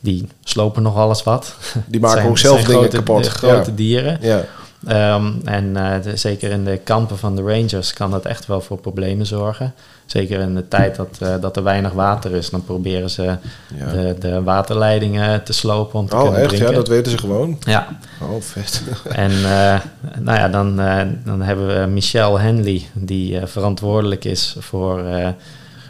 die 0.00 0.28
slopen 0.44 0.82
nog 0.82 0.96
alles 0.96 1.22
wat. 1.22 1.56
Die 1.86 2.00
maken 2.00 2.28
ook 2.28 2.38
zelf 2.38 2.60
dingen 2.60 2.80
grote, 2.80 2.96
kapot. 2.96 3.26
grote 3.26 3.70
ja. 3.70 3.76
dieren. 3.76 4.18
Ja. 4.20 4.44
Um, 4.88 5.40
en 5.44 5.72
de, 6.02 6.16
zeker 6.16 6.50
in 6.50 6.64
de 6.64 6.76
kampen 6.76 7.18
van 7.18 7.36
de 7.36 7.42
rangers 7.42 7.92
kan 7.92 8.10
dat 8.10 8.24
echt 8.24 8.46
wel 8.46 8.60
voor 8.60 8.78
problemen 8.78 9.26
zorgen. 9.26 9.74
Zeker 10.06 10.40
in 10.40 10.54
de 10.54 10.68
tijd 10.68 10.96
dat, 10.96 11.18
uh, 11.22 11.34
dat 11.40 11.56
er 11.56 11.62
weinig 11.62 11.92
water 11.92 12.34
is, 12.34 12.50
dan 12.50 12.64
proberen 12.64 13.10
ze 13.10 13.22
ja. 13.22 13.90
de, 13.92 14.16
de, 14.18 14.42
waterleidingen 14.42 15.42
te 15.42 15.52
slopen 15.52 15.98
om 15.98 16.08
te 16.08 16.16
oh, 16.16 16.22
kunnen 16.22 16.40
echt? 16.40 16.48
drinken. 16.48 16.70
Ja, 16.70 16.76
dat 16.76 16.88
weten 16.88 17.12
ze 17.12 17.18
gewoon? 17.18 17.58
Ja. 17.60 17.98
Oh, 18.20 18.40
vet. 18.40 18.82
en 19.12 19.30
uh, 19.30 19.80
nou 20.18 20.38
ja, 20.38 20.48
dan, 20.48 20.76
dan 21.24 21.42
hebben 21.42 21.66
we 21.66 21.86
Michelle 21.86 22.38
Henley, 22.38 22.82
die 22.92 23.38
eh, 23.38 23.46
verantwoordelijk 23.46 24.24
is 24.24 24.56
voor, 24.58 25.04
eh, 25.04 25.28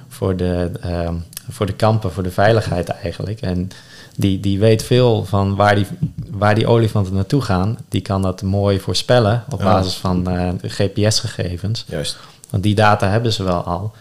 voor, 0.08 0.36
de, 0.36 0.70
ehm, 0.80 1.14
voor 1.50 1.66
de 1.66 1.72
kampen, 1.72 2.12
voor 2.12 2.22
de 2.22 2.30
veiligheid 2.30 2.88
eigenlijk. 2.88 3.40
En 3.40 3.70
die, 4.16 4.40
die 4.40 4.58
weet 4.58 4.82
veel 4.82 5.24
van 5.24 5.54
waar 5.54 5.74
die, 5.74 5.86
waar 6.30 6.54
die 6.54 6.66
olifanten 6.66 7.14
naartoe 7.14 7.42
gaan. 7.42 7.78
Die 7.88 8.00
kan 8.00 8.22
dat 8.22 8.42
mooi 8.42 8.80
voorspellen 8.80 9.44
op 9.50 9.58
basis 9.58 9.94
van 9.94 10.32
uh, 10.32 10.48
GPS-gegevens. 10.62 11.84
Juist. 11.88 12.16
Want 12.50 12.62
die 12.62 12.74
data 12.74 13.08
hebben 13.08 13.32
ze 13.32 13.42
wel 13.42 13.62
al. 13.62 13.92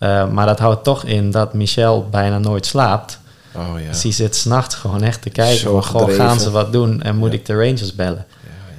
Uh, 0.00 0.30
maar 0.30 0.46
dat 0.46 0.58
houdt 0.58 0.84
toch 0.84 1.04
in 1.04 1.30
dat 1.30 1.54
Michel 1.54 2.08
bijna 2.10 2.38
nooit 2.38 2.66
slaapt. 2.66 3.18
Oh, 3.56 3.80
ja. 3.80 3.88
Dus 3.88 4.00
die 4.00 4.12
zit 4.12 4.36
s'nachts 4.36 4.74
gewoon 4.74 5.02
echt 5.02 5.22
te 5.22 5.30
kijken. 5.30 5.58
Zo 5.58 5.80
van, 5.80 6.10
gaan 6.10 6.40
ze 6.40 6.50
wat 6.50 6.72
doen 6.72 7.02
en 7.02 7.16
moet 7.16 7.32
ja. 7.32 7.38
ik 7.38 7.46
de 7.46 7.54
Rangers 7.54 7.94
bellen? 7.94 8.26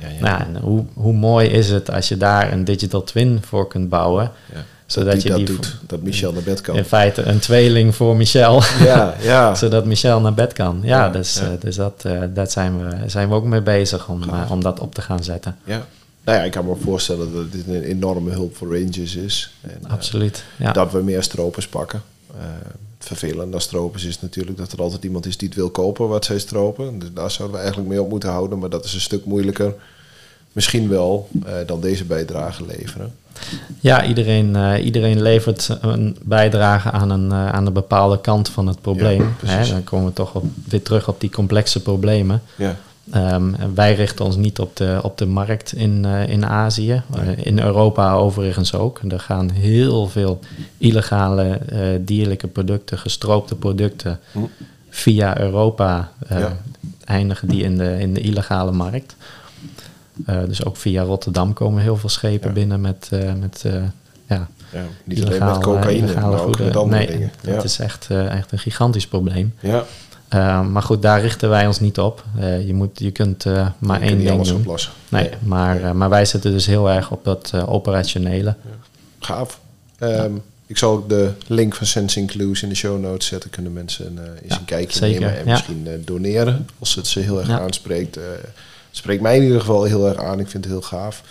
Ja, 0.02 0.08
ja, 0.08 0.22
nou, 0.22 0.40
en 0.42 0.62
hoe, 0.62 0.86
hoe 0.94 1.14
mooi 1.14 1.48
is 1.50 1.70
het 1.70 1.92
als 1.92 2.08
je 2.08 2.18
daar 2.18 2.52
een 2.52 2.64
digital 2.64 3.04
twin 3.04 3.42
voor 3.46 3.68
kunt 3.68 3.90
bouwen. 3.90 4.32
Zodat 4.86 5.14
dat 5.14 5.22
je 5.24 5.30
dat 5.30 5.38
die 5.38 5.46
doet, 5.46 5.78
dat 5.88 6.02
Michel 6.02 6.34
naar 6.34 6.44
bed 6.44 6.62
kan. 6.62 6.76
In 6.76 6.86
feite 6.86 7.22
een 7.22 7.40
tweeling 7.40 7.96
voor 7.96 8.16
Michel. 8.16 8.62
Ja, 8.80 9.16
ja. 9.22 9.56
zodat 9.56 9.86
Michel 9.86 10.22
naar 10.22 10.34
bed 10.34 10.54
kan. 10.54 10.80
Ja, 10.84 11.10
dus, 11.10 11.42
uh, 11.42 11.48
dus 11.60 11.76
dat, 11.76 12.04
uh, 12.06 12.22
dat 12.34 12.52
zijn, 12.52 12.78
we, 12.78 13.10
zijn 13.10 13.30
we 13.30 13.36
ook 13.36 13.44
mee 13.44 13.62
bezig 13.62 14.08
om, 14.10 14.24
uh, 14.24 14.52
om 14.52 14.64
dat 14.64 14.80
op 14.80 14.96
te 14.96 15.02
gaan 15.02 15.24
zetten. 15.24 15.58
Ja. 15.64 15.86
Nou 16.24 16.38
ja, 16.38 16.44
ik 16.44 16.52
kan 16.52 16.66
me 16.66 16.76
voorstellen 16.76 17.34
dat 17.34 17.52
dit 17.52 17.68
een 17.68 17.84
enorme 17.84 18.32
hulp 18.32 18.56
voor 18.56 18.80
rangers 18.80 19.16
is. 19.16 19.52
En, 19.62 19.90
Absoluut, 19.90 20.44
ja. 20.58 20.72
Dat 20.72 20.92
we 20.92 21.02
meer 21.02 21.24
stropers 21.24 21.68
pakken. 21.68 22.02
Het 22.98 23.08
vervelende 23.08 23.56
aan 23.56 23.62
stropers 23.62 24.04
is 24.04 24.22
natuurlijk 24.22 24.58
dat 24.58 24.72
er 24.72 24.82
altijd 24.82 25.04
iemand 25.04 25.26
is 25.26 25.38
die 25.38 25.48
het 25.48 25.58
wil 25.58 25.70
kopen 25.70 26.08
wat 26.08 26.26
zij 26.26 26.40
stropen. 26.40 27.00
Dus 27.00 27.10
daar 27.14 27.32
zouden 27.32 27.58
we 27.58 27.64
eigenlijk 27.64 27.94
mee 27.94 28.02
op 28.02 28.10
moeten 28.10 28.30
houden. 28.30 28.60
Maar 28.60 28.70
dat 28.70 28.86
is 28.86 28.94
een 28.94 29.02
stuk 29.02 29.26
moeilijker. 29.26 29.74
Misschien 30.56 30.90
wel 30.90 31.30
uh, 31.46 31.52
dan 31.66 31.82
deze 31.82 32.06
bijdrage 32.06 32.66
leveren. 32.66 33.14
Ja, 33.80 34.06
iedereen, 34.06 34.56
uh, 34.56 34.86
iedereen 34.86 35.22
levert 35.22 35.78
een 35.82 36.18
bijdrage 36.22 36.92
aan 36.92 37.10
een, 37.10 37.26
uh, 37.26 37.50
aan 37.50 37.66
een 37.66 37.74
bepaalde 37.74 38.22
kant 38.22 38.50
van 38.50 38.68
het 38.68 38.82
probleem. 38.82 39.22
Ja, 39.42 39.48
Hè? 39.50 39.70
Dan 39.70 39.84
komen 39.84 40.06
we 40.06 40.14
toch 40.14 40.36
op, 40.36 40.46
weer 40.68 40.82
terug 40.82 41.08
op 41.08 41.20
die 41.20 41.30
complexe 41.30 41.82
problemen. 41.82 42.42
Ja. 42.56 42.76
Ehm, 43.12 43.52
wij 43.74 43.96
richten 43.96 44.26
ons 44.26 44.36
niet 44.36 44.60
op 44.60 44.76
de, 44.76 45.00
op 45.04 45.18
de 45.18 45.26
markt 45.26 45.74
in, 45.74 46.06
eh, 46.06 46.28
in 46.30 46.46
Azië. 46.46 47.02
Eh, 47.16 47.46
in 47.46 47.60
Europa 47.60 48.14
overigens 48.14 48.74
ook. 48.74 49.00
Er 49.10 49.20
gaan 49.20 49.50
heel 49.50 50.08
veel 50.08 50.40
illegale 50.78 51.44
eh, 51.70 51.80
dierlijke 52.00 52.48
producten, 52.48 52.98
gestroopte 52.98 53.56
producten, 53.56 54.20
Hm. 54.32 54.40
via 54.90 55.40
Europa 55.40 56.12
Ja. 56.30 56.58
eindigen 57.06 57.48
die 57.48 57.64
in 57.64 57.78
de, 57.78 57.96
in 58.00 58.14
de 58.14 58.20
illegale 58.20 58.72
markt. 58.72 59.16
Eh, 60.26 60.38
dus 60.48 60.66
ook 60.66 60.78
via 60.78 61.04
Rotterdam 61.04 61.54
komen 61.54 61.82
heel 61.82 61.98
veel 61.98 62.10
schepen 62.10 62.48
Ja. 62.48 62.54
binnen 62.54 62.82
met, 62.82 63.08
eh, 63.12 63.34
met 63.34 63.62
eh, 63.66 63.74
ja, 64.28 64.48
Ja, 64.72 64.84
niet 65.04 65.26
alleen 65.26 65.46
met 65.46 65.58
cocaïne, 65.58 66.14
maar 66.14 66.32
ook 66.32 66.38
goederen. 66.40 66.66
met 66.68 66.76
andere 66.76 66.98
nee, 66.98 67.12
dingen. 67.12 67.32
Ja. 67.42 67.54
dat 67.56 67.64
is 67.64 67.80
echt, 67.80 68.08
echt 68.10 68.52
een 68.52 68.60
gigantisch 68.60 69.08
probleem. 69.08 69.54
ja, 69.60 69.84
Uh, 70.36 70.62
maar 70.68 70.82
goed, 70.82 71.02
daar 71.02 71.22
richten 71.22 71.50
wij 71.50 71.68
ons 71.68 71.80
niet 71.80 72.00
op. 72.00 72.24
Uh, 72.40 72.68
je, 72.68 72.74
moet, 72.74 73.00
je 73.00 73.12
kunt 73.12 73.46
uh, 73.46 73.68
maar 73.80 73.96
je 74.00 74.02
één 74.06 74.10
kunt 74.12 74.22
ding 74.22 74.36
alles 74.36 74.48
doen. 74.48 74.58
oplossen. 74.58 74.92
Nee, 75.10 75.24
Nee. 75.24 75.32
Maar, 75.44 75.80
uh, 75.82 75.92
maar 75.92 76.10
wij 76.10 76.26
zitten 76.26 76.52
dus 76.52 76.66
heel 76.66 76.90
erg 76.90 77.12
op 77.12 77.24
dat 77.24 77.54
operationele. 77.68 78.56
Gaaf. 79.20 79.60
Um, 80.00 80.42
ik 80.66 80.78
zal 80.78 80.92
ook 80.92 81.10
de 81.10 81.32
link 81.48 81.76
van 81.76 81.86
Sensing 81.88 82.28
Clues 82.28 82.64
in 82.64 82.70
de 82.70 82.76
show 82.76 83.00
notes 83.02 83.28
zetten. 83.28 83.50
Kunnen 83.50 83.74
mensen 83.74 84.06
eens 84.44 84.54
Ja, 84.54 84.60
een 84.60 84.66
kijkje 84.66 85.00
nemen 85.08 85.38
en 85.38 85.46
ja. 85.46 85.52
misschien 85.52 86.02
doneren. 86.06 86.68
Als 86.80 86.96
het 86.96 87.08
ze 87.08 87.20
heel 87.20 87.40
erg 87.40 87.48
Ja. 87.48 87.60
aanspreekt. 87.60 88.20
Spreekt 88.96 89.22
mij 89.22 89.36
in 89.36 89.44
ieder 89.44 89.60
geval 89.60 89.84
heel 89.84 90.08
erg 90.08 90.18
aan. 90.18 90.40
Ik 90.40 90.48
vind 90.48 90.64
het 90.64 90.74
heel 90.74 90.82
gaaf. 90.82 91.22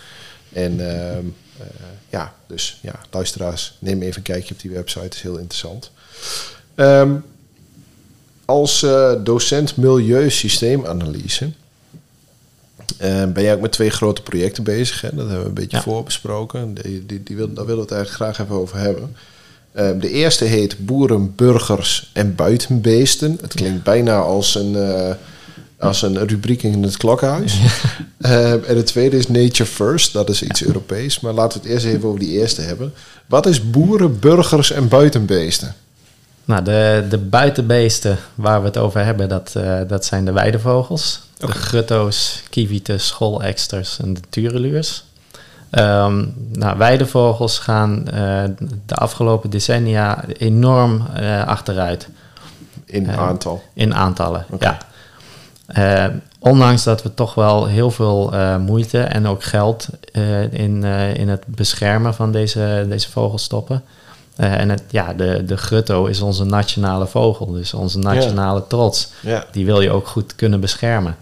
En 0.53 0.79
ehm, 0.89 1.25
uh, 1.59 1.65
ja, 2.09 2.33
dus 2.47 2.79
ja, 2.81 2.99
luisteraars, 3.11 3.75
neem 3.79 4.01
even 4.01 4.17
een 4.17 4.21
kijkje 4.21 4.53
op 4.53 4.59
die 4.59 4.71
website. 4.71 5.03
Het 5.03 5.13
is 5.13 5.21
heel 5.21 5.37
interessant. 5.37 5.91
Um, 6.75 7.23
als 8.45 8.83
uh, 8.83 9.13
docent 9.23 9.77
milieusysteemanalyse 9.77 11.45
uh, 13.01 13.25
ben 13.25 13.43
jij 13.43 13.53
ook 13.53 13.61
met 13.61 13.71
twee 13.71 13.89
grote 13.89 14.21
projecten 14.21 14.63
bezig. 14.63 15.01
Hè? 15.01 15.09
Dat 15.09 15.25
hebben 15.25 15.41
we 15.41 15.47
een 15.47 15.53
beetje 15.53 15.77
Ja. 15.77 15.83
voorbesproken. 15.83 16.73
Die, 16.73 17.05
die, 17.05 17.23
die 17.23 17.35
wil, 17.35 17.53
daar 17.53 17.65
willen 17.65 17.85
we 17.85 17.87
het 17.89 17.91
eigenlijk 17.91 18.23
graag 18.23 18.45
even 18.45 18.61
over 18.61 18.77
hebben. 18.77 19.15
Uh, 19.75 19.89
de 19.99 20.09
eerste 20.09 20.45
heet 20.45 20.85
Boeren, 20.85 21.35
Burgers 21.35 22.09
en 22.13 22.35
Buitenbeesten. 22.35 23.37
Het 23.41 23.53
klinkt 23.53 23.83
bijna 23.83 24.19
als 24.19 24.55
een, 24.55 24.73
uh, 24.73 25.09
als 25.85 26.01
een 26.01 26.27
rubriek 26.27 26.63
in 26.63 26.83
het 26.83 26.97
klokhuis. 26.97 27.59
Uh, 28.17 28.51
en 28.51 28.75
de 28.75 28.83
tweede 28.83 29.17
is 29.17 29.27
Nature 29.27 29.69
First. 29.69 30.13
Dat 30.13 30.29
is 30.29 30.43
iets 30.43 30.63
Europees. 30.63 31.19
Maar 31.19 31.33
laten 31.33 31.61
we 31.61 31.67
het 31.67 31.73
eerst 31.73 31.85
even 31.85 32.07
over 32.07 32.19
die 32.19 32.39
eerste 32.39 32.61
hebben. 32.61 32.93
Wat 33.25 33.45
is 33.45 33.69
Boeren, 33.69 34.19
Burgers 34.19 34.71
en 34.71 34.87
Buitenbeesten? 34.87 35.75
Nou, 36.45 36.63
de, 36.63 37.05
de 37.09 37.17
buitenbeesten 37.17 38.17
waar 38.35 38.59
we 38.59 38.65
het 38.65 38.77
over 38.77 39.05
hebben, 39.05 39.29
dat, 39.29 39.53
uh, 39.57 39.79
dat 39.87 40.05
zijn 40.05 40.25
de 40.25 40.31
weidevogels. 40.31 41.21
De 41.37 41.47
grutto's, 41.47 42.43
kievieten, 42.49 42.99
schooleksters 42.99 43.99
en 43.99 44.13
de 44.13 44.21
tureluurs. 44.29 45.03
Um, 45.71 46.33
nou, 46.51 46.77
weidevogels 46.77 47.59
gaan 47.59 48.03
uh, 48.13 48.43
de 48.85 48.95
afgelopen 48.95 49.49
decennia 49.49 50.23
enorm 50.37 51.07
uh, 51.19 51.45
achteruit. 51.47 52.07
In 52.85 53.11
aantal? 53.11 53.63
In 53.73 53.95
aantallen, 53.95 54.45
ja. 54.59 54.77
Uh, 55.77 56.05
ondanks 56.39 56.83
dat 56.83 57.03
we 57.03 57.13
toch 57.13 57.33
wel 57.33 57.65
heel 57.65 57.91
veel 57.91 58.33
uh, 58.33 58.57
moeite 58.57 58.99
en 58.99 59.27
ook 59.27 59.43
geld 59.43 59.89
uh, 60.13 60.53
in, 60.53 60.83
in 61.13 61.29
het 61.29 61.43
beschermen 61.47 62.13
van 62.13 62.31
deze, 62.31 62.85
deze 62.89 63.11
vogels 63.11 63.43
stoppen. 63.43 63.83
En 64.35 64.69
het, 64.69 64.83
ja, 64.89 65.13
de, 65.13 65.45
de 65.45 65.57
grutto 65.57 66.05
is 66.05 66.21
onze 66.21 66.43
nationale 66.43 67.07
vogel, 67.07 67.51
dus 67.51 67.73
onze 67.73 67.99
nationale 67.99 68.67
trots. 68.67 69.09
Die 69.51 69.65
wil 69.65 69.81
je 69.81 69.91
ook 69.91 70.07
goed 70.07 70.35
kunnen 70.35 70.59
beschermen. 70.59 71.15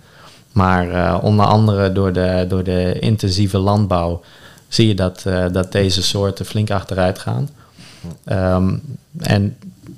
Maar 0.52 1.20
onder 1.22 1.46
andere 1.46 1.91
door 1.91 2.14
de, 2.14 2.46
door 2.50 2.64
de 2.64 3.00
intensieve 3.00 3.58
landbouw 3.58 4.22
zie 4.68 4.88
je 4.88 4.96
dat, 4.96 5.24
dat 5.52 5.72
deze 5.72 6.04
soorten 6.04 6.46
flink 6.46 6.72
achteruit 6.72 7.20
gaan. 7.20 7.50
Um, 8.26 8.82
en 9.18 9.58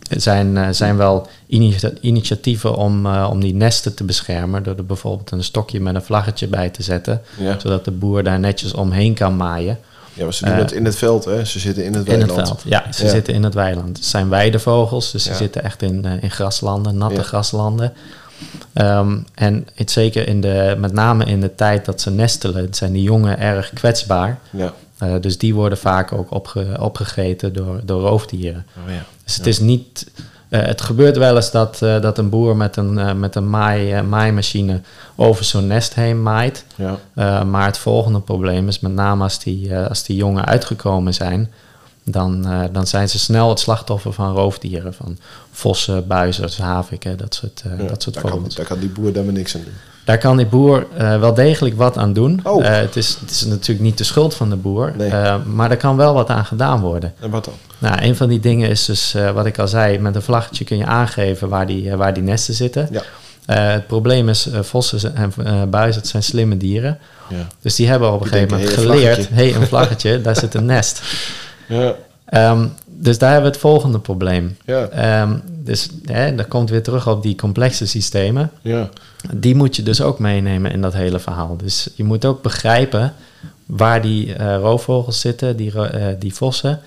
er 0.09 0.21
zijn, 0.21 0.55
uh, 0.55 0.67
zijn 0.71 0.97
wel 0.97 1.27
initia 1.47 1.91
initiatieven 2.01 2.75
om, 2.75 3.05
uh, 3.05 3.27
om 3.31 3.39
die 3.39 3.53
nesten 3.53 3.95
te 3.95 4.03
beschermen. 4.03 4.63
Door 4.63 4.75
er 4.75 4.85
bijvoorbeeld 4.85 5.31
een 5.31 5.43
stokje 5.43 5.79
met 5.79 5.95
een 5.95 6.03
vlaggetje 6.03 6.47
bij 6.47 6.69
te 6.69 6.83
zetten. 6.83 7.21
Ja. 7.37 7.59
Zodat 7.59 7.85
de 7.85 7.91
boer 7.91 8.23
daar 8.23 8.39
netjes 8.39 8.73
omheen 8.73 9.13
kan 9.13 9.35
maaien. 9.35 9.79
Ja, 10.13 10.23
maar 10.23 10.33
ze 10.33 10.45
doen 10.45 10.55
het 10.55 10.71
in 10.71 10.85
het 10.85 10.95
veld, 10.95 11.25
hè? 11.25 11.45
Ze 11.45 11.59
zitten 11.59 11.83
in 11.85 11.93
het 11.93 12.07
In 12.07 12.17
weiland. 12.17 12.37
het 12.39 12.47
veld, 12.47 12.61
ja. 12.65 12.91
Ze 12.91 13.03
Ja. 13.03 13.09
zitten 13.09 13.33
in 13.33 13.43
het 13.43 13.53
weiland. 13.53 13.97
Het 13.97 14.05
zijn 14.05 14.29
weidevogels, 14.29 15.11
dus 15.11 15.23
ze 15.23 15.33
zitten 15.33 15.63
echt 15.63 15.81
in, 15.81 16.05
in 16.21 16.31
graslanden, 16.31 16.97
natte 16.97 17.23
graslanden. 17.23 17.93
Um, 18.73 19.25
en 19.33 19.67
het, 19.73 19.91
zeker 19.91 20.27
in 20.27 20.41
de, 20.41 20.75
met 20.79 20.93
name 20.93 21.25
in 21.25 21.41
de 21.41 21.55
tijd 21.55 21.85
dat 21.85 22.01
ze 22.01 22.11
nestelen, 22.11 22.73
zijn 22.73 22.91
die 22.91 23.03
jongen 23.03 23.39
erg 23.39 23.73
kwetsbaar. 23.73 24.39
Ja. 24.49 24.73
Uh, 25.03 25.13
dus 25.21 25.37
die 25.37 25.55
worden 25.55 25.77
vaak 25.77 26.11
ook 26.11 26.31
opge, 26.31 26.77
opgegeten 26.79 27.53
door, 27.53 27.81
door 27.83 28.01
roofdieren. 28.01 28.65
Oh, 28.85 28.93
ja. 28.93 29.05
Dus 29.23 29.35
het 29.35 29.47
is 29.47 29.59
niet. 29.59 30.11
Uh, 30.49 30.61
het 30.61 30.81
gebeurt 30.81 31.17
wel 31.17 31.35
eens 31.35 31.51
dat, 31.51 31.79
uh, 31.83 32.01
dat 32.01 32.17
een 32.17 32.29
boer 32.29 32.55
met 32.57 32.77
een, 32.77 33.19
met 33.19 33.35
een 33.35 33.49
maai, 33.49 34.01
maaimachine 34.01 34.81
over 35.15 35.45
zo'n 35.45 35.67
nest 35.67 35.93
heen 35.93 36.21
maait. 36.23 36.65
Ja. 36.75 37.43
maar 37.43 37.65
het 37.65 37.77
volgende 37.77 38.19
probleem 38.19 38.67
is 38.67 38.79
met 38.79 38.93
name 38.93 39.23
als 39.23 39.39
die, 39.39 39.75
als 39.75 40.03
die 40.03 40.15
jongen 40.15 40.45
uitgekomen 40.45 41.13
zijn, 41.13 41.51
dan, 42.03 42.47
dan 42.71 42.87
zijn 42.87 43.09
ze 43.09 43.19
snel 43.19 43.49
het 43.49 43.59
slachtoffer 43.59 44.13
van 44.13 44.33
roofdieren. 44.33 44.93
Van 44.93 45.17
vossen, 45.51 46.07
buizers, 46.07 46.57
haviken, 46.57 47.17
dat 47.17 47.35
soort, 47.35 47.63
dat 47.87 48.01
soort 48.01 48.15
daar, 48.15 48.23
kan, 48.23 48.45
daar 48.55 48.65
kan 48.65 48.79
die 48.79 48.89
boer 48.89 49.13
dan 49.13 49.25
maar 49.25 49.33
niks 49.33 49.55
aan 49.55 49.63
doen. 49.63 49.73
Daar 50.05 50.17
kan 50.17 50.37
die 50.37 50.45
boer 50.45 50.87
uh, 50.99 51.19
wel 51.19 51.33
degelijk 51.33 51.77
wat 51.77 51.97
aan 51.97 52.13
doen. 52.13 52.39
Oh. 52.43 52.63
Uh, 52.63 52.69
het, 52.69 52.95
is, 52.95 53.17
het 53.19 53.31
is 53.31 53.45
natuurlijk 53.45 53.85
niet 53.85 53.97
de 53.97 54.03
schuld 54.03 54.35
van 54.35 54.49
de 54.49 54.55
boer, 54.55 54.93
Nee. 54.97 55.09
uh, 55.09 55.35
maar 55.45 55.71
er 55.71 55.77
kan 55.77 55.95
wel 55.95 56.13
wat 56.13 56.29
aan 56.29 56.45
gedaan 56.45 56.81
worden. 56.81 57.13
En 57.19 57.29
wat 57.29 57.45
dan? 57.45 57.53
Nou, 57.77 58.01
een 58.01 58.15
van 58.15 58.29
die 58.29 58.39
dingen 58.39 58.69
is 58.69 58.85
dus, 58.85 59.15
wat 59.33 59.45
ik 59.45 59.59
al 59.59 59.67
zei, 59.67 59.99
met 59.99 60.15
een 60.15 60.21
vlaggetje 60.21 60.63
kun 60.63 60.77
je 60.77 60.85
aangeven 60.85 61.49
waar 61.49 61.67
die, 61.67 61.95
waar 61.95 62.13
die 62.13 62.23
nesten 62.23 62.53
zitten. 62.53 62.89
Ja. 62.91 63.01
Het 63.73 63.87
probleem 63.87 64.29
is, 64.29 64.49
vossen 64.61 65.15
en 65.15 65.69
buizen 65.69 66.05
zijn 66.05 66.23
slimme 66.23 66.57
dieren. 66.57 66.99
Ja. 67.29 67.47
Dus 67.61 67.75
die 67.75 67.87
hebben 67.87 68.13
op 68.13 68.21
een 68.21 68.27
gegeven 68.27 68.57
moment 68.57 68.73
geleerd, 68.73 69.29
hé, 69.29 69.49
hey, 69.49 69.55
een 69.55 69.67
vlaggetje, 69.67 70.21
daar 70.21 70.35
zit 70.35 70.53
een 70.53 70.65
nest. 70.65 71.01
Ja. 71.67 71.95
Um, 72.51 72.73
dus 72.85 73.17
daar 73.17 73.31
hebben 73.31 73.49
we 73.49 73.53
het 73.53 73.65
volgende 73.65 73.99
probleem. 73.99 74.57
Ja. 74.65 75.21
Um, 75.21 75.41
dus 75.65 75.89
hè, 76.05 76.35
dat 76.35 76.47
komt 76.47 76.69
weer 76.69 76.83
terug 76.83 77.07
op 77.07 77.23
die 77.23 77.35
complexe 77.35 77.87
systemen. 77.87 78.51
Ja. 78.61 78.89
Die 79.33 79.55
moet 79.55 79.75
je 79.75 79.83
dus 79.83 80.01
ook 80.01 80.19
meenemen 80.19 80.71
in 80.71 80.81
dat 80.81 80.93
hele 80.93 81.19
verhaal. 81.19 81.57
Dus 81.57 81.89
je 81.95 82.03
moet 82.03 82.25
ook 82.25 82.41
begrijpen 82.41 83.13
waar 83.65 84.01
die 84.01 84.27
uh, 84.27 84.57
roofvogels 84.57 85.19
zitten, 85.19 85.57
die, 85.57 85.73
uh, 85.75 86.07
die 86.19 86.33
vossen. 86.33 86.79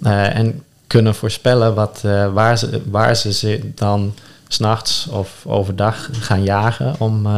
Uh, 0.00 0.36
en 0.36 0.62
kunnen 0.86 1.14
voorspellen 1.14 1.74
wat, 1.74 2.00
waar, 2.32 2.58
ze, 2.58 2.82
waar 2.90 3.16
ze 3.16 3.32
ze 3.32 3.60
dan 3.74 4.14
s'nachts 4.48 5.08
of 5.10 5.44
overdag 5.46 6.08
gaan 6.12 6.42
jagen 6.42 6.94
om, 6.98 7.28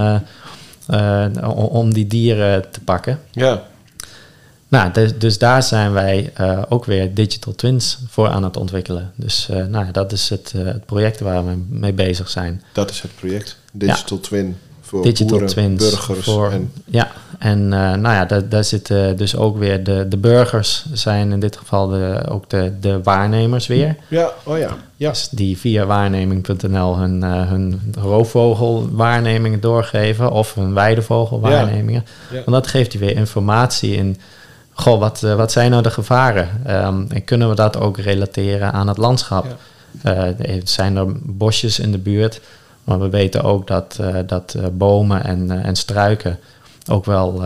om 1.52 1.94
die 1.94 2.06
dieren 2.06 2.70
te 2.70 2.80
pakken. 2.80 3.20
Ja. 3.30 3.62
Nou, 4.68 4.92
dus, 4.92 5.18
dus 5.18 5.38
daar 5.38 5.62
zijn 5.62 5.92
wij 5.92 6.32
uh, 6.40 6.62
ook 6.68 6.84
weer 6.84 7.14
digital 7.14 7.54
twins 7.54 7.98
voor 8.08 8.28
aan 8.28 8.42
het 8.44 8.56
ontwikkelen. 8.56 9.12
Dus 9.14 9.48
uh, 9.50 9.66
nou, 9.66 9.90
dat 9.92 10.12
is 10.12 10.28
het, 10.28 10.52
uh, 10.56 10.64
het, 10.64 10.86
project 10.86 11.20
waar 11.20 11.46
we 11.46 11.52
mee 11.68 11.92
bezig 11.92 12.30
zijn. 12.30 12.62
Dat 12.72 12.90
is 12.90 13.00
het 13.00 13.10
project. 13.14 13.56
Digital 13.72 14.16
ja. 14.16 14.22
Twin 14.22 14.56
voor 14.80 15.02
digital 15.02 15.26
boeren, 15.26 15.48
twins 15.48 15.90
burgers. 15.90 16.24
Voor, 16.24 16.50
en 16.50 16.72
ja, 16.84 17.10
en 17.38 17.68
nou 17.68 18.00
ja, 18.00 18.24
daar, 18.24 18.48
daar 18.48 18.64
zitten 18.64 19.16
dus 19.16 19.36
ook 19.36 19.58
weer 19.58 19.84
de, 19.84 20.06
de 20.08 20.16
burgers 20.16 20.86
zijn 20.92 21.32
in 21.32 21.40
dit 21.40 21.56
geval 21.56 21.88
de, 21.88 22.22
ook 22.28 22.50
de, 22.50 22.72
de 22.80 23.02
waarnemers 23.02 23.66
weer. 23.66 23.96
Ja, 24.08 24.32
oh 24.44 24.58
ja. 24.58 24.76
ja. 24.96 25.10
Dus 25.10 25.28
die 25.30 25.58
via 25.58 25.86
waarneming.nl 25.86 26.96
hun, 26.96 27.22
hun 27.22 27.80
roofvogelwaarnemingen 28.00 29.60
doorgeven 29.60 30.30
of 30.30 30.54
hun 30.54 30.74
weidevogelwaarnemingen. 30.74 32.04
Ja. 32.30 32.36
Ja. 32.36 32.44
Want 32.44 32.56
dat 32.62 32.66
geeft 32.66 32.92
je 32.92 32.98
weer 32.98 33.16
informatie 33.16 33.94
in 33.94 34.16
goh, 34.80 34.98
wat, 34.98 35.22
uh, 35.24 35.34
wat 35.34 35.52
zijn 35.52 35.70
nou 35.70 35.82
de 35.82 35.90
gevaren? 35.90 36.48
Um, 36.66 37.06
en 37.10 37.24
kunnen 37.24 37.48
we 37.48 37.54
dat 37.54 37.78
ook 37.78 37.98
relateren 37.98 38.72
aan 38.72 38.88
het 38.88 38.96
landschap? 38.96 39.46
Ja. 40.02 40.28
Uh, 40.28 40.60
zijn 40.64 40.96
er 40.96 41.06
bosjes 41.22 41.78
in 41.78 41.92
de 41.92 41.98
buurt? 41.98 42.40
Maar 42.84 43.00
we 43.00 43.08
weten 43.08 43.42
ook 43.42 43.66
dat, 43.66 43.98
uh, 44.00 44.16
dat 44.26 44.56
bomen 44.72 45.24
en, 45.24 45.50
en 45.62 45.76
struiken 45.76 46.38
ook 46.90 47.04
wel 47.04 47.42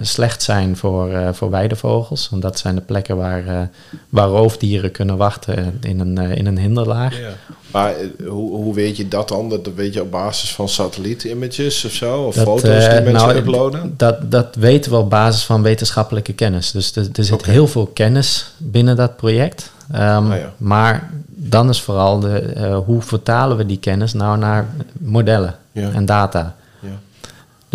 slecht 0.00 0.42
zijn 0.42 0.76
voor, 0.76 1.34
voor 1.34 1.50
weidevogels. 1.50 2.28
Want 2.30 2.42
dat 2.42 2.58
zijn 2.58 2.74
de 2.74 2.80
plekken 2.80 3.16
waar, 3.16 3.70
waar 4.08 4.28
roofdieren 4.28 4.90
kunnen 4.90 5.16
wachten 5.16 5.78
in 5.80 6.00
een, 6.00 6.18
in 6.18 6.46
een 6.46 6.58
hinderlaag. 6.58 7.18
Ja. 7.18 7.30
Maar 7.70 7.94
hoe, 8.26 8.56
hoe 8.56 8.74
weet 8.74 8.96
je 8.96 9.08
dat 9.08 9.28
dan? 9.28 9.48
Dat 9.48 9.68
weet 9.74 9.94
je 9.94 10.02
op 10.02 10.10
basis 10.10 10.54
van 10.54 10.68
satelliet-images 10.68 11.84
of 11.84 11.92
zo? 11.92 12.22
Of 12.22 12.34
dat, 12.34 12.44
foto's 12.44 12.88
die 12.88 13.00
mensen 13.00 13.12
nou, 13.12 13.34
uploaden? 13.36 13.94
Dat, 13.96 14.30
dat 14.30 14.54
weten 14.54 14.90
we 14.90 14.96
op 14.96 15.10
basis 15.10 15.44
van 15.44 15.62
wetenschappelijke 15.62 16.32
kennis. 16.32 16.70
Dus 16.70 16.96
er, 16.96 17.08
er 17.12 17.24
zit 17.24 17.40
okay. 17.40 17.52
heel 17.52 17.66
veel 17.66 17.86
kennis 17.86 18.50
binnen 18.56 18.96
dat 18.96 19.16
project. 19.16 19.72
Um, 19.92 19.98
ah, 19.98 20.38
ja. 20.38 20.52
Maar 20.56 21.10
dan 21.26 21.68
is 21.68 21.80
vooral 21.80 22.20
de, 22.20 22.52
uh, 22.56 22.78
hoe 22.78 23.02
vertalen 23.02 23.56
we 23.56 23.66
die 23.66 23.78
kennis 23.78 24.12
nou 24.12 24.38
naar 24.38 24.66
modellen 24.92 25.56
ja. 25.72 25.90
en 25.90 26.04
data. 26.04 26.54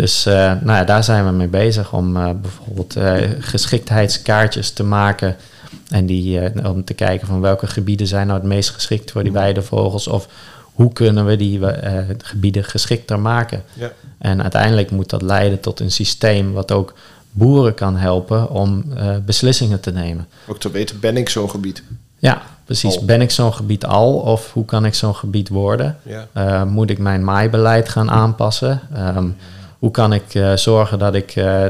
Dus 0.00 0.26
uh, 0.26 0.34
nou 0.34 0.78
ja, 0.78 0.84
daar 0.84 1.04
zijn 1.04 1.24
we 1.24 1.30
mee 1.30 1.48
bezig 1.48 1.92
om 1.92 2.16
uh, 2.16 2.30
bijvoorbeeld 2.42 2.96
uh, 2.96 3.14
geschiktheidskaartjes 3.38 4.70
te 4.70 4.82
maken. 4.82 5.36
En 5.88 6.06
die, 6.06 6.40
om 6.64 6.84
te 6.84 6.94
kijken 6.94 7.26
van 7.26 7.40
welke 7.40 7.66
gebieden 7.66 8.06
zijn 8.06 8.26
nou 8.26 8.38
het 8.38 8.48
meest 8.48 8.70
geschikt 8.70 9.10
voor 9.10 9.22
die 9.22 9.32
weidevogels. 9.32 10.08
Of 10.08 10.28
hoe 10.62 10.92
kunnen 10.92 11.26
we 11.26 11.36
die 11.36 11.60
gebieden 12.18 12.64
geschikter 12.64 13.20
maken. 13.20 13.62
Ja. 13.72 13.92
En 14.18 14.42
uiteindelijk 14.42 14.90
moet 14.90 15.10
dat 15.10 15.22
leiden 15.22 15.60
tot 15.60 15.80
een 15.80 15.90
systeem 15.90 16.52
wat 16.52 16.72
ook 16.72 16.94
boeren 17.30 17.74
kan 17.74 17.96
helpen 17.96 18.50
om 18.50 18.84
beslissingen 19.24 19.80
te 19.80 19.90
nemen. 19.90 20.28
Ook 20.46 20.60
te 20.60 20.70
weten, 20.70 21.00
ben 21.00 21.16
ik 21.16 21.28
zo'n 21.28 21.50
gebied? 21.50 21.82
Ja, 22.18 22.42
precies. 22.64 23.00
Ben 23.00 23.20
ik 23.20 23.30
zo'n 23.30 23.54
gebied 23.54 23.86
al 23.86 24.14
of 24.14 24.52
hoe 24.52 24.64
kan 24.64 24.84
ik 24.84 24.94
zo'n 24.94 25.16
gebied 25.16 25.48
worden? 25.48 25.96
Ja. 26.32 26.64
moet 26.64 26.90
ik 26.90 26.98
mijn 26.98 27.24
maaibeleid 27.24 27.88
gaan 27.88 28.10
aanpassen? 28.10 28.80
Um, 29.16 29.36
hoe 29.80 29.90
kan 29.90 30.12
ik 30.12 30.34
uh, 30.34 30.56
zorgen 30.56 30.98
dat 30.98 31.14
ik 31.14 31.36
uh, 31.36 31.64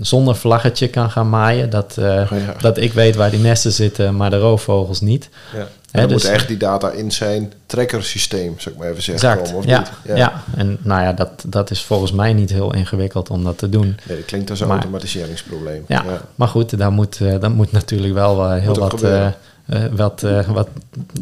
zonder 0.00 0.36
vlaggetje 0.36 0.88
kan 0.88 1.10
gaan 1.10 1.28
maaien? 1.28 1.70
Dat, 1.70 1.94
oh, 1.98 2.04
ja. 2.04 2.56
dat 2.60 2.78
ik 2.78 2.92
weet 2.92 3.16
waar 3.16 3.30
die 3.30 3.40
nesten 3.40 3.72
zitten, 3.72 4.16
maar 4.16 4.30
de 4.30 4.38
roofvogels 4.38 5.00
niet. 5.00 5.28
Ja. 5.56 5.66
Dus, 6.06 6.22
moet 6.22 6.32
echt 6.32 6.48
die 6.48 6.56
data 6.56 6.90
in 6.90 7.12
zijn 7.12 7.52
trekkersysteem, 7.66 8.54
zou 8.58 8.74
ik 8.74 8.80
maar 8.80 8.90
even 8.90 9.02
zeggen. 9.02 9.28
Exact, 9.30 9.54
of 9.54 9.64
ja, 9.64 9.78
niet? 9.78 9.90
ja. 10.04 10.16
ja. 10.16 10.42
En 10.56 10.78
nou 10.82 11.02
ja, 11.02 11.12
dat, 11.12 11.44
dat 11.46 11.70
is 11.70 11.82
volgens 11.82 12.12
mij 12.12 12.32
niet 12.32 12.50
heel 12.50 12.74
ingewikkeld 12.74 13.30
om 13.30 13.44
dat 13.44 13.58
te 13.58 13.68
doen. 13.68 13.96
Nee, 14.06 14.16
dat 14.16 14.26
klinkt 14.26 14.50
als 14.50 14.60
een 14.60 14.70
automatiseringsprobleem. 14.70 15.84
Ja, 15.88 16.04
maar 16.34 16.48
goed, 16.48 16.78
daar 16.78 16.92
moet, 16.92 17.18
daar 17.18 17.50
moet 17.50 17.72
natuurlijk 17.72 18.14
wel 18.14 18.50
heel 18.50 18.74
wat... 18.74 19.02
Uh, 19.02 19.84
wat, 19.90 20.22
uh, 20.22 20.48
wat 20.48 20.68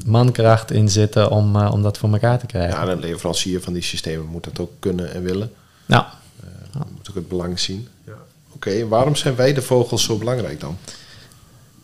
mankracht 0.05 0.71
in 0.71 0.89
zitten 0.89 1.31
om, 1.31 1.57
uh, 1.57 1.73
om 1.73 1.83
dat 1.83 1.99
voor 1.99 2.13
elkaar 2.13 2.39
te 2.39 2.47
krijgen. 2.47 2.75
Ja, 2.75 2.83
en 2.83 2.89
een 2.89 3.01
leverancier 3.01 3.61
van 3.61 3.73
die 3.73 3.83
systemen 3.83 4.27
moet 4.27 4.45
dat 4.45 4.61
ook 4.61 4.71
kunnen 4.79 5.15
en 5.15 5.23
willen. 5.23 5.53
Ja. 5.87 6.09
Je 6.73 6.79
moet 6.97 7.09
ook 7.09 7.15
het 7.15 7.29
belang 7.29 7.61
zien. 7.61 7.89
Ja. 8.07 8.13
Oké, 8.13 8.69
okay, 8.69 8.87
waarom 8.87 9.17
zijn 9.17 9.37
wij 9.37 9.53
de 9.53 9.63
vogels 9.63 10.05
zo 10.05 10.17
belangrijk 10.17 10.61
dan? 10.61 10.79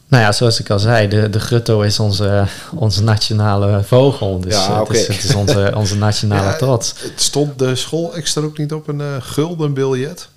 Nou 0.08 0.22
ja, 0.22 0.32
zoals 0.32 0.60
ik 0.60 0.70
al 0.70 0.78
zei, 0.78 1.08
de, 1.08 1.30
de 1.30 1.40
grutto 1.40 1.80
is 1.80 2.00
onze, 2.00 2.44
onze 2.74 3.02
nationale 3.02 3.82
vogel. 3.82 4.40
Dus 4.40 4.54
ja, 4.54 4.80
okay. 4.80 4.98
het, 4.98 5.08
is, 5.08 5.16
het, 5.16 5.24
is, 5.24 5.34
onze, 5.34 5.72
onze 5.74 5.96
nationale 5.96 6.50
ja, 6.50 6.56
trots. 6.56 6.94
Het 6.98 7.20
stond 7.20 7.58
de 7.58 7.74
school 7.74 8.14
extra 8.14 8.42
ook 8.42 8.58
niet 8.58 8.72
op 8.72 8.88
een 8.88 9.00
uh, 9.00 9.16
gulden 9.20 9.74
biljet? 9.74 10.28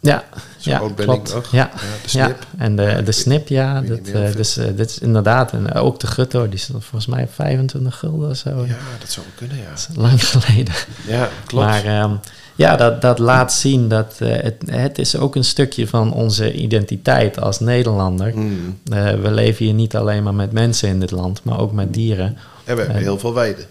Ja, 0.00 0.24
Zo 0.56 0.70
ja 0.70 0.82
klopt. 0.96 1.34
Ja, 1.50 1.50
ja, 1.50 1.70
de 2.02 2.08
snip. 2.08 2.46
en 2.58 2.76
de, 2.76 3.02
de 3.04 3.12
snip, 3.12 3.48
ja. 3.48 3.80
Dat, 3.80 3.98
uh, 4.04 4.32
dus 4.32 4.58
uh, 4.58 4.64
dit 4.76 4.90
is 4.90 4.98
inderdaad, 4.98 5.52
en 5.52 5.72
ook 5.72 6.00
de 6.00 6.06
grutto, 6.06 6.48
die 6.48 6.58
stond 6.58 6.84
volgens 6.84 7.06
mij 7.06 7.28
25 7.34 7.98
gulden 7.98 8.30
of 8.30 8.36
zo. 8.36 8.50
Ja, 8.50 8.76
dat 9.00 9.10
zou 9.10 9.26
kunnen, 9.34 9.56
ja. 9.56 9.70
Dat 9.70 9.88
is 9.90 9.96
lang 9.96 10.24
geleden. 10.34 10.74
Ja, 11.06 11.28
klopt. 11.46 11.66
Maar 11.66 12.02
um, 12.02 12.20
ja, 12.60 12.76
dat, 12.76 13.00
dat 13.00 13.18
laat 13.18 13.52
zien 13.52 13.88
dat 13.88 14.18
uh, 14.22 14.36
het, 14.36 14.62
het 14.66 14.98
is 14.98 15.16
ook 15.16 15.34
een 15.34 15.44
stukje 15.44 15.86
van 15.86 16.12
onze 16.12 16.52
identiteit 16.52 17.40
als 17.40 17.60
Nederlander. 17.60 18.32
Mm. 18.36 18.78
Uh, 18.92 19.10
we 19.12 19.30
leven 19.30 19.64
hier 19.64 19.74
niet 19.74 19.96
alleen 19.96 20.22
maar 20.22 20.34
met 20.34 20.52
mensen 20.52 20.88
in 20.88 21.00
dit 21.00 21.10
land, 21.10 21.44
maar 21.44 21.60
ook 21.60 21.72
met 21.72 21.94
dieren. 21.94 22.36
En 22.64 22.76
we 22.76 22.82
hebben 22.82 23.02
heel 23.02 23.18
veel 23.18 23.34
weiden. 23.34 23.64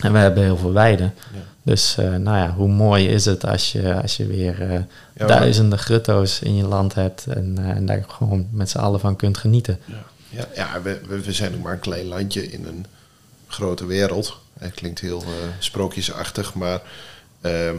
En 0.00 0.12
we 0.12 0.18
hebben 0.18 0.42
heel 0.42 0.56
veel 0.56 0.72
weiden. 0.72 1.14
Ja. 1.32 1.40
Dus 1.62 1.96
uh, 2.00 2.16
nou 2.16 2.36
ja, 2.36 2.54
hoe 2.56 2.68
mooi 2.68 3.08
is 3.08 3.24
het 3.24 3.46
als 3.46 3.72
je, 3.72 4.02
als 4.02 4.16
je 4.16 4.26
weer 4.26 4.86
ja, 5.16 5.26
duizenden 5.26 5.78
grutto's 5.78 6.40
in 6.40 6.56
je 6.56 6.66
land 6.66 6.94
hebt 6.94 7.26
en, 7.26 7.58
en 7.58 7.86
daar 7.86 8.04
gewoon 8.08 8.46
met 8.50 8.70
z'n 8.70 8.78
allen 8.78 9.00
van 9.00 9.16
kunt 9.16 9.38
genieten. 9.38 9.78
Ja, 9.84 10.04
ja, 10.28 10.46
ja 10.54 10.82
we, 10.82 11.00
we 11.24 11.32
zijn 11.32 11.54
ook 11.54 11.62
maar 11.62 11.72
een 11.72 11.78
klein 11.78 12.06
landje 12.06 12.50
in 12.50 12.66
een 12.66 12.86
grote 13.46 13.86
wereld. 13.86 14.38
Het 14.58 14.74
klinkt 14.74 15.00
heel 15.00 15.24
sprookjesachtig, 15.58 16.54
maar 16.54 16.82
ehm, 17.40 17.76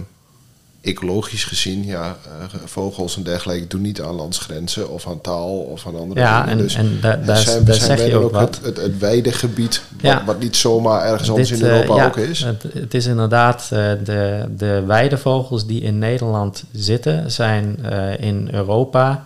ecologisch 0.86 1.44
gezien, 1.44 1.86
ja, 1.86 2.18
uh, 2.28 2.60
vogels 2.66 3.16
en 3.16 3.24
dergelijke 3.24 3.68
doen 3.68 3.82
niet 3.82 4.02
aan 4.02 4.16
landsgrenzen 4.16 4.90
of 4.90 5.08
aan 5.08 5.22
taal 5.22 5.58
of 5.58 5.88
aan 5.88 6.00
andere 6.00 6.20
ja, 6.20 6.40
dingen. 6.40 6.58
En, 6.58 6.64
dus 6.64 6.76
en 6.76 6.98
da, 7.02 7.16
daar, 7.16 7.38
zijn, 7.38 7.66
daar 7.66 7.76
zeg 7.76 8.06
je 8.06 8.18
ook 8.18 8.32
wat. 8.32 8.56
Het, 8.56 8.66
het, 8.66 8.78
het 8.78 8.98
weidegebied, 8.98 9.82
ja. 10.02 10.24
wat, 10.26 10.40
niet 10.40 10.56
zomaar 10.56 11.06
ergens 11.06 11.30
anders 11.30 11.52
in 11.52 11.62
Europa 11.62 11.94
uh, 11.94 11.98
ja, 11.98 12.06
ook 12.06 12.18
is. 12.18 12.44
Het, 12.44 12.64
het 12.74 12.94
is 12.94 13.06
inderdaad, 13.06 13.70
uh, 13.74 13.80
de, 14.04 14.46
de 14.58 14.84
weidevogels 14.88 15.66
die 15.66 15.82
in 15.82 16.00
Nederland 16.00 16.64
zitten, 16.72 17.32
zijn 17.32 17.80
in 18.20 18.50
Europa 18.52 19.26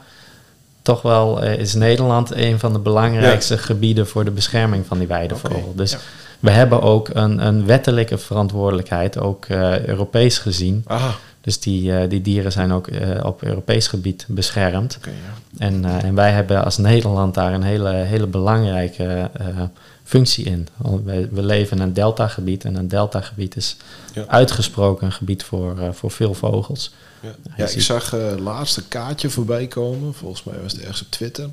toch 0.82 1.02
wel, 1.02 1.44
is 1.44 1.74
Nederland 1.74 2.32
een 2.32 2.60
van 2.60 2.74
de 2.74 2.80
belangrijkste 2.80 3.58
gebieden 3.58 4.08
voor 4.08 4.26
de 4.26 4.32
bescherming 4.32 4.86
van 4.86 4.98
die 4.98 5.08
weidevogel. 5.08 5.58
Okay. 5.58 5.76
Dus 5.76 5.98
we 6.40 6.50
hebben 6.50 6.82
ook 6.82 7.10
een, 7.14 7.46
een 7.46 7.66
wettelijke 7.66 8.18
verantwoordelijkheid, 8.18 9.20
ook 9.20 9.46
Europees 9.86 10.38
gezien. 10.38 10.84
Aha 10.88 11.16
dus 11.50 11.60
die, 11.60 11.92
uh, 11.92 12.10
die 12.10 12.22
dieren 12.22 12.52
zijn 12.52 12.72
ook 12.72 12.88
uh, 12.88 13.24
op 13.24 13.44
Europees 13.44 13.88
gebied 13.88 14.26
beschermd. 14.28 14.98
Okay, 14.98 15.14
ja. 15.14 15.66
en, 15.66 15.84
uh, 15.84 16.04
en 16.04 16.16
wij 16.16 16.32
hebben 16.32 16.64
als 16.64 16.78
Nederland 16.78 17.34
daar 17.34 17.54
een 17.54 17.64
hele, 17.64 17.90
hele 17.90 18.28
belangrijke 18.28 19.30
functie 20.04 20.46
in. 20.46 20.68
We, 21.04 21.28
we 21.32 21.44
leven 21.44 21.78
in 21.78 21.84
een 21.84 21.94
deltagebied 21.94 22.66
en 22.66 22.76
een 22.76 22.88
deltagebied 22.88 23.56
is 23.56 23.78
ja. 24.14 24.26
uitgesproken 24.28 25.06
een 25.06 25.14
gebied 25.14 25.44
voor, 25.44 25.94
voor 25.94 26.12
veel 26.12 26.34
vogels. 26.34 26.94
Ja, 27.22 27.36
ja 27.58 27.68
ik 27.68 27.82
zag 27.82 28.16
laatst 28.40 28.78
een 28.78 28.88
kaartje 28.88 29.30
voorbij 29.30 29.68
komen. 29.68 30.14
Volgens 30.14 30.44
mij 30.44 30.62
was 30.62 30.72
het 30.72 30.82
ergens 30.82 31.02
op 31.02 31.12
Twitter. 31.12 31.50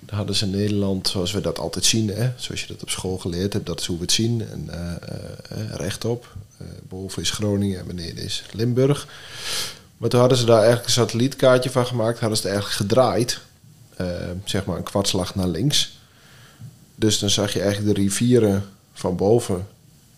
Daar 0.00 0.16
hadden 0.16 0.36
ze 0.36 0.44
in 0.44 0.50
Nederland, 0.50 1.08
zoals 1.08 1.32
we 1.32 1.40
dat 1.40 1.58
altijd 1.58 1.84
zien, 1.84 2.08
hè, 2.08 2.30
zoals 2.36 2.60
je 2.60 2.66
dat 2.66 2.82
op 2.82 2.90
school 2.90 3.18
geleerd 3.18 3.52
hebt, 3.52 3.66
dat 3.66 3.80
is 3.80 3.86
hoe 3.86 3.96
we 3.96 4.02
het 4.02 4.12
zien. 4.12 4.42
En 4.52 4.70
rechtop, 5.76 6.26
uh, 6.36 6.43
boven 6.88 7.22
is 7.22 7.30
Groningen 7.30 7.78
en 7.78 7.86
beneden 7.86 8.24
is 8.24 8.44
Limburg. 8.52 9.08
Maar 9.96 10.08
toen 10.08 10.20
hadden 10.20 10.38
ze 10.38 10.44
daar 10.44 10.56
eigenlijk 10.56 10.86
een 10.86 10.92
satellietkaartje 10.92 11.70
van 11.70 11.86
gemaakt. 11.86 12.18
Hadden 12.18 12.38
ze 12.38 12.42
het 12.42 12.52
eigenlijk 12.52 12.82
gedraaid. 12.82 13.40
Uh, 14.00 14.06
zeg 14.44 14.64
maar 14.64 14.76
een 14.76 14.82
kwartslag 14.82 15.34
naar 15.34 15.48
links. 15.48 15.98
Dus 16.94 17.18
dan 17.18 17.30
zag 17.30 17.52
je 17.52 17.60
eigenlijk 17.60 17.94
de 17.94 18.02
rivieren 18.02 18.64
van 18.92 19.16
boven 19.16 19.66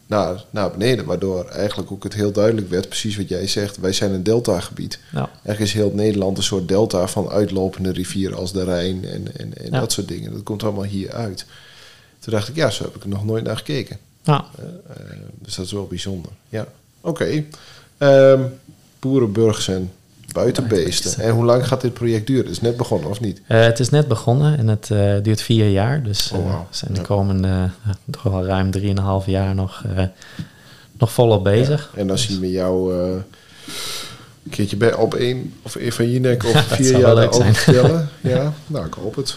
naar, 0.06 0.44
naar 0.50 0.70
beneden. 0.70 1.04
Waardoor 1.04 1.44
eigenlijk 1.44 1.90
ook 1.92 2.02
het 2.02 2.14
heel 2.14 2.32
duidelijk 2.32 2.70
werd, 2.70 2.88
precies 2.88 3.16
wat 3.16 3.28
jij 3.28 3.46
zegt. 3.46 3.76
Wij 3.76 3.92
zijn 3.92 4.12
een 4.12 4.22
deltagebied. 4.22 4.98
Ja. 5.12 5.28
Eigenlijk 5.30 5.60
is 5.60 5.72
heel 5.72 5.92
Nederland 5.94 6.36
een 6.36 6.42
soort 6.42 6.68
delta 6.68 7.08
van 7.08 7.28
uitlopende 7.28 7.92
rivieren 7.92 8.38
als 8.38 8.52
de 8.52 8.64
Rijn 8.64 9.04
en, 9.04 9.36
en, 9.36 9.58
en 9.58 9.70
ja. 9.70 9.80
dat 9.80 9.92
soort 9.92 10.08
dingen. 10.08 10.32
Dat 10.32 10.42
komt 10.42 10.62
allemaal 10.62 10.84
hier 10.84 11.12
uit. 11.12 11.44
Toen 12.18 12.32
dacht 12.32 12.48
ik, 12.48 12.56
ja, 12.56 12.70
zo 12.70 12.84
heb 12.84 12.96
ik 12.96 13.02
er 13.02 13.08
nog 13.08 13.24
nooit 13.24 13.44
naar 13.44 13.56
gekeken. 13.56 13.98
Ja. 14.26 14.44
Uh, 14.58 14.66
dus 15.38 15.54
dat 15.54 15.64
is 15.64 15.72
wel 15.72 15.86
bijzonder. 15.86 16.30
Ja, 16.48 16.66
oké. 17.00 17.44
Okay. 17.98 18.32
Um, 18.32 18.52
boerenburgers 18.98 19.68
en 19.68 19.92
buitenbeesten. 20.32 21.24
En 21.24 21.30
hoe 21.30 21.44
lang 21.44 21.66
gaat 21.66 21.80
dit 21.80 21.94
project 21.94 22.26
duren? 22.26 22.42
Het 22.42 22.52
is 22.52 22.60
net 22.60 22.76
begonnen, 22.76 23.10
of 23.10 23.20
niet? 23.20 23.40
Uh, 23.48 23.60
het 23.62 23.80
is 23.80 23.90
net 23.90 24.08
begonnen 24.08 24.58
en 24.58 24.68
het 24.68 24.88
uh, 24.92 25.14
duurt 25.22 25.42
vier 25.42 25.68
jaar. 25.68 26.02
Dus 26.02 26.32
uh, 26.32 26.38
oh, 26.38 26.50
wow. 26.50 26.60
zijn 26.70 26.94
de 26.94 27.00
komende 27.00 27.70
toch 28.10 28.22
wel 28.22 28.44
ruim 28.44 28.70
drieënhalf 28.70 29.26
jaar 29.26 29.54
nog, 29.54 29.84
nog 30.98 31.12
volop 31.12 31.44
bezig. 31.44 31.90
Ja. 31.94 32.00
En 32.00 32.06
dan 32.06 32.18
zien 32.18 32.40
we 32.40 32.50
jou 32.50 32.94
een 32.94 34.50
keertje 34.50 34.76
bij 34.76 34.94
op 34.94 35.14
één 35.14 35.54
of 35.62 35.74
een 35.74 35.92
van 35.92 36.10
je 36.10 36.20
nek 36.20 36.44
of 36.44 36.64
vier 36.68 36.98
jaar 36.98 37.28
overtellen. 37.28 38.08
ja, 38.20 38.52
nou 38.66 38.86
ik 38.86 38.94
hoop 38.94 39.14
het. 39.14 39.36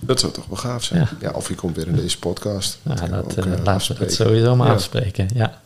Dat 0.00 0.20
zou 0.20 0.32
toch 0.32 0.46
wel 0.46 0.56
gaaf 0.56 0.84
zijn. 0.84 1.00
Ja. 1.00 1.08
ja 1.20 1.30
of 1.30 1.48
je 1.48 1.54
komt 1.54 1.76
weer 1.76 1.86
in 1.86 1.96
deze 1.96 2.18
podcast. 2.18 2.78
Ja, 2.82 2.94
dat, 2.94 3.34
dat 3.34 3.46
uh, 3.46 3.52
laten 3.64 3.92
we 3.92 3.98
dat 3.98 4.12
sowieso 4.12 4.56
maar 4.56 4.66
ja. 4.66 4.72
afspreken. 4.72 5.28
Ja. 5.34 5.60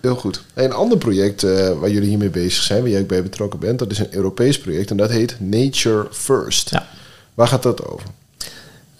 Heel 0.00 0.16
goed. 0.16 0.42
een 0.54 0.72
ander 0.72 0.98
project 0.98 1.42
uh, 1.42 1.78
waar 1.78 1.90
jullie 1.90 2.08
hiermee 2.08 2.30
bezig 2.30 2.62
zijn, 2.62 2.80
waar 2.80 2.90
jij 2.90 3.00
ook 3.00 3.06
bij 3.06 3.22
betrokken 3.22 3.60
bent, 3.60 3.78
dat 3.78 3.90
is 3.90 3.98
een 3.98 4.14
Europees 4.14 4.58
project 4.58 4.90
en 4.90 4.96
dat 4.96 5.10
heet 5.10 5.36
Nature 5.40 6.06
First. 6.10 6.70
Ja. 6.70 6.86
Waar 7.34 7.48
gaat 7.48 7.62
dat 7.62 7.86
over? 7.86 8.06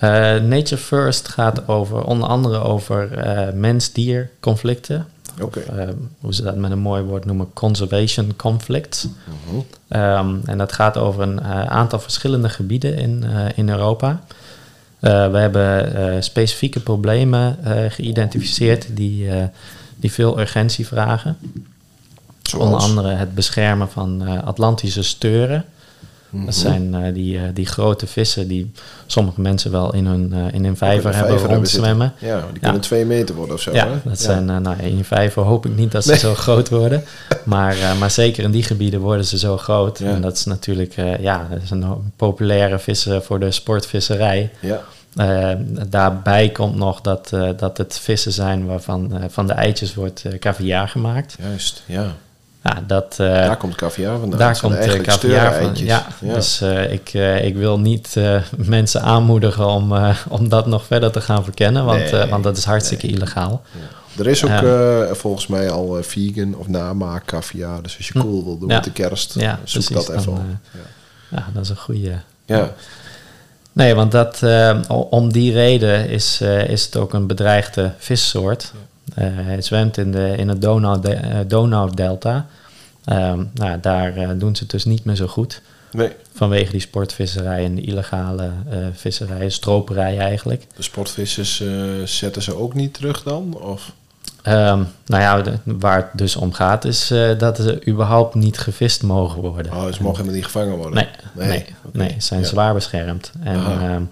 Uh, 0.01 0.11
Nature 0.43 0.77
First 0.77 1.29
gaat 1.29 1.69
over 1.69 2.05
onder 2.05 2.29
andere 2.29 2.59
over 2.59 3.25
mens-dier 3.55 4.31
conflicten. 4.41 5.07
Okay. 5.41 5.63
Of, 5.63 5.95
hoe 6.21 6.35
ze 6.35 6.43
dat 6.43 6.57
met 6.57 6.71
een 6.71 6.79
mooi 6.79 7.03
woord 7.03 7.25
noemen, 7.25 7.53
conservation 7.53 8.37
conflicts. 8.37 9.05
Uh 9.05 9.63
-huh. 9.89 10.19
um, 10.19 10.41
en 10.45 10.59
dat 10.59 10.73
gaat 10.73 10.97
over 10.97 11.23
een 11.23 11.41
aantal 11.69 11.99
verschillende 11.99 12.49
gebieden 12.49 12.97
in, 12.97 13.25
in 13.55 13.69
Europa. 13.69 14.21
Uh, 15.07 15.31
we 15.31 15.39
hebben 15.39 15.97
uh, 15.97 16.21
specifieke 16.21 16.81
problemen 16.81 17.59
uh, 17.67 17.73
geïdentificeerd 17.89 18.87
die, 18.91 19.29
die 19.97 20.13
veel 20.13 20.41
urgentie 20.41 20.87
vragen. 20.87 21.37
Zoals? 22.43 22.65
Onder 22.65 22.81
andere 22.81 23.09
het 23.09 23.35
beschermen 23.35 23.89
van 23.89 24.43
Atlantische 24.45 25.03
steuren. 25.03 25.65
Dat 26.31 26.55
zijn 26.55 27.13
die, 27.13 27.53
die 27.53 27.67
grote 27.67 28.07
vissen 28.07 28.49
die 28.49 28.73
sommige 29.07 29.41
mensen 29.41 29.71
wel 29.71 29.95
in 29.95 30.07
hun, 30.07 30.33
in 30.53 30.65
hun 30.65 30.77
vijver, 30.77 31.15
hebben 31.15 31.39
rondzwemmen. 31.39 32.13
Ja, 32.19 32.45
die 32.53 32.61
kunnen 32.61 32.81
twee 32.81 33.05
meter 33.05 33.35
worden 33.35 33.55
of 33.55 33.61
zo. 33.61 33.73
Ja, 33.73 33.89
hè? 33.89 33.95
dat 34.05 34.21
zijn, 34.21 34.45
nou, 34.45 34.77
in 34.83 34.97
je 34.97 35.05
vijver 35.05 35.43
hoop 35.43 35.67
ik 35.67 35.77
niet 35.77 35.93
dat 35.93 36.05
ze 36.05 36.11
nee. 36.11 36.19
zo 36.19 36.35
groot 36.35 36.69
worden. 36.69 37.05
Maar, 37.45 37.77
maar 37.99 38.11
zeker 38.11 38.45
in 38.45 38.51
die 38.51 38.63
gebieden 38.63 39.01
worden 39.01 39.25
ze 39.25 39.39
zo 39.39 39.57
groot. 39.57 39.99
Ja. 39.99 40.07
En 40.07 40.21
dat 40.21 40.37
is 40.37 40.45
natuurlijk 40.45 40.95
ja, 41.21 41.47
dat 41.51 41.63
is 41.63 41.71
een 41.71 42.13
populaire 42.17 42.79
vissen 42.79 43.23
voor 43.23 43.41
de 43.41 43.51
sportvisserij. 43.51 44.51
Ja. 44.61 44.85
Uh, 45.17 45.53
daarbij 45.89 46.49
komt 46.49 46.77
nog 46.77 47.01
dat, 47.01 47.31
uh, 47.35 47.51
dat 47.57 47.79
het 47.79 47.99
vissen 47.99 48.33
zijn 48.33 48.67
waarvan 48.67 49.17
uh, 49.17 49.25
van 49.29 49.47
de 49.47 49.53
eitjes 49.53 49.95
wordt 49.95 50.25
caviar 50.39 50.89
gemaakt. 50.89 51.37
Juist, 51.41 51.83
ja. 51.87 52.15
Ja, 52.63 52.83
dat, 52.87 53.15
daar 53.17 53.57
komt 53.57 53.75
caviar 53.75 54.19
vandaan. 54.19 54.39
Daar 54.39 54.61
komt 54.61 55.03
caviar 55.03 55.55
van. 55.55 55.71
Ja, 55.75 56.07
ja. 56.21 56.35
dus 56.35 56.63
ik, 56.91 57.13
ik 57.43 57.57
wil 57.57 57.81
niet 57.81 58.17
mensen 58.57 59.03
aanmoedigen 59.03 59.67
om, 59.67 59.93
om 60.29 60.49
dat 60.49 60.67
nog 60.67 60.87
verder 60.87 61.11
te 61.11 61.21
gaan 61.21 61.45
verkennen, 61.45 61.85
want, 61.85 62.11
nee, 62.11 62.27
want 62.27 62.45
dat 62.45 62.57
is 62.57 62.65
hartstikke 62.65 63.07
nee. 63.07 63.15
illegaal. 63.15 63.63
Ja. 63.73 64.23
Er 64.23 64.27
is 64.27 64.45
ook 64.45 64.65
volgens 65.17 65.47
mij 65.47 65.71
al 65.71 65.99
vegan 66.03 66.55
of 66.55 66.69
namaak 66.69 67.25
caviar. 67.25 67.83
Dus 67.83 67.97
als 67.97 68.09
je 68.09 68.19
cool 68.19 68.45
wil 68.45 68.59
doen 68.59 68.69
met 68.69 68.85
de 68.85 68.93
kerst, 68.93 69.37
zoek 69.65 69.93
dat 69.93 70.09
even 70.09 70.33
op. 70.33 70.41
Ja. 71.29 71.47
dat 71.55 71.63
is 71.63 71.69
een 71.69 71.77
goede. 71.77 72.13
Ja. 72.45 72.73
Nee, 73.77 73.95
want 73.95 74.13
dat, 74.13 74.43
om 74.89 75.33
die 75.33 75.53
reden 75.53 76.09
is, 76.09 76.41
is 76.67 76.85
het 76.85 76.97
ook 76.97 77.13
een 77.13 77.27
bedreigde 77.27 77.93
vissoort. 77.99 78.73
het 79.21 79.65
zwemt 79.65 79.97
in, 79.97 80.13
de, 80.13 80.35
in 80.37 80.49
het 80.49 80.63
Donau-delta. 80.63 81.45
Donau 81.47 81.91
Um, 83.11 83.51
nou, 83.55 83.81
daar 83.81 84.39
doen 84.39 84.57
ze 84.57 84.63
het 84.63 84.71
dus 84.71 84.85
niet 84.85 85.05
meer 85.05 85.17
zo 85.17 85.27
goed. 85.27 85.61
Nee. 85.93 86.11
Vanwege 86.33 86.71
die 86.71 86.81
sportvisserij 86.81 87.65
en 87.65 87.75
de 87.75 87.81
illegale 87.81 88.51
visserij, 88.93 89.49
stroperij 89.49 90.19
eigenlijk. 90.19 90.67
De 90.77 90.83
sportvissers 90.83 91.63
zetten 92.05 92.43
ze 92.43 92.57
ook 92.57 92.75
niet 92.75 92.95
terug 92.95 93.23
dan? 93.23 93.61
Of? 93.61 93.93
Um, 94.49 94.87
nou 95.07 95.23
ja, 95.23 95.43
de, 95.43 95.53
waar 95.65 95.97
het 95.97 96.07
dus 96.13 96.37
om 96.37 96.53
gaat 96.53 96.85
is 96.85 97.13
dat 97.39 97.57
ze 97.57 97.87
überhaupt 97.89 98.35
niet 98.35 98.59
gevist 98.59 99.03
mogen 99.03 99.41
worden. 99.41 99.73
Oh, 99.73 99.93
ze 99.93 100.03
mogen 100.03 100.11
helemaal 100.11 100.35
niet 100.35 100.45
gevangen 100.45 100.77
worden? 100.77 100.95
Nee, 100.95 101.09
nee, 101.33 101.49
nee, 101.49 101.67
okay. 101.85 102.07
nee 102.07 102.15
ze 102.19 102.27
zijn 102.27 102.41
ja. 102.41 102.47
zwaar 102.47 102.75
beschermd. 102.75 103.33
En 103.43 104.11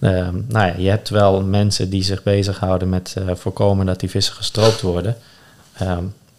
um, 0.00 0.44
nou 0.48 0.66
ja, 0.66 0.74
je 0.76 0.88
hebt 0.88 1.08
wel 1.08 1.42
mensen 1.42 1.90
die 1.90 2.02
zich 2.02 2.22
bezighouden 2.22 2.88
met 2.88 3.16
voorkomen 3.34 3.86
dat 3.86 4.00
die 4.00 4.10
vissen 4.10 4.34
gestroopt 4.34 4.80
worden. 4.80 5.16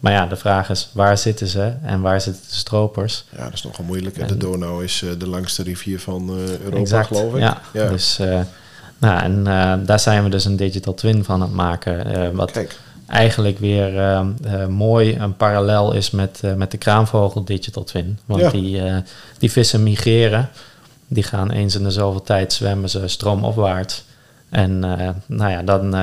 Maar 0.00 0.12
ja, 0.12 0.26
de 0.26 0.36
vraag 0.36 0.70
is, 0.70 0.90
waar 0.92 1.18
zitten 1.18 1.46
ze 1.46 1.72
en 1.82 2.00
waar 2.00 2.20
zitten 2.20 2.42
de 2.48 2.54
stropers? 2.54 3.24
Ja, 3.36 3.44
dat 3.44 3.52
is 3.52 3.62
nogal 3.62 3.84
moeilijk. 3.84 4.18
En, 4.18 4.26
de 4.26 4.36
Donau 4.36 4.84
is 4.84 5.02
uh, 5.02 5.10
de 5.18 5.28
langste 5.28 5.62
rivier 5.62 6.00
van 6.00 6.30
Europa, 6.38 6.76
exact, 6.76 7.06
geloof 7.06 7.34
ik. 7.34 7.40
Ja, 7.40 7.60
ja. 7.72 7.88
dus 7.88 8.20
nou, 8.98 9.22
en 9.22 9.44
daar 9.84 10.00
zijn 10.00 10.22
we 10.22 10.28
dus 10.30 10.44
een 10.44 10.56
digital 10.56 10.94
twin 10.94 11.24
van 11.24 11.34
aan 11.34 11.40
het 11.40 11.52
maken. 11.52 12.34
wat 12.34 12.50
Kijk. 12.50 12.76
Eigenlijk 13.08 13.58
weer 13.58 14.22
mooi 14.68 15.16
een 15.18 15.36
parallel 15.36 15.92
is 15.92 16.10
met, 16.10 16.42
met 16.56 16.70
de 16.70 16.76
kraanvogel 16.78 17.44
digital 17.44 17.84
twin. 17.84 18.18
Want 18.24 18.40
Ja. 18.40 18.50
die, 18.50 18.82
die 19.38 19.50
vissen 19.52 19.82
migreren. 19.82 20.48
Die 21.08 21.22
gaan 21.22 21.50
eens 21.50 21.74
in 21.74 21.82
de 21.82 21.90
zoveel 21.90 22.22
tijd 22.22 22.52
zwemmen 22.52 22.90
ze 22.90 23.08
stroomopwaarts. 23.08 24.04
En 24.50 24.78
nou 25.26 25.50
ja, 25.50 25.62
dan 25.62 25.94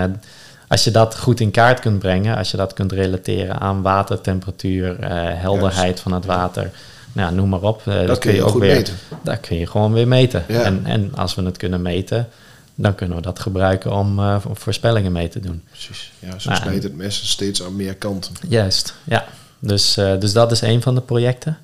als 0.68 0.84
je 0.84 0.91
dat 0.91 1.18
goed 1.20 1.39
in 1.39 1.51
kaart 1.51 1.80
kunt 1.80 1.99
brengen, 1.99 2.38
als 2.38 2.51
je 2.51 2.58
dat 2.58 2.74
kunt 2.74 2.91
relateren 2.91 3.60
aan 3.60 3.82
watertemperatuur, 3.82 4.99
eh, 4.99 5.10
helderheid 5.41 5.99
van 5.99 6.12
het 6.12 6.26
water, 6.26 6.72
nou, 7.14 7.34
noem 7.36 7.49
maar 7.49 7.62
op. 7.62 7.82
eh, 7.88 8.08
Dat 8.08 8.18
kun 8.20 8.34
je 8.34 8.43
ook 8.43 8.49
goed 8.49 8.62
weer, 8.62 8.76
meten. 8.76 8.93
Dat 9.24 9.39
kun 9.39 9.58
je 9.58 9.68
gewoon 9.68 9.93
weer 9.93 10.08
meten. 10.08 10.43
Ja. 10.47 10.62
En, 10.62 10.82
en 10.84 11.12
als 11.16 11.36
we 11.36 11.43
het 11.43 11.58
kunnen 11.58 11.82
meten, 11.82 12.28
dan 12.76 12.96
kunnen 12.96 13.18
we 13.18 13.24
dat 13.24 13.40
gebruiken 13.40 13.94
om 13.94 14.20
eh, 14.20 14.38
voorspellingen 14.54 15.12
mee 15.12 15.28
te 15.28 15.40
doen. 15.40 15.62
Precies. 15.70 16.12
Ja, 16.20 16.40
zo 16.40 16.54
snijdt 16.54 16.84
het 16.84 16.96
mes 16.96 17.30
steeds 17.30 17.64
aan 17.64 17.76
meer 17.76 17.96
kanten. 17.96 18.34
Juist, 18.48 18.96
ja. 19.04 19.26
Dus, 19.60 19.98
eh, 19.98 20.20
dus 20.20 20.34
dat 20.34 20.52
is 20.52 20.62
een 20.62 20.82
van 20.82 20.96
de 20.96 21.02
projecten. 21.02 21.58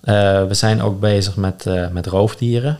Eh, 0.00 0.46
we 0.46 0.54
zijn 0.54 0.82
ook 0.82 1.00
bezig 1.00 1.36
met, 1.36 1.64
met 1.92 2.06
roofdieren 2.06 2.78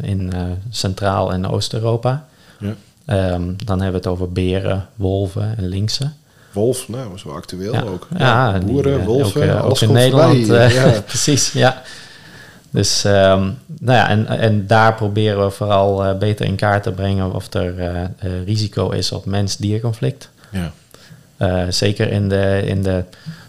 in 0.00 0.32
Centraal- 0.70 1.32
en 1.32 1.46
Oost-Europa. 1.46 2.26
Ja. 2.58 2.74
Ehm, 3.04 3.42
dan 3.64 3.80
hebben 3.80 3.90
we 3.90 3.96
het 3.96 4.06
over 4.06 4.32
beren, 4.32 4.88
wolven 4.94 5.54
en 5.56 5.68
linksen. 5.68 6.14
Wolf, 6.52 6.88
nou, 6.88 7.08
dat 7.08 7.16
is 7.16 7.22
wel 7.22 7.34
actueel 7.34 7.72
Ja, 7.72 7.82
ook. 7.82 8.08
ja, 8.18 8.58
boeren, 8.58 9.04
wolven, 9.04 9.54
ook, 9.54 9.62
alles 9.62 9.82
ook 9.82 9.88
in 9.88 9.94
Nederland. 9.94 10.36
voorbij. 10.46 10.72
ja. 10.74 11.00
precies, 11.06 11.52
ja. 11.52 11.82
Dus 12.70 13.04
ehm, 13.04 13.50
nou 13.66 13.98
ja, 13.98 14.08
en, 14.08 14.26
en 14.26 14.66
daar 14.66 14.94
proberen 14.94 15.44
we 15.44 15.50
vooral 15.50 16.04
eh, 16.04 16.18
beter 16.18 16.46
in 16.46 16.56
kaart 16.56 16.82
te 16.82 16.92
brengen 16.92 17.34
of 17.34 17.54
er 17.54 17.78
eh, 17.78 18.02
eh, 18.02 18.10
risico 18.44 18.90
is 18.90 19.12
op 19.12 19.24
mens-dierconflict. 19.24 20.30
ja. 20.50 20.72
Zeker 21.68 22.12
in 22.12 22.28
de, 22.28 22.62
in 22.66 22.82
de 22.82 23.04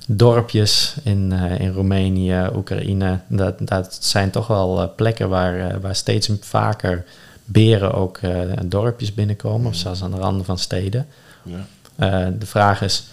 dorpjes 0.08 0.96
in, 1.04 1.32
in 1.32 1.74
Roemenië, 1.74 2.48
Oekraïne. 2.56 3.20
Dat, 3.28 3.56
dat 3.60 3.98
zijn 4.00 4.32
toch 4.32 4.48
wel 4.48 4.94
plekken 4.96 5.30
waar, 5.30 5.82
waar 5.82 5.96
steeds 5.96 6.30
vaker 6.40 7.04
beren 7.46 7.94
ook 7.94 8.20
dorpjes 8.66 9.14
binnenkomen, 9.14 9.68
of 9.68 9.76
zelfs 9.76 10.04
aan 10.04 10.12
de 10.12 10.18
randen 10.18 10.46
van 10.46 10.58
steden. 10.58 11.08
Ja. 11.44 12.30
De 12.30 12.46
vraag 12.46 12.82
is, 12.82 13.08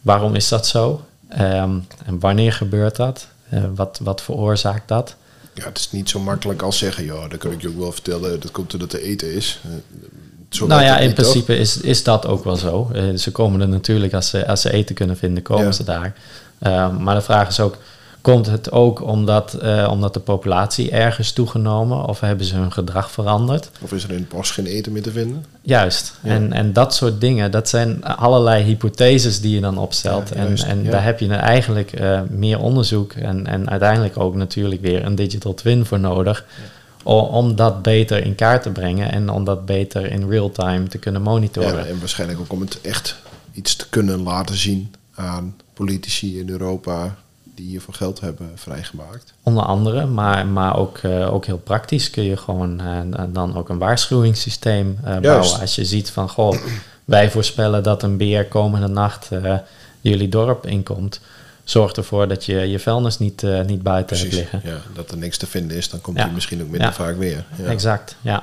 waarom 0.00 0.34
is 0.34 0.48
dat 0.48 0.66
zo? 0.66 1.04
Ehm, 1.28 1.78
en 2.06 2.18
wanneer 2.20 2.52
gebeurt 2.52 2.96
dat? 2.96 3.28
Wat, 3.74 4.00
wat 4.02 4.22
veroorzaakt 4.22 4.88
dat? 4.88 5.16
Ja, 5.54 5.64
het 5.64 5.78
is 5.78 5.90
niet 5.90 6.08
zo 6.08 6.20
makkelijk 6.20 6.62
als 6.62 6.78
zeggen, 6.78 7.04
ja, 7.04 7.28
dat 7.28 7.38
kan 7.38 7.52
ik 7.52 7.62
je 7.62 7.68
ook 7.68 7.78
wel 7.78 7.92
vertellen, 7.92 8.40
dat 8.40 8.50
komt 8.50 8.70
doordat 8.70 8.92
er 8.92 9.00
eten 9.02 9.32
is. 9.34 9.60
Eh, 9.64 9.70
Zo 10.48 10.66
nou 10.66 10.82
ja, 10.82 10.98
in 10.98 11.06
toch? 11.06 11.14
principe 11.14 11.56
is, 11.56 11.76
is 11.76 12.02
dat 12.02 12.26
ook 12.26 12.44
wel 12.44 12.56
zo. 12.56 12.90
Eh, 12.94 13.02
ze 13.16 13.30
komen 13.30 13.60
er 13.60 13.68
natuurlijk 13.68 14.14
als 14.14 14.28
ze, 14.28 14.46
als 14.46 14.60
ze 14.60 14.72
eten 14.72 14.94
kunnen 14.94 15.16
vinden, 15.16 15.42
komen 15.42 15.64
Ja. 15.64 15.72
ze 15.72 15.84
daar. 15.84 16.14
Eh, 16.58 16.98
maar 16.98 17.14
de 17.14 17.20
vraag 17.20 17.48
is 17.48 17.60
ook, 17.60 17.76
komt 18.22 18.46
het 18.46 18.72
ook 18.72 19.02
omdat, 19.02 19.54
eh, 19.54 19.88
omdat 19.90 20.14
de 20.14 20.20
populatie 20.20 20.90
erg 20.90 21.18
is 21.18 21.32
toegenomen? 21.32 22.06
Of 22.06 22.20
hebben 22.20 22.46
ze 22.46 22.54
hun 22.54 22.72
gedrag 22.72 23.10
veranderd? 23.10 23.70
Of 23.80 23.92
is 23.92 24.04
er 24.04 24.10
in 24.10 24.16
het 24.16 24.28
bos 24.28 24.50
geen 24.50 24.66
eten 24.66 24.92
meer 24.92 25.02
te 25.02 25.10
vinden? 25.10 25.44
Juist. 25.62 26.18
Ja. 26.22 26.30
En, 26.30 26.52
en 26.52 26.72
dat 26.72 26.94
soort 26.94 27.20
dingen, 27.20 27.50
dat 27.50 27.68
zijn 27.68 28.04
allerlei 28.04 28.64
hypotheses 28.64 29.40
die 29.40 29.54
je 29.54 29.60
dan 29.60 29.78
opstelt. 29.78 30.28
Ja, 30.28 30.34
en 30.34 30.46
juist, 30.46 30.64
en 30.64 30.82
ja. 30.84 30.90
daar 30.90 31.04
heb 31.04 31.20
je 31.20 31.28
dan 31.28 31.38
eigenlijk 31.38 31.92
eh, 31.92 32.20
meer 32.30 32.58
onderzoek 32.58 33.12
en, 33.12 33.46
en 33.46 33.70
uiteindelijk 33.70 34.18
ook 34.18 34.34
natuurlijk 34.34 34.80
weer 34.80 35.04
een 35.04 35.14
digital 35.14 35.54
twin 35.54 35.84
voor 35.84 36.00
nodig. 36.00 36.44
Om 37.04 37.56
dat 37.56 37.82
beter 37.82 38.24
in 38.24 38.34
kaart 38.34 38.62
te 38.62 38.70
brengen 38.70 39.12
en 39.12 39.30
om 39.30 39.44
dat 39.44 39.66
beter 39.66 40.10
in 40.10 40.28
real 40.28 40.50
time 40.50 40.88
te 40.88 40.98
kunnen 40.98 41.22
monitoren. 41.22 41.76
Ja, 41.76 41.84
en 41.84 41.98
waarschijnlijk 41.98 42.40
ook 42.40 42.52
om 42.52 42.60
het 42.60 42.80
echt 42.80 43.16
iets 43.52 43.76
te 43.76 43.88
kunnen 43.88 44.22
laten 44.22 44.56
zien 44.56 44.94
aan 45.14 45.56
politici 45.74 46.38
in 46.38 46.48
Europa 46.48 47.16
die 47.54 47.66
hiervoor 47.66 47.94
geld 47.94 48.20
hebben 48.20 48.50
vrijgemaakt. 48.54 49.32
Onder 49.42 49.62
andere, 49.64 50.06
maar, 50.06 50.46
maar 50.46 50.76
ook, 50.76 50.98
eh, 50.98 51.34
ook 51.34 51.46
heel 51.46 51.58
praktisch 51.58 52.10
kun 52.10 52.22
je 52.22 52.36
gewoon 52.36 52.80
eh, 52.80 53.24
dan 53.28 53.56
ook 53.56 53.68
een 53.68 53.78
waarschuwingssysteem 53.78 54.98
eh, 55.04 55.18
bouwen. 55.18 55.60
Als 55.60 55.74
je 55.74 55.84
ziet 55.84 56.10
van, 56.10 56.28
goh, 56.28 56.56
wij 57.04 57.30
voorspellen 57.30 57.82
dat 57.82 58.02
een 58.02 58.16
beer 58.16 58.46
komende 58.46 58.86
nacht 58.86 59.28
jullie 60.00 60.28
dorp 60.28 60.66
inkomt. 60.66 61.20
Zorg 61.64 61.92
ervoor 61.92 62.28
dat 62.28 62.44
je 62.44 62.54
je 62.54 62.78
vuilnis 62.78 63.18
niet, 63.18 63.42
niet 63.66 63.82
buiten 63.82 64.18
hebt 64.18 64.32
liggen. 64.32 64.60
Ja, 64.64 64.76
dat 64.94 65.10
er 65.10 65.16
niks 65.16 65.36
te 65.36 65.46
vinden 65.46 65.76
is, 65.76 65.90
dan 65.90 66.00
komt 66.00 66.16
Ja. 66.16 66.24
hij 66.24 66.32
misschien 66.32 66.62
ook 66.62 66.68
minder 66.68 66.88
Ja. 66.88 66.94
vaak 66.94 67.16
weer. 67.16 67.44
Ja. 67.58 67.64
Exact, 67.64 68.16
ja. 68.20 68.42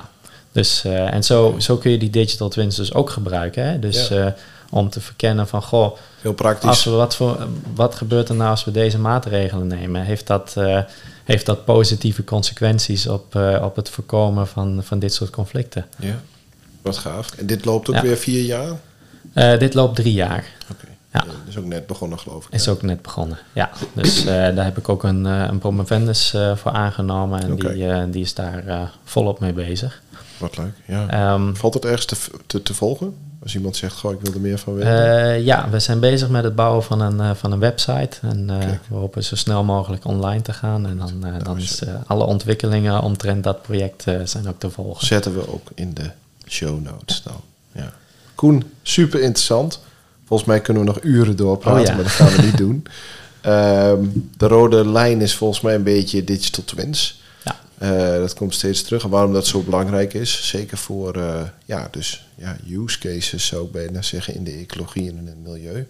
Dus, 0.52 0.84
en 0.84 1.24
zo, 1.24 1.54
zo 1.58 1.76
kun 1.76 1.90
je 1.90 1.98
die 1.98 2.10
digital 2.10 2.48
twins 2.48 2.76
dus 2.76 2.94
ook 2.94 3.10
gebruiken. 3.10 3.64
Hè? 3.64 3.78
Dus 3.78 4.08
Ja. 4.08 4.34
Om 4.70 4.90
te 4.90 5.00
verkennen 5.00 5.48
van, 5.48 5.62
goh, 5.62 5.96
Heel 6.20 6.32
praktisch. 6.32 6.68
Als 6.68 6.84
we 6.84 6.90
wat, 6.90 7.16
voor, 7.16 7.46
wat 7.74 7.94
gebeurt 7.94 8.28
er 8.28 8.34
nou 8.34 8.50
als 8.50 8.64
we 8.64 8.70
deze 8.70 8.98
maatregelen 8.98 9.66
nemen? 9.66 10.02
Heeft 10.02 10.26
dat, 10.26 10.54
eh, 10.56 10.80
heeft 11.24 11.46
dat 11.46 11.64
positieve 11.64 12.24
consequenties 12.24 13.06
op, 13.06 13.34
eh, 13.34 13.62
op 13.62 13.76
het 13.76 13.88
voorkomen 13.88 14.46
van, 14.46 14.80
van 14.84 14.98
dit 14.98 15.14
soort 15.14 15.30
conflicten? 15.30 15.86
Ja, 15.98 16.20
wat 16.82 16.98
gaaf. 16.98 17.32
En 17.32 17.46
dit 17.46 17.64
loopt 17.64 17.88
ook 17.88 17.94
Ja. 17.94 18.02
weer 18.02 18.16
vier 18.16 18.44
jaar? 18.44 18.70
Oké. 18.70 18.78
Eh, 19.32 19.58
dit 19.58 19.74
loopt 19.74 19.96
drie 19.96 20.12
jaar. 20.12 20.44
Ja. 21.12 21.20
Dat 21.20 21.34
is 21.48 21.56
ook 21.56 21.64
net 21.64 21.86
begonnen, 21.86 22.18
geloof 22.18 22.46
ik. 22.46 22.52
Is 22.52 22.64
ja. 22.64 22.70
ook 22.70 22.82
net 22.82 23.02
begonnen. 23.02 23.38
Ja, 23.52 23.70
dus 23.94 24.24
daar 24.24 24.64
heb 24.64 24.78
ik 24.78 24.88
ook 24.88 25.02
een, 25.02 25.24
een 25.24 25.58
promovendus 25.58 26.34
voor 26.54 26.70
aangenomen. 26.72 27.42
En 27.42 27.52
Oké. 27.52 27.72
die, 27.72 28.10
die 28.10 28.22
is 28.22 28.34
daar 28.34 28.90
volop 29.04 29.40
mee 29.40 29.52
bezig. 29.52 30.02
Wat 30.38 30.56
leuk, 30.56 30.72
ja. 30.86 31.08
Ehm, 31.08 31.54
Valt 31.54 31.74
het 31.74 31.84
ergens 31.84 32.04
te, 32.04 32.16
te, 32.46 32.62
te 32.62 32.74
volgen? 32.74 33.14
Als 33.42 33.54
iemand 33.54 33.76
zegt, 33.76 33.96
goh, 33.96 34.12
ik 34.12 34.20
wil 34.20 34.32
er 34.34 34.40
meer 34.40 34.58
van 34.58 34.74
weten. 34.74 35.24
Eh, 35.34 35.44
ja, 35.44 35.70
we 35.70 35.78
zijn 35.78 36.00
bezig 36.00 36.28
met 36.28 36.44
het 36.44 36.54
bouwen 36.54 36.82
van 36.82 37.00
een, 37.00 37.20
eh, 37.20 37.30
van 37.34 37.52
een 37.52 37.58
website. 37.58 38.18
En 38.22 38.46
Kijk. 38.46 38.80
we 38.88 38.94
hopen 38.94 39.24
zo 39.24 39.36
snel 39.36 39.64
mogelijk 39.64 40.04
online 40.04 40.42
te 40.42 40.52
gaan. 40.52 40.86
En 40.86 40.98
dan, 40.98 41.24
eh, 41.24 41.44
dan 41.44 41.58
is 41.58 41.82
alle 42.06 42.24
ontwikkelingen 42.24 43.02
omtrent 43.02 43.44
dat 43.44 43.62
project 43.62 44.04
zijn 44.24 44.48
ook 44.48 44.58
te 44.58 44.70
volgen. 44.70 45.06
Zetten 45.06 45.34
we 45.34 45.52
ook 45.52 45.68
in 45.74 45.94
de 45.94 46.10
show 46.48 46.82
notes 46.82 47.22
dan. 47.22 47.40
Ja. 47.72 47.92
Koen, 48.34 48.64
super 48.82 49.20
interessant. 49.20 49.80
Volgens 50.26 50.48
mij 50.48 50.60
kunnen 50.60 50.82
we 50.82 50.88
nog 50.88 51.02
uren 51.02 51.36
doorpraten, 51.36 51.80
Oh 51.80 51.86
ja. 51.86 51.94
maar 51.94 52.02
dat 52.02 52.12
gaan 52.12 52.36
we 52.36 52.42
niet 52.42 52.56
doen. 52.66 52.86
Ehm, 53.40 54.04
de 54.36 54.46
rode 54.46 54.88
lijn 54.88 55.20
is 55.20 55.34
volgens 55.34 55.60
mij 55.60 55.74
een 55.74 55.82
beetje 55.82 56.24
digital 56.24 56.64
twins. 56.64 57.19
Eh, 57.80 58.12
dat 58.16 58.34
komt 58.34 58.54
steeds 58.54 58.82
terug. 58.82 59.04
En 59.04 59.10
waarom 59.10 59.32
dat 59.32 59.46
zo 59.46 59.62
belangrijk 59.62 60.14
is, 60.14 60.48
zeker 60.48 60.78
voor 60.78 61.14
eh, 61.14 61.42
ja, 61.64 61.88
dus, 61.90 62.26
ja, 62.34 62.56
use 62.68 62.98
cases 62.98 63.46
zou 63.46 63.64
ik 63.64 63.72
bijna 63.72 64.02
zeggen 64.02 64.34
in 64.34 64.44
de 64.44 64.52
ecologie 64.52 65.08
en 65.10 65.26
het 65.26 65.42
milieu. 65.42 65.86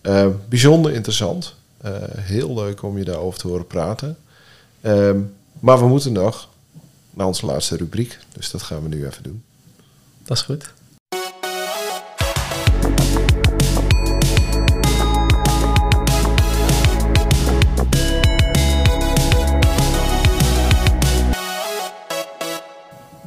Eh, 0.00 0.28
bijzonder 0.48 0.92
interessant. 0.92 1.54
Eh, 1.80 1.92
heel 2.16 2.54
leuk 2.54 2.82
om 2.82 2.98
je 2.98 3.04
daarover 3.04 3.40
te 3.40 3.48
horen 3.48 3.66
praten. 3.66 4.16
Ehm, 4.80 5.20
maar 5.60 5.78
we 5.78 5.86
moeten 5.86 6.12
nog 6.12 6.48
naar 7.10 7.26
onze 7.26 7.46
laatste 7.46 7.76
rubriek. 7.76 8.18
Dus 8.32 8.50
dat 8.50 8.62
gaan 8.62 8.82
we 8.82 8.88
nu 8.88 9.06
even 9.06 9.22
doen. 9.22 9.42
Dat 10.24 10.36
is 10.36 10.42
goed. 10.42 10.72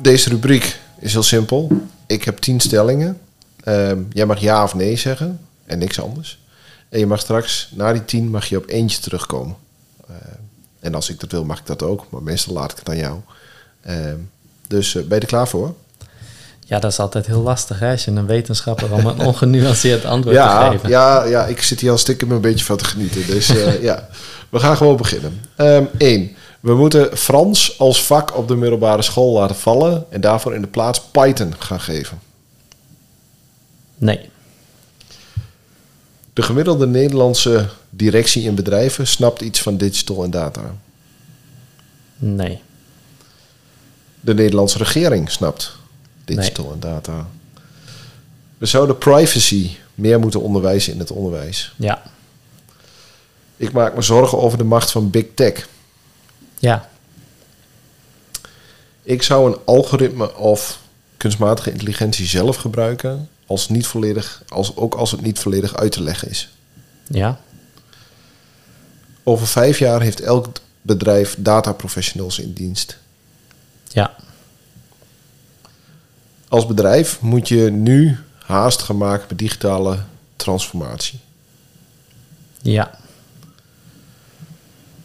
Deze 0.02 0.30
rubriek 0.30 0.80
is 1.00 1.14
heel 1.14 1.24
simpel. 1.24 1.70
Ik 2.08 2.24
heb 2.24 2.38
tien 2.38 2.60
stellingen. 2.60 3.20
Ehm, 3.64 4.00
jij 4.10 4.26
mag 4.26 4.39
ja 4.39 4.64
of 4.64 4.76
nee 4.76 4.95
zeggen 4.95 5.39
en 5.66 5.80
niks 5.80 6.02
anders. 6.02 6.39
En 6.89 7.00
je 7.00 7.06
mag 7.06 7.20
straks, 7.20 7.70
na 7.76 7.93
die 7.93 8.06
tien, 8.06 8.30
mag 8.30 8.45
je 8.45 8.58
op 8.58 8.68
eentje 8.68 9.02
terugkomen. 9.02 9.56
Ehm, 10.08 10.39
en 10.80 10.95
als 10.95 11.10
ik 11.10 11.20
dat 11.20 11.32
wil, 11.32 11.45
mag 11.45 11.60
ik 11.60 11.66
dat 11.66 11.84
ook. 11.84 12.06
Maar 12.10 12.24
meestal 12.24 12.54
laat 12.54 12.72
ik 12.72 12.78
het 12.78 12.89
aan 12.89 12.97
jou. 12.97 13.20
Ehm, 13.82 14.18
dus 14.68 14.95
eh, 14.95 15.04
ben 15.04 15.16
je 15.16 15.22
er 15.22 15.28
klaar 15.28 15.47
voor? 15.47 15.76
Ja, 16.60 16.80
dat 16.80 16.91
is 16.91 17.00
altijd 17.00 17.26
heel 17.26 17.41
lastig 17.41 17.80
hè, 17.80 17.91
als 17.91 18.06
je 18.06 18.12
een 18.12 18.26
wetenschapper 18.26 18.93
om 18.93 19.06
een 19.06 19.20
ongenuanceerd 19.32 20.06
antwoord 20.06 20.36
ja, 20.36 20.64
te 20.64 20.72
geven. 20.72 20.89
Ja, 20.89 21.24
ja, 21.24 21.45
ik 21.45 21.62
zit 21.62 21.80
hier 21.80 21.91
al 21.91 21.97
stiekem 21.97 22.32
een 22.32 22.41
beetje 22.41 22.66
van 22.66 22.78
te 22.78 22.86
genieten. 22.86 23.26
Dus 23.26 23.50
eh, 23.50 23.82
ja, 23.89 24.10
we 24.50 24.60
gaan 24.60 24.78
gewoon 24.78 24.97
beginnen. 24.97 25.41
Eén. 25.97 26.36
We 26.60 26.76
moeten 26.76 27.18
Frans 27.18 27.80
als 27.80 28.05
vak 28.05 28.38
op 28.38 28.47
de 28.47 28.55
middelbare 28.55 29.01
school 29.01 29.34
laten 29.34 29.55
vallen 29.55 30.05
en 30.10 30.22
daarvoor 30.22 30.55
in 30.55 30.62
de 30.62 30.68
plaats 30.68 31.01
Python 31.01 31.53
gaan 31.60 31.80
geven. 31.80 32.20
Nee. 33.97 34.30
De 36.34 36.41
gemiddelde 36.41 36.88
Nederlandse 36.88 37.70
directie 37.89 38.43
in 38.43 38.55
bedrijven 38.55 39.07
snapt 39.07 39.41
iets 39.41 39.62
van 39.62 39.78
digital 39.78 40.24
en 40.24 40.32
data. 40.32 40.76
Nee. 42.18 42.62
De 44.22 44.34
Nederlandse 44.34 44.78
regering 44.78 45.32
snapt 45.32 45.76
digital 46.26 46.72
en 46.72 46.80
data. 46.80 47.28
We 48.57 48.66
zouden 48.66 48.97
privacy 48.97 49.70
meer 49.95 50.20
moeten 50.20 50.41
onderwijzen 50.41 50.93
in 50.93 50.99
het 50.99 51.12
onderwijs. 51.12 51.74
Ja. 51.76 52.01
Ik 53.57 53.72
maak 53.72 53.95
me 53.95 54.01
zorgen 54.01 54.38
over 54.38 54.57
de 54.57 54.64
macht 54.64 54.91
van 54.91 55.10
big 55.10 55.26
tech. 55.36 55.68
Ja. 56.60 56.89
Ik 59.03 59.24
zou 59.24 59.51
een 59.51 59.57
algoritme 59.66 60.36
of 60.36 60.80
kunstmatige 61.18 61.72
intelligentie 61.72 62.26
zelf 62.26 62.55
gebruiken 62.55 63.30
als 63.45 63.70
niet 63.70 63.88
volledig, 63.88 64.43
als, 64.47 64.76
ook 64.76 64.95
als 64.95 65.12
het 65.12 65.22
niet 65.22 65.39
volledig 65.39 65.76
uit 65.76 65.91
te 65.91 66.03
leggen 66.03 66.30
is. 66.30 66.49
Ja. 67.07 67.39
Over 69.24 69.47
vijf 69.47 69.80
jaar 69.80 70.01
heeft 70.01 70.22
elk 70.22 70.47
bedrijf 70.82 71.36
dataprofessionals 71.38 72.39
in 72.39 72.53
dienst. 72.53 72.97
Ja. 73.88 74.16
Als 76.47 76.66
bedrijf 76.66 77.22
moet 77.22 77.47
je 77.47 77.72
nu 77.72 78.18
haast 78.38 78.82
gaan 78.82 78.97
maken 78.97 79.26
met 79.30 79.38
digitale 79.38 79.99
transformatie. 80.36 81.20
Ja. 82.62 82.99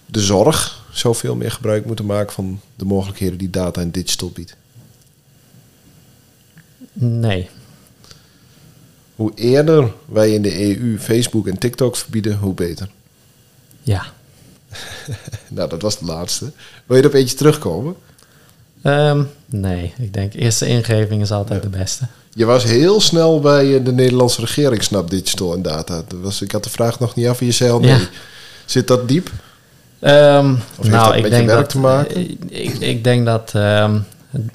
De 0.07 0.21
zorg 0.21 0.84
zou 0.95 1.15
veel 1.15 1.35
meer 1.35 1.51
gebruik 1.51 1.85
moeten 1.85 2.07
maken 2.07 2.33
van 2.33 2.61
de 2.77 2.85
mogelijkheden 2.85 3.39
die 3.39 3.51
data 3.51 3.81
en 3.81 3.91
digital 3.91 4.31
biedt. 4.31 4.57
Nee. 6.93 7.49
Hoe 9.15 9.33
eerder 9.35 9.93
wij 10.07 10.33
in 10.33 10.43
de 10.43 10.79
EU 10.79 10.99
Facebook 10.99 11.47
en 11.47 11.59
TikTok 11.59 11.97
verbieden, 11.97 12.39
hoe 12.39 12.55
beter. 12.55 12.89
Ja. 13.83 14.07
nou, 15.49 15.69
dat 15.69 15.83
was 15.83 15.99
de 15.99 16.05
laatste. 16.05 16.53
Wil 16.87 16.97
je 16.97 17.03
er 17.03 17.09
op 17.09 17.15
eentje 17.15 17.37
terugkomen? 17.37 17.97
Ehm, 18.83 19.23
nee, 19.47 19.93
ik 19.99 20.13
denk 20.13 20.35
eerste 20.35 20.67
ingeving 20.67 21.23
is 21.23 21.31
altijd 21.31 21.63
de 21.63 21.69
beste. 21.69 22.07
Je 22.35 22.45
was 22.45 22.65
heel 22.65 23.01
snel 23.01 23.41
bij 23.41 23.77
eh, 23.77 23.85
de 23.85 23.93
Nederlandse 23.93 24.41
regering 24.41 24.83
snap 24.83 25.11
digital 25.11 25.55
en 25.55 25.63
data. 25.63 26.03
Dat 26.09 26.21
was, 26.21 26.43
ik 26.43 26.53
had 26.53 26.65
de 26.65 26.71
vraag 26.71 27.01
nog 27.01 27.15
niet 27.15 27.27
af 27.27 27.41
en 27.41 27.47
je 27.47 27.53
zei 27.53 27.71
al 27.71 27.81
nee. 27.81 27.91
Ja. 27.91 28.09
Zit 28.65 28.87
dat 28.87 29.09
diep? 29.09 29.31
Ehm, 30.05 30.55
Of 30.79 30.89
nou, 30.89 31.17
ik 31.17 31.31
denk 31.31 31.49
dat, 31.49 31.69
te 31.71 31.79
maken? 31.79 32.15
eh, 32.17 32.31
Ik, 32.65 32.79
ik 32.79 33.05
denk 33.05 33.27
dat, 33.27 33.53
ehm, 33.55 33.99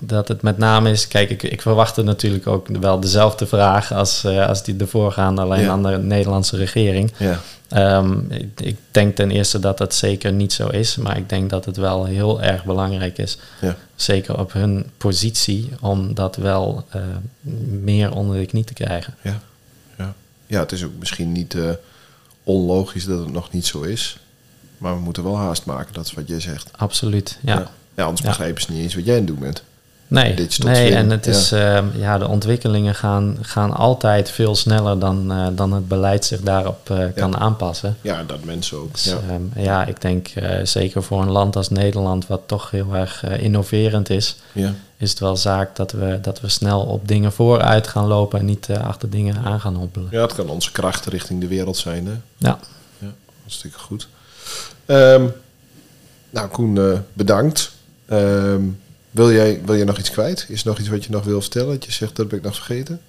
dat 0.03 0.27
het 0.27 0.41
met 0.41 0.57
name 0.57 0.91
is... 0.91 1.07
Kijk, 1.07 1.29
ik, 1.29 1.43
ik 1.43 1.61
verwachtte 1.61 2.03
natuurlijk 2.03 2.47
ook 2.47 2.67
wel 2.67 2.99
dezelfde 2.99 3.45
vraag 3.47 3.91
als, 3.93 4.23
eh, 4.23 4.47
als 4.47 4.63
die 4.63 4.75
de 4.75 4.87
voorgaande, 4.87 5.41
alleen 5.41 5.61
Ja. 5.61 5.69
aan 5.69 5.83
de 5.83 5.97
Nederlandse 5.97 6.55
regering. 6.57 7.11
Ja. 7.17 7.39
Ehm, 7.69 8.19
ik, 8.31 8.61
ik 8.61 8.77
denk 8.91 9.15
ten 9.15 9.31
eerste 9.31 9.59
dat 9.59 9.77
dat 9.77 9.93
zeker 9.93 10.31
niet 10.31 10.53
zo 10.53 10.67
is, 10.67 10.95
maar 10.95 11.17
ik 11.17 11.29
denk 11.29 11.49
dat 11.49 11.65
het 11.65 11.77
wel 11.77 12.05
heel 12.05 12.41
erg 12.41 12.63
belangrijk 12.65 13.17
is, 13.17 13.37
Ja. 13.61 13.75
zeker 13.95 14.39
op 14.39 14.53
hun 14.53 14.85
positie, 14.97 15.69
om 15.81 16.13
dat 16.13 16.35
wel 16.35 16.85
eh, 16.89 17.01
meer 17.81 18.11
onder 18.15 18.37
de 18.39 18.45
knie 18.45 18.63
te 18.63 18.73
krijgen. 18.73 19.15
Ja. 19.21 19.39
Ja. 19.97 20.13
ja, 20.47 20.59
het 20.59 20.71
is 20.71 20.83
ook 20.83 20.91
misschien 20.99 21.31
niet 21.31 21.55
onlogisch 22.43 23.05
dat 23.05 23.19
het 23.19 23.31
nog 23.31 23.51
niet 23.51 23.65
zo 23.65 23.81
is. 23.81 24.17
Maar 24.79 24.95
we 24.95 25.01
moeten 25.01 25.23
wel 25.23 25.37
haast 25.37 25.65
maken, 25.65 25.93
dat 25.93 26.05
is 26.05 26.13
wat 26.13 26.27
jij 26.27 26.39
zegt. 26.39 26.69
Absoluut, 26.75 27.37
ja. 27.41 27.71
ja 27.95 28.03
anders 28.03 28.21
begrijpen 28.21 28.61
ze 28.61 28.71
niet 28.71 28.81
eens 28.81 28.95
wat 28.95 29.05
jij 29.05 29.13
aan 29.13 29.19
het 29.19 29.27
doen 29.27 29.39
bent. 29.39 29.63
Nee, 30.09 30.33
Digital 30.33 30.71
nee 30.71 30.85
twin, 30.85 30.97
en 30.97 31.09
het 31.09 31.27
is, 31.27 31.51
ehm, 31.51 31.85
ja, 31.97 32.17
de 32.17 32.27
ontwikkelingen 32.27 32.95
gaan, 32.95 33.37
gaan 33.41 33.73
altijd 33.73 34.31
veel 34.31 34.55
sneller 34.55 34.99
dan, 34.99 35.31
eh, 35.31 35.47
dan 35.51 35.71
het 35.71 35.87
beleid 35.87 36.25
zich 36.25 36.41
daarop 36.41 36.89
eh, 36.89 37.05
kan 37.15 37.37
aanpassen. 37.37 37.97
Ja, 38.01 38.23
dat 38.23 38.43
mensen 38.43 38.77
ook. 38.77 38.93
Dus, 38.93 39.03
ja. 39.03 39.17
ehm, 39.29 39.63
ja, 39.63 39.85
ik 39.85 40.01
denk 40.01 40.27
eh, 40.27 40.65
zeker 40.65 41.03
voor 41.03 41.21
een 41.21 41.31
land 41.31 41.55
als 41.55 41.69
Nederland, 41.69 42.27
wat 42.27 42.41
toch 42.45 42.71
heel 42.71 42.95
erg 42.95 43.23
innoverend 43.23 44.09
is, 44.09 44.35
ja. 44.51 44.73
is 44.97 45.09
het 45.09 45.19
wel 45.19 45.37
zaak 45.37 45.75
dat 45.75 45.91
we, 45.91 46.19
dat 46.21 46.41
we 46.41 46.49
snel 46.49 46.81
op 46.81 47.07
dingen 47.07 47.31
vooruit 47.31 47.87
gaan 47.87 48.07
lopen 48.07 48.39
en 48.39 48.45
niet 48.45 48.69
achter 48.83 49.09
dingen 49.09 49.37
aan 49.43 49.59
gaan 49.59 49.75
hobbelen. 49.75 50.07
ja, 50.11 50.21
het 50.21 50.33
kan 50.33 50.49
onze 50.49 50.71
kracht 50.71 51.05
richting 51.05 51.41
de 51.41 51.47
wereld 51.47 51.77
zijn. 51.77 52.05
Hè? 52.05 52.13
Ja, 52.37 52.59
Ja, 52.99 53.13
hartstikke 53.41 53.79
goed. 53.79 54.07
Ehm, 54.85 55.25
nou, 56.29 56.47
Koen, 56.47 56.77
eh, 56.77 56.99
bedankt. 57.13 57.71
Ehm, 58.05 58.61
wil, 59.11 59.31
jij, 59.31 59.61
wil 59.65 59.75
jij 59.75 59.85
nog 59.85 59.97
iets 59.97 60.11
kwijt? 60.11 60.45
Is 60.47 60.61
er 60.61 60.67
nog 60.67 60.79
iets 60.79 60.89
wat 60.89 61.03
je 61.03 61.11
nog 61.11 61.23
wil 61.23 61.41
vertellen? 61.41 61.73
Dat 61.73 61.85
je 61.85 61.91
zegt, 61.91 62.15
dat 62.15 62.27
ben 62.27 62.37
ik 62.37 62.43
nog 62.43 62.55
vergeten? 62.55 63.01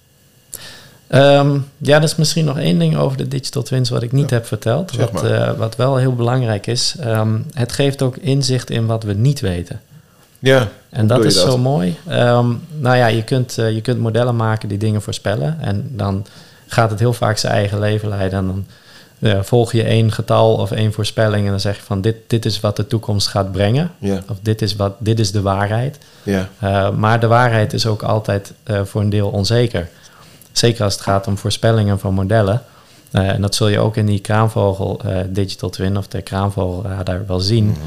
Ehm, 1.07 1.57
ja, 1.77 1.97
er 1.97 2.03
is 2.03 2.15
misschien 2.15 2.45
nog 2.45 2.59
één 2.59 2.79
ding 2.79 2.97
over 2.97 3.17
de 3.17 3.27
digital 3.27 3.63
twins 3.63 3.89
wat 3.89 4.03
ik 4.03 4.11
niet 4.11 4.29
heb 4.29 4.45
verteld. 4.45 4.95
Wat, 4.95 5.23
eh, 5.23 5.51
wat 5.57 5.75
wel 5.75 5.97
heel 5.97 6.15
belangrijk 6.15 6.67
is. 6.67 6.95
Het 7.53 7.71
geeft 7.71 8.01
ook 8.01 8.17
inzicht 8.17 8.69
in 8.69 8.85
wat 8.85 9.03
we 9.03 9.13
niet 9.13 9.39
weten. 9.39 9.81
Ja. 10.41 10.67
En 10.89 11.07
dat 11.07 11.25
is 11.25 11.41
zo 11.41 11.57
mooi. 11.57 11.97
Nou 12.05 12.97
ja, 12.97 13.07
je 13.07 13.23
kunt, 13.23 13.57
eh, 13.57 13.71
je 13.71 13.81
kunt 13.81 13.99
modellen 13.99 14.35
maken 14.35 14.69
die 14.69 14.77
dingen 14.77 15.01
voorspellen. 15.01 15.57
En 15.59 15.89
dan 15.91 16.25
gaat 16.67 16.89
het 16.89 16.99
heel 16.99 17.13
vaak 17.13 17.37
zijn 17.37 17.53
eigen 17.53 17.79
leven 17.79 18.09
leiden. 18.09 18.39
En 18.39 18.45
dan 18.45 18.65
eh, 19.21 19.39
volg 19.41 19.71
je 19.71 19.83
één 19.83 20.11
getal 20.11 20.53
of 20.55 20.71
één 20.71 20.93
voorspelling. 20.93 21.45
En 21.45 21.49
dan 21.51 21.59
zeg 21.59 21.75
je 21.75 21.81
van 21.81 22.01
dit, 22.01 22.15
dit 22.27 22.45
is 22.45 22.59
wat 22.59 22.75
de 22.75 22.87
toekomst 22.87 23.27
gaat 23.27 23.51
brengen. 23.51 23.91
Ja, 23.97 24.21
Of 24.29 24.37
dit 24.41 24.61
is, 24.61 24.75
wat, 24.75 24.93
dit 24.99 25.19
is 25.19 25.31
de 25.31 25.41
waarheid. 25.41 25.97
ja, 26.23 26.49
Uh, 26.63 26.89
maar 26.89 27.19
de 27.19 27.27
waarheid 27.27 27.73
is 27.73 27.85
ook 27.85 28.03
altijd 28.03 28.53
uh, 28.67 28.81
voor 28.83 29.01
een 29.01 29.09
deel 29.09 29.29
onzeker. 29.29 29.89
Zeker 30.51 30.83
als 30.83 30.93
het 30.93 31.03
gaat 31.03 31.27
om 31.27 31.37
voorspellingen 31.37 31.99
van 31.99 32.13
modellen. 32.13 32.61
Uh, 33.11 33.29
en 33.29 33.41
dat 33.41 33.55
zul 33.55 33.67
je 33.67 33.79
ook 33.79 33.95
in 33.97 34.05
die 34.05 34.19
kraanvogel 34.19 35.01
Digital 35.29 35.69
Twin 35.69 35.97
of 35.97 36.07
de 36.07 36.21
kraanvogelradar 36.21 37.23
wel 37.27 37.39
zien. 37.39 37.65
Mhm. 37.65 37.77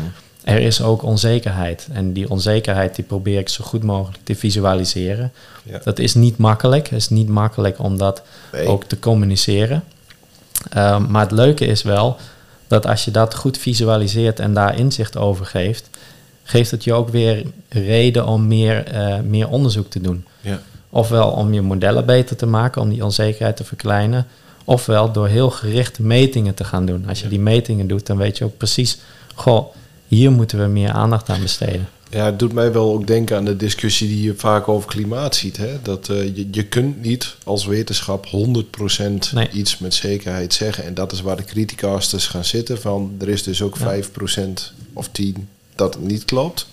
Er 0.44 0.58
is 0.60 0.82
ook 0.82 1.02
onzekerheid. 1.02 1.88
En 1.92 2.12
die 2.12 2.30
onzekerheid 2.30 2.94
die 2.94 3.04
probeer 3.04 3.38
ik 3.38 3.48
zo 3.48 3.64
goed 3.64 3.82
mogelijk 3.82 4.18
te 4.24 4.34
visualiseren. 4.34 5.32
Ja. 5.62 5.80
Dat 5.84 5.98
is 5.98 6.14
niet 6.14 6.36
makkelijk. 6.36 6.88
Het 6.88 6.98
is 6.98 7.08
niet 7.08 7.28
makkelijk 7.28 7.78
om 7.78 7.98
dat 7.98 8.22
Nee. 8.52 8.66
ook 8.66 8.84
te 8.84 8.98
communiceren. 8.98 9.84
Um, 10.76 11.10
maar 11.10 11.22
het 11.22 11.30
leuke 11.30 11.66
is 11.66 11.82
wel 11.82 12.16
dat 12.66 12.86
als 12.86 13.04
je 13.04 13.10
dat 13.10 13.34
goed 13.34 13.58
visualiseert 13.58 14.40
en 14.40 14.54
daar 14.54 14.78
inzicht 14.78 15.16
over 15.16 15.46
geeft, 15.46 15.90
geeft 16.42 16.70
het 16.70 16.84
je 16.84 16.92
ook 16.92 17.08
weer 17.08 17.44
reden 17.68 18.26
om 18.26 18.46
meer, 18.46 18.94
uh, 18.94 19.20
meer 19.20 19.48
onderzoek 19.48 19.90
te 19.90 20.00
doen. 20.00 20.24
Ja. 20.40 20.60
Ofwel 20.90 21.30
om 21.30 21.52
je 21.52 21.62
modellen 21.62 22.06
beter 22.06 22.36
te 22.36 22.46
maken, 22.46 22.82
om 22.82 22.88
die 22.88 23.04
onzekerheid 23.04 23.56
te 23.56 23.64
verkleinen. 23.64 24.26
Ofwel 24.64 25.12
door 25.12 25.28
heel 25.28 25.50
gericht 25.50 25.98
metingen 25.98 26.54
te 26.54 26.64
gaan 26.64 26.86
doen. 26.86 27.08
Als 27.08 27.20
je 27.20 27.28
die 27.28 27.40
metingen 27.40 27.86
doet, 27.86 28.06
dan 28.06 28.16
weet 28.16 28.38
je 28.38 28.44
ook 28.44 28.56
precies, 28.56 28.98
goh, 29.34 29.74
hier 30.06 30.32
moeten 30.32 30.58
we 30.58 30.66
meer 30.66 30.90
aandacht 30.90 31.28
aan 31.28 31.40
besteden. 31.40 31.88
Ja, 32.14 32.24
het 32.24 32.38
doet 32.38 32.52
mij 32.52 32.72
wel 32.72 32.92
ook 32.92 33.06
denken 33.06 33.36
aan 33.36 33.44
de 33.44 33.56
discussie 33.56 34.08
die 34.08 34.22
je 34.22 34.34
vaak 34.36 34.68
over 34.68 34.88
klimaat 34.88 35.36
ziet. 35.36 35.56
Hè? 35.56 35.82
Dat 35.82 36.08
uh, 36.08 36.36
je, 36.36 36.48
je 36.50 36.62
kunt 36.64 37.02
niet 37.02 37.36
als 37.44 37.66
wetenschap 37.66 38.26
100% 38.26 38.30
Nee. 39.34 39.48
iets 39.52 39.78
met 39.78 39.94
zekerheid 39.94 40.54
zeggen. 40.54 40.84
En 40.84 40.94
dat 40.94 41.12
is 41.12 41.20
waar 41.20 41.36
de 41.36 41.44
criticasters 41.44 42.26
gaan 42.26 42.44
zitten. 42.44 42.80
Van 42.80 43.14
er 43.20 43.28
is 43.28 43.42
dus 43.42 43.62
ook 43.62 43.76
Ja. 43.78 43.96
5% 44.02 44.40
of 44.92 45.08
10 45.08 45.48
dat 45.74 45.94
het 45.94 46.02
niet 46.02 46.24
klopt. 46.24 46.66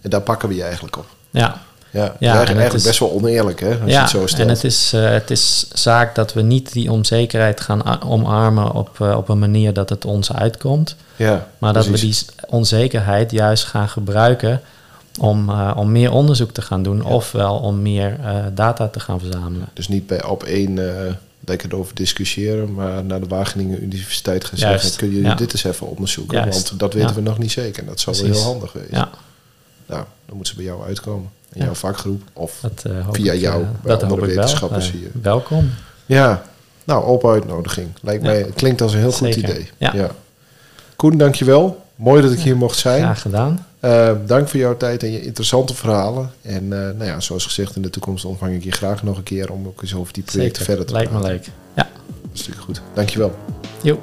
En 0.00 0.10
daar 0.10 0.20
pakken 0.22 0.48
we 0.48 0.54
je 0.54 0.62
eigenlijk 0.62 0.96
op. 0.96 1.06
Ja, 1.30 1.65
Ja, 1.96 2.14
Ja, 2.18 2.32
en 2.32 2.38
het 2.38 2.46
eigenlijk 2.46 2.74
is- 2.74 2.82
best 2.82 2.98
wel 2.98 3.12
oneerlijk 3.12 3.60
hè, 3.60 3.68
als 3.70 3.78
je 3.84 3.90
ja 3.90 4.00
het 4.00 4.10
zo 4.10 4.26
stelt. 4.26 4.42
en 4.42 4.54
het 4.54 4.64
is, 4.64 4.92
uh, 4.94 5.10
het 5.10 5.30
is 5.30 5.66
zaak 5.72 6.14
dat 6.14 6.32
we 6.32 6.42
niet 6.42 6.72
die 6.72 6.92
onzekerheid 6.92 7.60
gaan 7.60 8.02
omarmen 8.02 8.72
op, 8.72 8.98
uh, 9.02 9.16
op 9.16 9.28
een 9.28 9.38
manier 9.38 9.72
dat 9.72 9.88
het 9.88 10.04
ons 10.04 10.32
uitkomt. 10.32 10.96
ja, 11.16 11.48
Maar 11.58 11.72
dat 11.72 11.86
we 11.86 11.98
die 11.98 12.16
onzekerheid 12.48 13.30
juist 13.30 13.64
gaan 13.64 13.88
gebruiken 13.88 14.60
om, 15.20 15.48
uh, 15.50 15.72
om 15.76 15.92
meer 15.92 16.12
onderzoek 16.12 16.50
te 16.52 16.62
gaan 16.62 16.82
doen, 16.82 17.04
ofwel 17.04 17.56
om 17.58 17.82
meer 17.82 18.16
data 18.54 18.88
te 18.88 19.00
gaan 19.00 19.20
verzamelen. 19.20 19.68
Dus 19.72 19.88
niet 19.88 20.06
bij 20.06 20.24
op 20.24 20.42
één 20.42 20.78
lekker 21.46 21.76
over 21.76 21.94
discussiëren, 21.94 22.74
maar 22.74 23.04
naar 23.04 23.20
de 23.20 23.26
Wageningen 23.26 23.82
Universiteit 23.82 24.44
gaan 24.44 24.58
Juist, 24.58 24.82
zeggen: 24.84 24.98
kun 25.08 25.16
je 25.16 25.22
ja. 25.22 25.34
dit 25.34 25.52
eens 25.52 25.64
even 25.64 25.88
onderzoeken? 25.88 26.38
Juist, 26.38 26.68
Want 26.68 26.80
dat 26.80 26.92
weten 26.94 27.08
ja. 27.08 27.14
we 27.14 27.20
nog 27.20 27.38
niet 27.38 27.52
zeker. 27.52 27.82
En 27.82 27.88
dat 27.88 28.00
zou 28.00 28.16
wel 28.16 28.30
heel 28.30 28.42
handig 28.42 28.72
wezen. 28.72 28.88
Ja, 28.90 29.08
Nou, 29.86 30.04
dan 30.26 30.36
moeten 30.36 30.54
ze 30.54 30.54
bij 30.60 30.64
jou 30.70 30.84
uitkomen. 30.86 31.30
In 31.52 31.64
jouw 31.64 31.74
vakgroep. 31.74 32.22
Of 32.32 32.58
Dat, 32.62 32.82
eh, 32.86 32.92
Via 33.10 33.32
ik, 33.32 33.40
jou, 33.40 33.62
eh, 33.62 33.68
bij 33.82 33.92
dat 33.92 34.02
andere 34.02 34.20
wel. 34.20 34.30
wetenschappers 34.30 34.86
Eh, 34.86 34.92
hier. 34.92 35.10
Welkom. 35.22 35.70
ja, 36.06 36.42
nou, 36.84 37.04
open 37.04 37.30
uitnodiging. 37.30 37.88
Lijkt 38.02 38.22
mij, 38.22 38.38
het 38.38 38.54
klinkt 38.54 38.80
als 38.80 38.92
een 38.92 38.98
heel 38.98 39.12
goed 39.12 39.34
idee. 39.36 39.70
Ja. 39.76 40.10
Koen, 40.96 41.16
dankjewel. 41.16 41.84
Mooi 41.96 42.22
dat 42.22 42.32
ik 42.32 42.38
hier 42.38 42.56
mocht 42.56 42.78
zijn. 42.78 43.02
Graag 43.02 43.20
gedaan. 43.22 43.66
Dank 44.26 44.48
voor 44.48 44.60
jouw 44.60 44.76
tijd 44.76 45.02
en 45.02 45.10
je 45.12 45.22
interessante 45.22 45.74
verhalen. 45.74 46.30
En 46.42 46.68
nou 46.68 47.04
ja, 47.04 47.20
zoals 47.20 47.44
gezegd, 47.44 47.76
in 47.76 47.82
de 47.82 47.90
toekomst 47.90 48.24
ontvang 48.24 48.54
ik 48.54 48.64
je 48.64 48.72
graag 48.72 49.02
nog 49.02 49.16
een 49.16 49.22
keer 49.22 49.52
om 49.52 49.66
ook 49.66 49.82
eens 49.82 49.94
over 49.94 50.12
die 50.12 50.22
projecten 50.22 50.64
Zeker. 50.64 50.64
verder 50.64 50.86
te 50.86 50.92
Lijkt 50.92 51.10
me 51.12 51.18
praten. 51.18 51.36
leuk. 51.36 51.48
Ja. 51.74 51.88
Hartstikke 52.26 52.58
goed. 52.60 52.80
Dankjewel. 52.94 53.34
Jo. 53.82 54.00